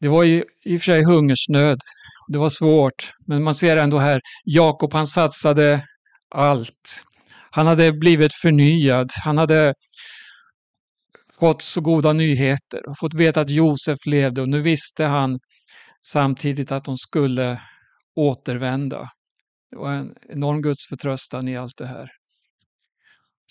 Det 0.00 0.08
var 0.08 0.22
ju 0.22 0.44
i 0.64 0.76
och 0.76 0.80
för 0.80 0.84
sig 0.84 1.04
hungersnöd. 1.04 1.78
Det 2.32 2.38
var 2.38 2.48
svårt, 2.48 3.12
men 3.26 3.42
man 3.42 3.54
ser 3.54 3.76
ändå 3.76 3.98
här, 3.98 4.20
Jakob 4.44 4.92
han 4.92 5.06
satsade 5.06 5.84
allt. 6.34 7.02
Han 7.50 7.66
hade 7.66 7.92
blivit 7.92 8.34
förnyad. 8.34 9.10
Han 9.24 9.38
hade 9.38 9.74
fått 11.40 11.62
så 11.62 11.80
goda 11.80 12.12
nyheter 12.12 12.88
och 12.88 12.98
fått 12.98 13.14
veta 13.14 13.40
att 13.40 13.50
Josef 13.50 14.06
levde 14.06 14.42
och 14.42 14.48
nu 14.48 14.62
visste 14.62 15.04
han 15.04 15.38
samtidigt 16.06 16.72
att 16.72 16.84
de 16.84 16.96
skulle 16.96 17.60
återvända. 18.16 19.10
Det 19.70 19.76
var 19.76 19.92
en 19.92 20.14
enorm 20.28 20.62
Guds 20.62 20.88
förtröstan 20.88 21.48
i 21.48 21.56
allt 21.56 21.76
det 21.76 21.86
här. 21.86 22.08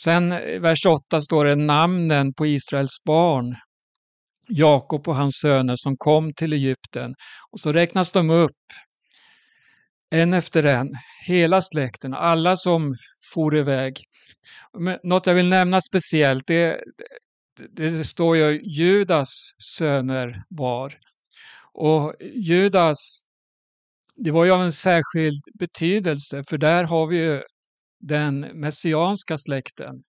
Sen 0.01 0.31
i 0.31 0.59
vers 0.59 0.85
8 0.85 1.21
står 1.21 1.45
det 1.45 1.55
namnen 1.55 2.33
på 2.33 2.45
Israels 2.45 3.03
barn. 3.05 3.55
Jakob 4.47 5.07
och 5.07 5.15
hans 5.15 5.39
söner 5.41 5.73
som 5.77 5.97
kom 5.97 6.33
till 6.33 6.53
Egypten. 6.53 7.13
Och 7.51 7.59
så 7.59 7.73
räknas 7.73 8.11
de 8.11 8.29
upp 8.29 8.51
en 10.09 10.33
efter 10.33 10.63
en, 10.63 10.89
hela 11.27 11.61
släkten, 11.61 12.13
alla 12.13 12.55
som 12.55 12.95
for 13.33 13.57
iväg. 13.57 13.97
Men 14.79 14.99
något 15.03 15.27
jag 15.27 15.33
vill 15.33 15.49
nämna 15.49 15.81
speciellt, 15.81 16.43
det, 16.47 16.79
det 17.71 18.03
står 18.03 18.37
ju 18.37 18.61
Judas 18.63 19.55
söner 19.77 20.43
var. 20.49 20.99
Och 21.73 22.13
Judas, 22.19 23.21
det 24.15 24.31
var 24.31 24.45
ju 24.45 24.51
av 24.51 24.61
en 24.61 24.71
särskild 24.71 25.43
betydelse 25.59 26.43
för 26.49 26.57
där 26.57 26.83
har 26.83 27.07
vi 27.07 27.17
ju 27.17 27.41
den 27.99 28.39
messianska 28.39 29.37
släkten. 29.37 30.03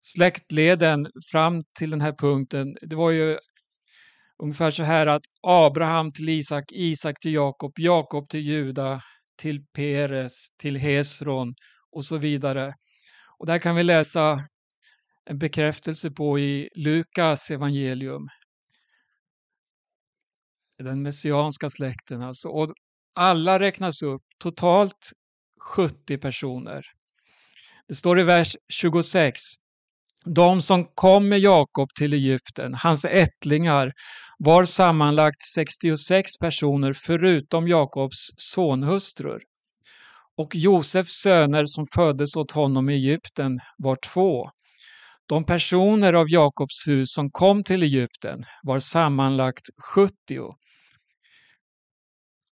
Släktleden 0.00 1.06
fram 1.32 1.62
till 1.78 1.90
den 1.90 2.00
här 2.00 2.12
punkten, 2.12 2.76
det 2.82 2.96
var 2.96 3.10
ju 3.10 3.38
ungefär 4.42 4.70
så 4.70 4.82
här 4.82 5.06
att 5.06 5.22
Abraham 5.42 6.12
till 6.12 6.28
Isak, 6.28 6.64
Isak 6.72 7.20
till 7.20 7.34
Jakob, 7.34 7.72
Jakob 7.76 8.28
till 8.28 8.40
Juda, 8.40 9.02
till 9.36 9.64
Peres, 9.76 10.46
till 10.58 10.76
Hesron 10.76 11.54
och 11.92 12.04
så 12.04 12.18
vidare. 12.18 12.74
Och 13.38 13.46
där 13.46 13.58
kan 13.58 13.76
vi 13.76 13.82
läsa 13.82 14.48
en 15.30 15.38
bekräftelse 15.38 16.10
på 16.10 16.38
i 16.38 16.68
Lukas 16.74 17.50
evangelium. 17.50 18.28
Den 20.78 21.02
messianska 21.02 21.68
släkten 21.68 22.22
alltså. 22.22 22.48
Och 22.48 22.74
alla 23.14 23.60
räknas 23.60 24.02
upp, 24.02 24.22
totalt 24.38 25.12
70 25.60 26.18
personer. 26.18 26.84
Det 27.88 27.94
står 27.94 28.20
i 28.20 28.22
vers 28.22 28.56
26. 28.72 29.40
De 30.24 30.62
som 30.62 30.84
kom 30.94 31.28
med 31.28 31.38
Jakob 31.38 31.88
till 31.98 32.12
Egypten, 32.12 32.74
hans 32.74 33.04
ättlingar, 33.04 33.92
var 34.38 34.64
sammanlagt 34.64 35.42
66 35.54 36.38
personer 36.40 36.92
förutom 36.92 37.68
Jakobs 37.68 38.28
sonhustrur. 38.36 39.42
Och 40.36 40.54
Josefs 40.54 41.12
söner 41.12 41.64
som 41.66 41.86
föddes 41.94 42.36
åt 42.36 42.50
honom 42.50 42.90
i 42.90 42.94
Egypten 42.94 43.60
var 43.78 43.96
två. 43.96 44.50
De 45.26 45.44
personer 45.46 46.12
av 46.12 46.30
Jakobs 46.30 46.88
hus 46.88 47.12
som 47.12 47.30
kom 47.30 47.64
till 47.64 47.82
Egypten 47.82 48.44
var 48.62 48.78
sammanlagt 48.78 49.68
70. 49.94 50.14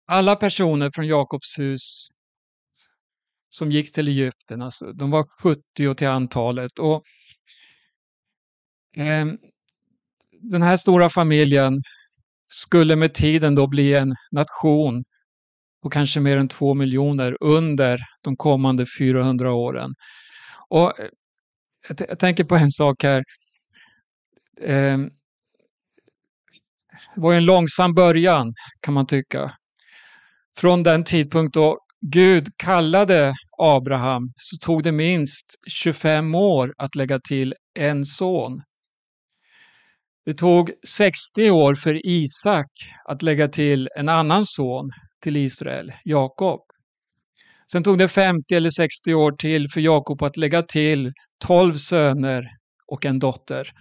Alla 0.08 0.36
personer 0.36 0.92
från 0.94 1.08
Jakobs 1.08 1.60
hus 1.60 2.10
som 3.50 3.72
gick 3.72 3.94
till 3.94 4.08
Egypten, 4.08 4.62
alltså, 4.62 4.94
de 4.94 5.12
var 5.12 5.26
70 5.44 5.96
till 5.96 6.08
antalet. 6.08 6.80
Och, 6.80 7.04
eh, 8.98 9.26
den 10.42 10.62
här 10.62 10.76
stora 10.78 11.10
familjen 11.10 11.74
skulle 12.46 12.96
med 12.96 13.14
tiden 13.14 13.56
då 13.56 13.68
bli 13.68 13.94
en 13.94 14.16
nation 14.32 15.04
på 15.84 15.90
kanske 15.90 16.20
mer 16.20 16.38
än 16.38 16.48
två 16.48 16.74
miljoner 16.74 17.38
under 17.42 18.00
de 18.24 18.38
kommande 18.38 18.86
400 19.00 19.54
åren. 19.54 19.94
Och 20.70 20.94
jag, 21.88 22.10
jag 22.10 22.20
tänker 22.20 22.44
på 22.44 22.56
en 22.56 22.72
sak 22.72 23.04
här. 23.04 23.24
Eh, 24.62 24.98
det 27.16 27.22
var 27.22 27.34
en 27.34 27.46
långsam 27.46 27.94
början 27.94 28.54
kan 28.82 28.94
man 28.94 29.08
tycka. 29.08 29.52
Från 30.58 30.84
den 30.84 31.04
tidpunkt 31.04 31.54
då 31.54 31.80
Gud 32.02 32.48
kallade 32.58 33.34
Abraham 33.58 34.32
så 34.36 34.66
tog 34.66 34.84
det 34.84 34.92
minst 34.92 35.46
25 35.68 36.36
år 36.36 36.74
att 36.78 36.96
lägga 36.96 37.20
till 37.20 37.54
en 37.80 38.06
son. 38.06 38.62
Det 40.26 40.34
tog 40.34 40.72
60 40.88 41.50
år 41.50 41.76
för 41.76 42.06
Isak 42.06 42.72
att 43.06 43.22
lägga 43.22 43.48
till 43.48 43.90
en 43.96 44.10
annan 44.10 44.46
son 44.46 44.92
till 45.24 45.38
Israel, 45.38 45.94
Jakob. 46.04 46.60
Sen 47.72 47.84
tog 47.84 47.98
det 47.98 48.08
50 48.08 48.56
eller 48.56 48.70
60 48.70 49.14
år 49.14 49.32
till 49.32 49.70
för 49.70 49.82
Jakob 49.82 50.24
att 50.24 50.38
lägga 50.38 50.62
till 50.62 51.14
12 51.40 51.74
söner 51.74 52.48
och 52.88 53.06
en 53.06 53.20
dotter. 53.20 53.72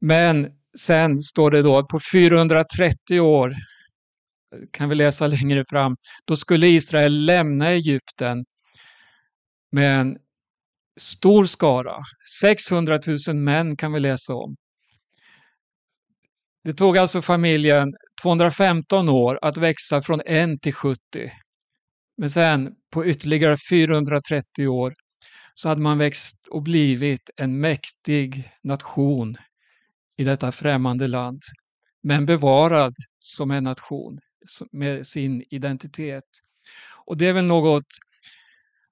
Men 0.00 0.46
sen 0.78 1.18
står 1.18 1.50
det 1.50 1.62
då 1.62 1.78
att 1.78 1.88
på 1.88 2.00
430 2.12 3.20
år 3.20 3.54
kan 4.72 4.88
vi 4.88 4.94
läsa 4.94 5.26
längre 5.26 5.64
fram, 5.70 5.96
då 6.24 6.36
skulle 6.36 6.66
Israel 6.66 7.24
lämna 7.24 7.70
Egypten 7.70 8.44
med 9.72 10.00
en 10.00 10.16
stor 11.00 11.44
skara. 11.44 11.96
600 12.40 12.98
000 13.28 13.36
män 13.36 13.76
kan 13.76 13.92
vi 13.92 14.00
läsa 14.00 14.34
om. 14.34 14.56
Det 16.64 16.72
tog 16.74 16.98
alltså 16.98 17.22
familjen 17.22 17.88
215 18.22 19.08
år 19.08 19.38
att 19.42 19.56
växa 19.56 20.02
från 20.02 20.20
1 20.20 20.62
till 20.62 20.74
70. 20.74 20.98
Men 22.16 22.30
sen 22.30 22.68
på 22.92 23.06
ytterligare 23.06 23.56
430 23.70 24.68
år 24.68 24.94
så 25.60 25.68
hade 25.68 25.80
man 25.80 25.98
växt 25.98 26.48
och 26.50 26.62
blivit 26.62 27.30
en 27.36 27.60
mäktig 27.60 28.52
nation 28.62 29.36
i 30.16 30.24
detta 30.24 30.52
främmande 30.52 31.08
land. 31.08 31.42
Men 32.02 32.26
bevarad 32.26 32.94
som 33.18 33.50
en 33.50 33.64
nation 33.64 34.18
med 34.72 35.06
sin 35.06 35.44
identitet. 35.50 36.24
Och 37.06 37.16
det 37.16 37.26
är 37.26 37.32
väl 37.32 37.44
något 37.44 37.86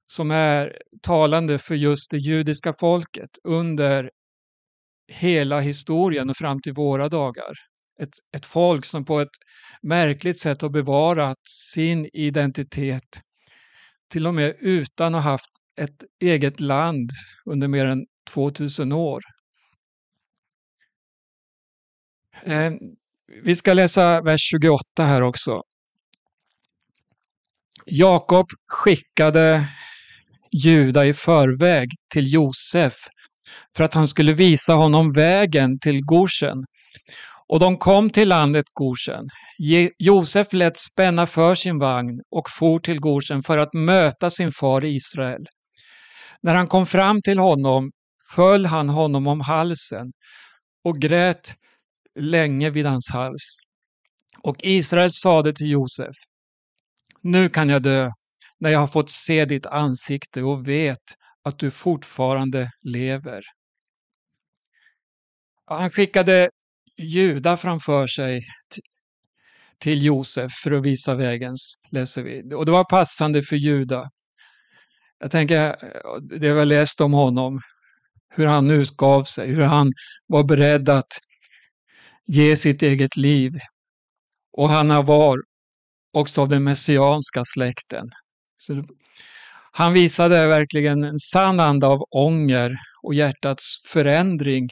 som 0.06 0.30
är 0.30 0.78
talande 1.02 1.58
för 1.58 1.74
just 1.74 2.10
det 2.10 2.18
judiska 2.18 2.72
folket 2.72 3.30
under 3.44 4.10
hela 5.12 5.60
historien 5.60 6.30
och 6.30 6.36
fram 6.36 6.62
till 6.62 6.74
våra 6.74 7.08
dagar. 7.08 7.52
Ett, 8.00 8.14
ett 8.36 8.46
folk 8.46 8.84
som 8.84 9.04
på 9.04 9.20
ett 9.20 9.36
märkligt 9.82 10.40
sätt 10.40 10.62
har 10.62 10.70
bevarat 10.70 11.48
sin 11.48 12.10
identitet 12.12 13.20
till 14.10 14.26
och 14.26 14.34
med 14.34 14.56
utan 14.60 15.14
att 15.14 15.24
ha 15.24 15.30
haft 15.30 15.50
ett 15.76 16.04
eget 16.20 16.60
land 16.60 17.10
under 17.44 17.68
mer 17.68 17.86
än 17.86 18.06
2000 18.34 18.92
år. 18.92 19.20
Ehm, 22.44 22.78
vi 23.42 23.56
ska 23.56 23.72
läsa 23.72 24.22
vers 24.22 24.40
28 24.40 24.80
här 24.98 25.22
också. 25.22 25.62
Jakob 27.86 28.46
skickade 28.68 29.68
Juda 30.64 31.06
i 31.06 31.12
förväg 31.12 31.88
till 32.12 32.32
Josef 32.32 32.94
för 33.76 33.84
att 33.84 33.94
han 33.94 34.06
skulle 34.06 34.32
visa 34.32 34.74
honom 34.74 35.12
vägen 35.12 35.78
till 35.78 36.00
Goshen. 36.04 36.64
Och 37.48 37.60
de 37.60 37.78
kom 37.78 38.10
till 38.10 38.28
landet 38.28 38.64
Goshen. 38.74 39.28
Josef 39.98 40.52
lät 40.52 40.78
spänna 40.78 41.26
för 41.26 41.54
sin 41.54 41.78
vagn 41.78 42.20
och 42.30 42.50
for 42.50 42.78
till 42.78 43.00
Goshen 43.00 43.42
för 43.42 43.58
att 43.58 43.74
möta 43.74 44.30
sin 44.30 44.52
far 44.52 44.84
Israel. 44.84 45.46
När 46.46 46.54
han 46.54 46.68
kom 46.68 46.86
fram 46.86 47.22
till 47.22 47.38
honom 47.38 47.90
föll 48.34 48.66
han 48.66 48.88
honom 48.88 49.26
om 49.26 49.40
halsen 49.40 50.12
och 50.84 50.98
grät 50.98 51.54
länge 52.18 52.70
vid 52.70 52.86
hans 52.86 53.10
hals. 53.12 53.58
Och 54.42 54.56
Israel 54.62 55.10
sade 55.12 55.52
till 55.52 55.70
Josef, 55.70 56.14
nu 57.22 57.48
kan 57.48 57.68
jag 57.68 57.82
dö 57.82 58.10
när 58.60 58.70
jag 58.70 58.78
har 58.78 58.86
fått 58.86 59.10
se 59.10 59.44
ditt 59.44 59.66
ansikte 59.66 60.42
och 60.42 60.68
vet 60.68 61.02
att 61.44 61.58
du 61.58 61.70
fortfarande 61.70 62.70
lever. 62.82 63.42
Han 65.66 65.90
skickade 65.90 66.50
Juda 66.98 67.56
framför 67.56 68.06
sig 68.06 68.42
till 69.78 70.04
Josef 70.04 70.52
för 70.52 70.70
att 70.70 70.84
visa 70.84 71.14
vägens, 71.14 71.74
läser 71.90 72.22
vi. 72.22 72.54
Och 72.54 72.66
det 72.66 72.72
var 72.72 72.84
passande 72.84 73.42
för 73.42 73.56
Juda. 73.56 74.10
Jag 75.18 75.30
tänker, 75.30 75.68
eh, 75.68 76.20
det 76.20 76.52
vi 76.52 76.58
har 76.58 76.64
läst 76.64 77.00
om 77.00 77.12
honom, 77.12 77.60
hur 78.28 78.46
han 78.46 78.70
utgav 78.70 79.24
sig, 79.24 79.48
hur 79.48 79.62
han 79.62 79.92
var 80.26 80.44
beredd 80.44 80.88
att 80.88 81.12
ge 82.26 82.56
sitt 82.56 82.82
eget 82.82 83.16
liv. 83.16 83.52
Och 84.52 84.68
han 84.68 85.06
var 85.06 85.38
också 86.12 86.42
av 86.42 86.48
den 86.48 86.64
messianska 86.64 87.42
släkten. 87.44 88.10
Så 88.56 88.84
han 89.72 89.92
visade 89.92 90.46
verkligen 90.46 91.04
en 91.04 91.18
sann 91.18 91.60
anda 91.60 91.86
av 91.86 92.04
ånger 92.10 92.76
och 93.02 93.14
hjärtats 93.14 93.82
förändring 93.86 94.68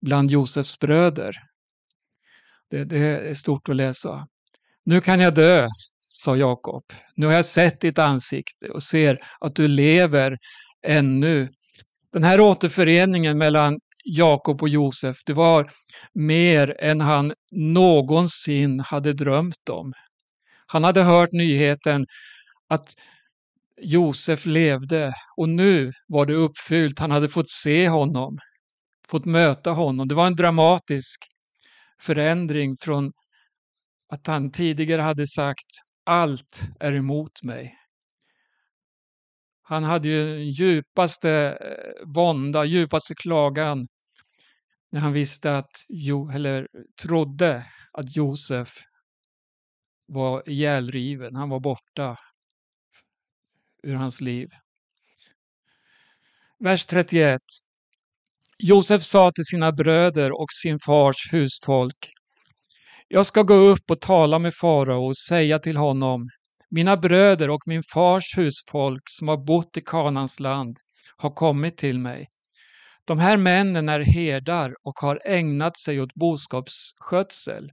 bland 0.00 0.30
Josefs 0.30 0.78
bröder. 0.78 1.36
Det, 2.70 2.84
det, 2.84 2.98
är 2.98 3.34
stort 3.34 3.68
att 3.68 3.76
läsa. 3.76 4.26
Nu 4.84 5.00
kan 5.00 5.20
jag 5.20 5.34
dö, 5.34 5.68
sa 6.00 6.36
Jakob. 6.36 6.84
Nu 7.14 7.26
har 7.26 7.32
jag 7.32 7.44
sett 7.44 7.80
ditt 7.80 7.98
ansikte 7.98 8.68
och 8.68 8.82
ser 8.82 9.18
att 9.40 9.54
du 9.54 9.68
lever 9.68 10.38
ännu. 10.86 11.48
Den 12.12 12.24
här 12.24 12.40
återföreningen 12.40 13.38
mellan 13.38 13.78
Jakob 14.04 14.62
och 14.62 14.68
Josef, 14.68 15.16
det 15.26 15.32
var 15.32 15.70
mer 16.14 16.76
än 16.80 17.00
han 17.00 17.32
någonsin 17.52 18.80
hade 18.80 19.12
drömt 19.12 19.68
om. 19.70 19.92
Han 20.66 20.84
hade 20.84 21.02
hört 21.02 21.32
nyheten 21.32 22.06
att 22.68 22.94
Josef 23.82 24.46
levde 24.46 25.14
och 25.36 25.48
nu 25.48 25.92
var 26.06 26.26
det 26.26 26.34
uppfyllt. 26.34 26.98
Han 26.98 27.10
hade 27.10 27.28
fått 27.28 27.50
se 27.50 27.88
honom, 27.88 28.38
fått 29.08 29.24
möta 29.24 29.70
honom. 29.70 30.08
Det 30.08 30.14
var 30.14 30.26
en 30.26 30.36
dramatisk 30.36 31.20
förändring 32.00 32.76
från 32.80 33.12
att 34.12 34.26
han 34.26 34.52
tidigare 34.52 35.02
hade 35.02 35.26
sagt 35.26 35.66
allt 36.04 36.62
är 36.80 36.92
emot 36.92 37.42
mig. 37.42 37.76
Han 39.62 39.84
hade 39.84 40.08
ju 40.08 40.44
djupaste 40.44 41.30
eh, 41.60 42.06
vånda, 42.06 42.64
djupaste 42.64 43.14
klagan 43.14 43.88
när 44.90 45.00
han 45.00 45.12
visste 45.12 45.56
att, 45.58 45.70
eller 46.34 46.68
trodde 47.02 47.66
att 47.92 48.16
Josef 48.16 48.68
var 50.06 50.48
ihjälriven, 50.48 51.36
han 51.36 51.48
var 51.48 51.60
borta 51.60 52.16
ur 53.82 53.94
hans 53.94 54.20
liv. 54.20 54.48
Vers 56.58 56.86
31. 56.86 57.40
Josef 58.58 59.02
sa 59.02 59.30
till 59.34 59.44
sina 59.44 59.72
bröder 59.72 60.32
och 60.32 60.52
sin 60.62 60.78
fars 60.80 61.32
husfolk. 61.32 62.12
Jag 63.12 63.26
ska 63.26 63.42
gå 63.42 63.54
upp 63.54 63.90
och 63.90 64.00
tala 64.00 64.38
med 64.38 64.54
farao 64.54 65.06
och 65.06 65.16
säga 65.16 65.58
till 65.58 65.76
honom 65.76 66.28
mina 66.70 66.96
bröder 66.96 67.50
och 67.50 67.62
min 67.66 67.82
fars 67.82 68.38
husfolk 68.38 69.02
som 69.04 69.28
har 69.28 69.36
bott 69.36 69.76
i 69.76 69.80
Kanans 69.80 70.40
land 70.40 70.76
har 71.16 71.30
kommit 71.30 71.76
till 71.76 71.98
mig. 71.98 72.28
De 73.04 73.18
här 73.18 73.36
männen 73.36 73.88
är 73.88 74.00
herdar 74.00 74.74
och 74.82 74.98
har 74.98 75.20
ägnat 75.24 75.78
sig 75.78 76.00
åt 76.00 76.14
boskapsskötsel. 76.14 77.70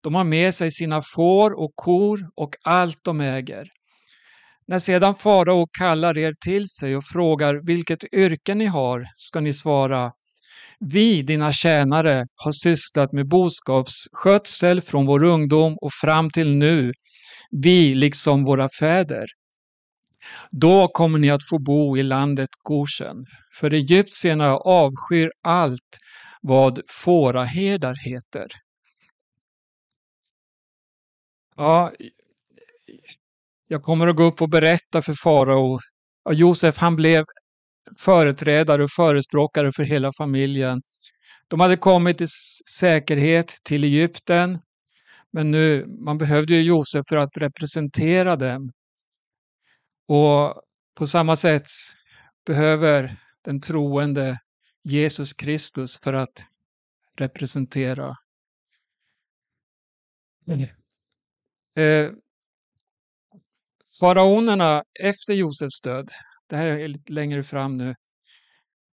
De 0.00 0.14
har 0.14 0.24
med 0.24 0.54
sig 0.54 0.70
sina 0.70 1.02
får 1.02 1.60
och 1.60 1.72
kor 1.74 2.30
och 2.36 2.56
allt 2.62 2.98
de 3.04 3.20
äger. 3.20 3.68
När 4.66 4.78
sedan 4.78 5.14
farao 5.14 5.66
kallar 5.78 6.18
er 6.18 6.34
till 6.44 6.68
sig 6.68 6.96
och 6.96 7.04
frågar 7.04 7.66
vilket 7.66 8.14
yrke 8.14 8.54
ni 8.54 8.66
har 8.66 9.06
ska 9.16 9.40
ni 9.40 9.52
svara 9.52 10.12
vi, 10.80 11.22
dina 11.22 11.52
tjänare, 11.52 12.26
har 12.34 12.52
sysslat 12.52 13.12
med 13.12 13.28
boskapsskötsel 13.28 14.80
från 14.80 15.06
vår 15.06 15.24
ungdom 15.24 15.76
och 15.80 15.92
fram 15.92 16.30
till 16.30 16.56
nu, 16.56 16.92
vi 17.50 17.94
liksom 17.94 18.44
våra 18.44 18.68
fäder. 18.80 19.26
Då 20.50 20.88
kommer 20.88 21.18
ni 21.18 21.30
att 21.30 21.48
få 21.50 21.58
bo 21.58 21.96
i 21.96 22.02
landet 22.02 22.48
Goshen, 22.62 23.24
för 23.60 23.70
egyptierna 23.70 24.56
avskyr 24.56 25.30
allt 25.42 25.98
vad 26.42 26.80
fåraherdar 26.88 27.94
heter. 27.94 28.46
Ja, 31.56 31.92
jag 33.68 33.82
kommer 33.82 34.06
att 34.06 34.16
gå 34.16 34.22
upp 34.22 34.42
och 34.42 34.50
berätta 34.50 35.02
för 35.02 35.14
farao. 35.14 35.78
Ja, 36.24 36.32
Josef 36.32 36.78
han 36.78 36.96
blev 36.96 37.24
företrädare 37.98 38.84
och 38.84 38.90
förespråkare 38.90 39.72
för 39.72 39.82
hela 39.82 40.12
familjen. 40.18 40.82
De 41.48 41.60
hade 41.60 41.76
kommit 41.76 42.20
i 42.20 42.26
säkerhet 42.78 43.56
till 43.64 43.84
Egypten, 43.84 44.58
men 45.32 45.50
nu, 45.50 45.86
man 45.86 46.18
behövde 46.18 46.54
ju 46.54 46.62
Josef 46.62 47.04
för 47.08 47.16
att 47.16 47.36
representera 47.36 48.36
dem. 48.36 48.72
Och 50.08 50.62
på 50.94 51.06
samma 51.06 51.36
sätt 51.36 51.66
behöver 52.46 53.16
den 53.44 53.60
troende 53.60 54.38
Jesus 54.82 55.32
Kristus 55.32 56.00
för 56.00 56.12
att 56.12 56.46
representera. 57.16 58.16
Eh, 61.76 62.10
Faraonerna 64.00 64.82
efter 65.00 65.34
Josefs 65.34 65.82
död, 65.82 66.10
det 66.50 66.56
här 66.56 66.66
är 66.66 66.88
lite 66.88 67.12
längre 67.12 67.42
fram 67.42 67.76
nu, 67.76 67.94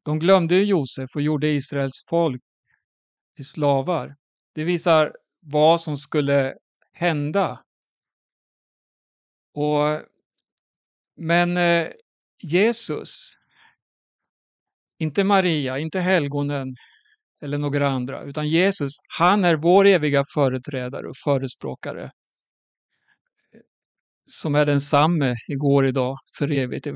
de 0.04 0.20
glömde 0.20 0.56
Josef 0.56 1.10
och 1.16 1.22
gjorde 1.22 1.48
Israels 1.48 2.06
folk 2.10 2.42
till 3.36 3.46
slavar. 3.46 4.16
Det 4.56 4.64
visar 4.64 5.14
vad 5.42 5.82
som 5.82 5.96
skulle 5.98 6.56
hända. 6.94 7.64
Och, 9.54 10.02
men 11.16 11.58
eh, 11.58 11.88
Jesus, 12.44 13.34
inte 15.00 15.24
Maria, 15.24 15.80
inte 15.80 16.00
helgonen 16.00 16.68
eller 17.42 17.58
några 17.58 17.90
andra, 17.90 18.24
utan 18.24 18.48
Jesus, 18.48 18.92
han 19.18 19.46
är 19.46 19.56
vår 19.56 19.88
eviga 19.88 20.24
företrädare 20.34 21.08
och 21.08 21.18
förespråkare. 21.24 22.04
Eh, 22.04 22.10
som 24.26 24.56
är 24.56 24.66
densamme 24.66 25.36
igår, 25.48 25.88
idag, 25.88 26.18
för 26.38 26.52
evigt. 26.52 26.88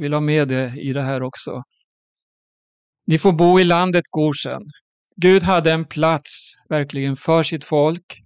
Vill 0.00 0.12
ha 0.12 0.20
med 0.20 0.48
det 0.48 0.72
i 0.76 0.92
det 0.92 1.02
här 1.02 1.22
också. 1.22 1.62
Ni 3.06 3.18
får 3.18 3.32
bo 3.32 3.60
i 3.60 3.64
landet 3.64 4.04
Goshen. 4.10 4.62
Gud 5.16 5.42
hade 5.42 5.72
en 5.72 5.84
plats 5.84 6.54
verkligen 6.68 7.16
för 7.16 7.42
sitt 7.42 7.64
folk. 7.64 8.22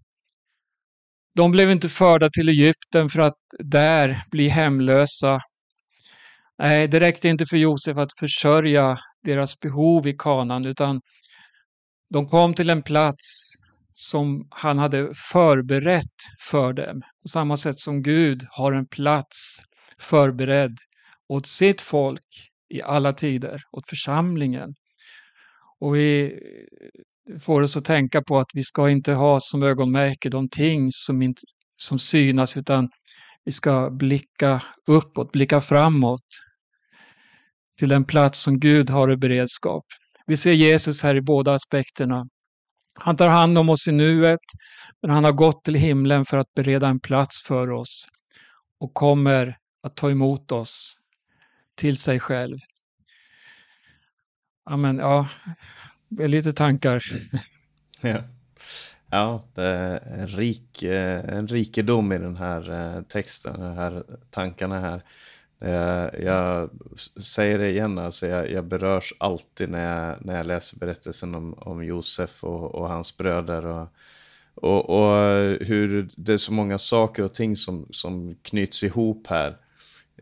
De 1.34 1.50
blev 1.50 1.70
inte 1.70 1.88
förda 1.88 2.30
till 2.30 2.48
Egypten 2.48 3.08
för 3.08 3.20
att 3.20 3.36
där 3.58 4.22
bli 4.30 4.48
hemlösa. 4.48 5.40
Nej, 6.58 6.88
det 6.88 7.00
räckte 7.00 7.28
inte 7.28 7.46
för 7.46 7.56
Josef 7.56 7.96
att 7.96 8.18
försörja 8.18 8.98
deras 9.22 9.60
behov 9.60 10.06
i 10.06 10.14
kanan 10.18 10.64
utan 10.64 11.00
de 12.10 12.28
kom 12.28 12.54
till 12.54 12.70
en 12.70 12.82
plats 12.82 13.52
som 13.88 14.46
han 14.50 14.78
hade 14.78 15.14
förberett 15.32 16.16
för 16.50 16.72
dem. 16.72 17.00
På 17.22 17.28
samma 17.28 17.56
sätt 17.56 17.78
som 17.78 18.02
Gud 18.02 18.46
har 18.50 18.72
en 18.72 18.86
plats 18.86 19.62
förberedd 19.98 20.76
åt 21.32 21.46
sitt 21.46 21.80
folk 21.80 22.50
i 22.74 22.82
alla 22.82 23.12
tider, 23.12 23.62
åt 23.72 23.88
församlingen. 23.88 24.74
Och 25.80 25.96
vi 25.96 26.24
eh, 26.24 27.40
får 27.40 27.62
oss 27.62 27.76
att 27.76 27.84
tänka 27.84 28.22
på 28.22 28.38
att 28.38 28.50
vi 28.54 28.62
ska 28.62 28.90
inte 28.90 29.12
ha 29.12 29.38
som 29.40 29.62
ögonmärke 29.62 30.28
de 30.28 30.48
ting 30.48 30.88
som, 30.90 31.22
inte, 31.22 31.42
som 31.76 31.98
synas 31.98 32.56
utan 32.56 32.88
vi 33.44 33.52
ska 33.52 33.90
blicka 33.90 34.62
uppåt, 34.86 35.32
blicka 35.32 35.60
framåt 35.60 36.26
till 37.78 37.88
den 37.88 38.04
plats 38.04 38.42
som 38.42 38.60
Gud 38.60 38.90
har 38.90 39.12
i 39.12 39.16
beredskap. 39.16 39.84
Vi 40.26 40.36
ser 40.36 40.52
Jesus 40.52 41.02
här 41.02 41.14
i 41.14 41.20
båda 41.20 41.52
aspekterna. 41.52 42.26
Han 42.94 43.16
tar 43.16 43.28
hand 43.28 43.58
om 43.58 43.70
oss 43.70 43.88
i 43.88 43.92
nuet, 43.92 44.40
men 45.02 45.10
han 45.10 45.24
har 45.24 45.32
gått 45.32 45.64
till 45.64 45.74
himlen 45.74 46.24
för 46.24 46.38
att 46.38 46.54
bereda 46.56 46.88
en 46.88 47.00
plats 47.00 47.42
för 47.46 47.70
oss 47.70 48.06
och 48.80 48.94
kommer 48.94 49.56
att 49.82 49.96
ta 49.96 50.10
emot 50.10 50.52
oss 50.52 51.01
till 51.74 51.96
sig 51.96 52.20
själv. 52.20 52.58
Amen, 54.64 54.98
ja, 54.98 55.28
lite 56.08 56.52
tankar. 56.52 57.02
Ja, 58.04 58.22
ja 59.10 59.44
det 59.54 59.62
är 59.62 60.20
en, 60.20 60.26
rik, 60.26 60.82
eh, 60.82 61.34
en 61.36 61.48
rikedom 61.48 62.12
i 62.12 62.18
den 62.18 62.36
här 62.36 62.70
eh, 62.70 63.02
texten, 63.02 63.60
de 63.60 63.76
här 63.76 64.04
tankarna 64.30 64.80
här. 64.80 65.02
Eh, 65.60 66.24
jag 66.24 66.70
säger 67.22 67.58
det 67.58 67.70
igen, 67.70 67.98
alltså 67.98 68.26
jag, 68.26 68.50
jag 68.50 68.64
berörs 68.64 69.14
alltid 69.18 69.68
när 69.68 70.08
jag, 70.08 70.24
när 70.24 70.36
jag 70.36 70.46
läser 70.46 70.78
berättelsen 70.78 71.34
om, 71.34 71.54
om 71.54 71.84
Josef 71.84 72.44
och, 72.44 72.74
och 72.74 72.88
hans 72.88 73.16
bröder. 73.16 73.66
Och, 73.66 73.88
och, 74.54 74.90
och, 74.90 75.16
hur 75.60 76.08
det 76.16 76.32
är 76.32 76.38
så 76.38 76.52
många 76.52 76.78
saker 76.78 77.22
och 77.22 77.34
ting 77.34 77.56
som, 77.56 77.88
som 77.90 78.34
knyts 78.42 78.82
ihop 78.82 79.26
här. 79.26 79.56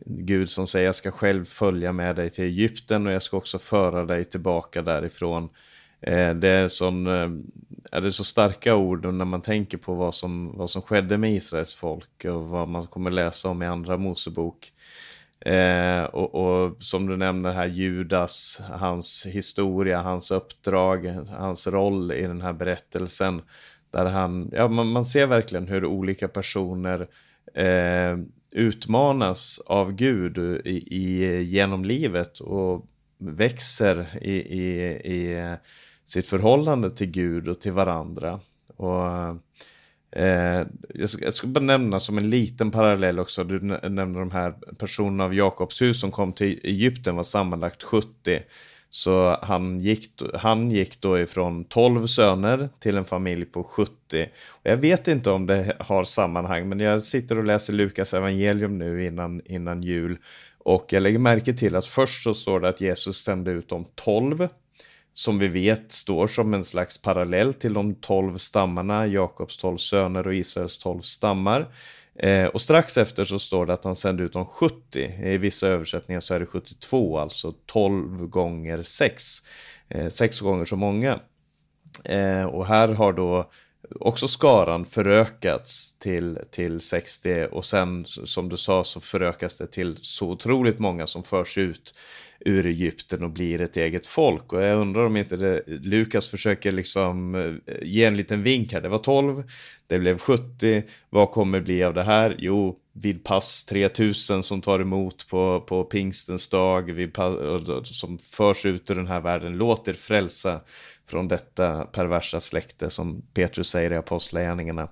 Gud 0.07 0.51
som 0.51 0.67
säger 0.67 0.87
jag 0.87 0.95
ska 0.95 1.11
själv 1.11 1.45
följa 1.45 1.93
med 1.93 2.17
dig 2.17 2.31
till 2.31 2.45
Egypten 2.45 3.07
och 3.07 3.13
jag 3.13 3.23
ska 3.23 3.37
också 3.37 3.59
föra 3.59 4.05
dig 4.05 4.25
tillbaka 4.25 4.83
därifrån. 4.83 5.49
Eh, 6.01 6.35
det 6.35 6.49
är, 6.49 6.69
sån, 6.69 7.07
eh, 7.07 7.31
är 7.93 8.01
det 8.01 8.13
så 8.13 8.25
starka 8.25 8.75
ord 8.75 9.15
när 9.15 9.25
man 9.25 9.43
tänker 9.43 9.79
på 9.79 9.95
vad 9.95 10.15
som, 10.15 10.57
vad 10.57 10.71
som 10.71 10.83
skedde 10.83 11.19
med 11.19 11.35
Israels 11.35 11.75
folk 11.75 12.25
och 12.25 12.49
vad 12.49 12.69
man 12.69 12.87
kommer 12.87 13.11
läsa 13.11 13.49
om 13.49 13.63
i 13.63 13.67
andra 13.67 13.97
Mosebok. 13.97 14.73
Eh, 15.41 16.05
och, 16.05 16.35
och, 16.35 16.77
som 16.81 17.07
du 17.07 17.17
nämner 17.17 17.53
här, 17.53 17.67
Judas, 17.67 18.61
hans 18.71 19.27
historia, 19.27 19.99
hans 20.03 20.31
uppdrag, 20.31 21.07
hans 21.29 21.67
roll 21.67 22.13
i 22.13 22.23
den 22.23 22.41
här 22.41 22.53
berättelsen. 22.53 23.43
Där 23.91 24.07
han, 24.07 24.51
ja, 24.53 24.69
man, 24.69 24.87
man 24.87 25.05
ser 25.05 25.27
verkligen 25.27 25.69
hur 25.69 25.85
olika 25.85 26.29
personer 26.29 27.09
eh, 27.55 28.17
utmanas 28.51 29.59
av 29.67 29.93
Gud 29.93 30.39
i, 30.65 30.97
i, 30.97 31.43
genom 31.43 31.85
livet 31.85 32.41
och 32.41 32.87
växer 33.19 34.19
i, 34.23 34.35
i, 34.35 34.87
i 35.15 35.57
sitt 36.05 36.27
förhållande 36.27 36.91
till 36.91 37.11
Gud 37.11 37.49
och 37.49 37.61
till 37.61 37.73
varandra. 37.73 38.41
Och 38.77 39.05
Eh, 40.13 40.67
jag, 40.95 41.11
ska, 41.11 41.25
jag, 41.25 41.35
ska, 41.35 41.47
bara 41.47 41.65
nämna 41.65 42.01
som 42.01 42.19
en 42.19 42.31
liten 42.31 42.71
parallell 42.71 43.19
också, 43.19 43.45
du 43.45 43.61
nämnde 43.61 44.19
de 44.19 44.31
här 44.31 44.55
personerna 44.79 45.25
av 45.25 45.35
Jakobs 45.35 45.83
hus 45.83 46.01
som 46.01 46.11
kom 46.11 46.33
till 46.33 46.61
Egypten 46.65 47.17
var 47.17 47.23
sammanlagt 47.23 47.83
70. 47.83 48.43
Så 48.91 49.39
han 49.43 49.81
gick, 49.81 50.23
han 50.35 50.71
gick 50.71 51.01
då 51.01 51.19
ifrån 51.19 51.65
12 51.65 52.07
söner 52.07 52.69
till 52.79 52.97
en 52.97 53.05
familj 53.05 53.45
på 53.45 53.65
70. 53.65 53.93
Och 54.49 54.71
jag 54.71 54.77
vet 54.77 55.09
inte 55.09 55.31
om 55.31 55.47
det 55.47 55.77
har 55.81 56.05
sammanhang, 56.05 56.69
men 56.69 56.81
jag 56.81 57.03
sitter 57.03 57.39
och 57.39 57.45
läser 57.45 57.73
Lukas 57.73 58.15
evangelium 58.15 58.79
nu 58.79 59.07
innan, 59.07 59.43
innan 59.45 59.83
jul. 59.83 60.19
Och 60.59 60.87
jag 60.93 61.03
lägger 61.03 61.19
märke 61.19 61.53
till 61.53 61.77
att 61.77 61.87
först 61.87 62.23
så 62.23 62.35
står 62.35 62.61
det 62.61 62.69
att 62.69 62.81
Jesus 62.81 63.25
sände 63.25 63.51
ut 63.51 63.69
de 63.69 63.87
12 63.95 64.49
som 65.13 65.39
vi 65.39 65.49
vet 65.49 65.93
står 65.93 66.27
som 66.27 66.55
en 66.55 66.65
slags 66.65 67.03
parallell 67.03 67.55
till 67.55 67.75
de 67.75 67.95
tolv 67.95 68.39
stammarna, 68.39 69.07
Jakobs 69.07 69.57
tolv 69.57 69.77
söner 69.77 70.27
och 70.27 70.35
Israels 70.35 70.79
tolv 70.79 71.01
stammar. 71.01 71.67
Eh, 72.23 72.47
och 72.47 72.61
strax 72.61 72.99
efter 72.99 73.25
så 73.25 73.39
står 73.39 73.67
det 73.67 73.73
att 73.73 73.85
han 73.85 73.97
sände 73.97 74.23
ut 74.23 74.33
de 74.33 74.47
70. 74.47 75.01
I 75.25 75.37
vissa 75.37 75.69
översättningar 75.69 76.21
så 76.21 76.35
är 76.35 76.41
det 76.41 76.47
72, 76.47 77.19
alltså 77.19 77.55
12 77.67 78.27
gånger 78.27 78.83
6. 78.83 79.25
Eh, 79.89 80.09
6 80.09 80.41
gånger 80.41 80.65
så 80.65 80.77
många. 80.77 81.21
Eh, 82.05 82.45
och 82.45 82.67
här 82.67 82.89
har 82.89 83.13
då 83.13 83.51
också 84.01 84.29
skaran 84.29 84.85
förökats 84.85 85.99
till, 85.99 86.39
till 86.51 86.81
60 86.81 87.47
och 87.51 87.65
sen 87.65 88.05
som 88.07 88.49
du 88.49 88.57
sa 88.57 88.85
så 88.85 89.01
förökas 89.01 89.59
det 89.59 89.67
till 89.67 89.99
så 90.03 90.31
otroligt 90.31 90.79
många 90.79 91.07
som 91.07 91.23
förs 91.23 91.59
ut 91.59 91.95
ur 92.41 92.67
Egypten 92.67 93.25
och 93.25 93.31
blir 93.31 93.61
ett 93.61 93.77
eget 93.77 94.07
folk. 94.07 94.53
Och 94.53 94.63
jag 94.63 94.79
undrar 94.79 95.07
om 95.07 95.17
inte 95.17 95.37
det, 95.37 95.63
Lukas 95.67 96.29
försöker 96.29 96.73
liksom 96.73 97.35
eh, 97.35 97.75
ge 97.83 98.05
en 98.05 98.17
liten 98.17 98.43
vink 98.43 98.73
här. 98.73 98.81
Det 98.81 98.89
var 98.89 98.99
12, 98.99 99.43
det 99.87 99.99
blev 99.99 100.19
70, 100.19 100.83
vad 101.11 101.31
kommer 101.31 101.61
bli 101.61 101.85
av 101.85 101.95
det 101.95 102.03
här? 102.03 102.37
Jo, 102.39 102.79
vid 102.93 103.25
pass 103.25 103.65
3000 103.65 104.43
som 104.43 104.61
tar 104.61 104.81
emot 104.81 105.29
på, 105.29 105.61
på 105.61 105.85
pingstens 105.85 106.49
dag, 106.49 106.93
vid 106.93 107.13
pass, 107.13 107.37
som 107.99 108.19
förs 108.19 108.67
ut 108.67 108.91
ur 108.91 108.95
den 108.95 109.07
här 109.07 109.21
världen, 109.21 109.57
låter 109.57 109.93
frälsa 109.93 110.61
från 111.07 111.29
detta 111.29 111.85
perversa 111.85 112.41
släkte 112.41 112.91
som 112.91 113.23
Petrus 113.35 113.69
säger 113.69 113.93
i 113.93 113.97
Apostlagärningarna 113.97 114.89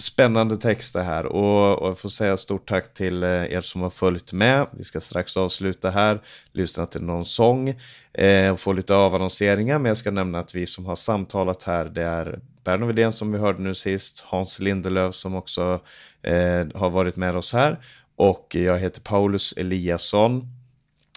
spännande 0.00 0.56
texter 0.56 1.02
här 1.02 1.26
och, 1.26 1.78
och 1.78 1.88
jag 1.88 1.98
får 1.98 2.08
säga 2.08 2.36
stort 2.36 2.68
tack 2.68 2.94
till 2.94 3.22
eh, 3.22 3.30
er 3.30 3.60
som 3.60 3.80
har 3.80 3.90
följt 3.90 4.32
med. 4.32 4.66
Vi 4.70 4.84
ska 4.84 5.00
strax 5.00 5.36
avsluta 5.36 5.90
här, 5.90 6.20
lyssna 6.52 6.86
till 6.86 7.02
någon 7.02 7.24
sång 7.24 7.80
eh, 8.12 8.52
och 8.52 8.60
få 8.60 8.72
lite 8.72 8.94
avannonseringar. 8.94 9.78
Men 9.78 9.90
jag 9.90 9.96
ska 9.96 10.10
nämna 10.10 10.38
att 10.38 10.54
vi 10.54 10.66
som 10.66 10.86
har 10.86 10.96
samtalat 10.96 11.62
här, 11.62 11.84
det 11.84 12.02
är 12.02 12.40
Berno 12.64 12.86
Widén 12.86 13.12
som 13.12 13.32
vi 13.32 13.38
hörde 13.38 13.62
nu 13.62 13.74
sist, 13.74 14.20
Hans 14.26 14.58
Lindelöf 14.58 15.14
som 15.14 15.34
också 15.34 15.80
eh, 16.22 16.66
har 16.74 16.90
varit 16.90 17.16
med 17.16 17.36
oss 17.36 17.52
här 17.52 17.78
och 18.20 18.54
jag 18.54 18.78
heter 18.78 19.00
Paulus 19.00 19.52
Eliasson. 19.52 20.46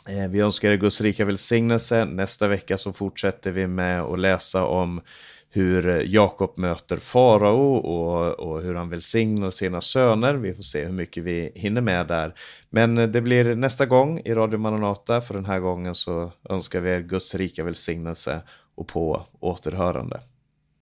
Eh, 0.09 0.29
vi 0.29 0.39
önskar 0.39 0.71
er 0.71 0.77
Guds 0.77 1.01
rika 1.01 1.25
välsignelse. 1.25 2.05
Nästa 2.05 2.47
vecka 2.47 2.77
så 2.77 2.93
fortsätter 2.93 3.51
vi 3.51 3.67
med 3.67 4.01
att 4.01 4.19
läsa 4.19 4.65
om 4.65 5.01
hur 5.55 6.03
Jakob 6.05 6.57
möter 6.57 6.97
farao 6.97 7.75
och, 7.75 8.39
och 8.39 8.61
hur 8.61 8.75
han 8.75 8.89
välsignar 8.89 9.49
sina 9.49 9.81
söner. 9.81 10.33
Vi 10.33 10.53
får 10.53 10.63
se 10.63 10.85
hur 10.85 10.91
mycket 10.91 11.23
vi 11.23 11.51
hinner 11.55 11.81
med 11.81 12.07
där. 12.07 12.33
Men 12.69 12.95
det 12.95 13.21
blir 13.21 13.55
nästa 13.55 13.85
gång 13.85 14.21
i 14.25 14.33
Radio 14.33 14.57
Maranata. 14.57 15.21
För 15.21 15.33
den 15.33 15.45
här 15.45 15.59
gången 15.59 15.95
så 15.95 16.31
önskar 16.49 16.79
vi 16.79 16.89
er 16.89 16.99
Guds 16.99 17.35
rika 17.35 17.63
välsignelse 17.63 18.41
och 18.75 18.87
på 18.87 19.25
återhörande. 19.39 20.19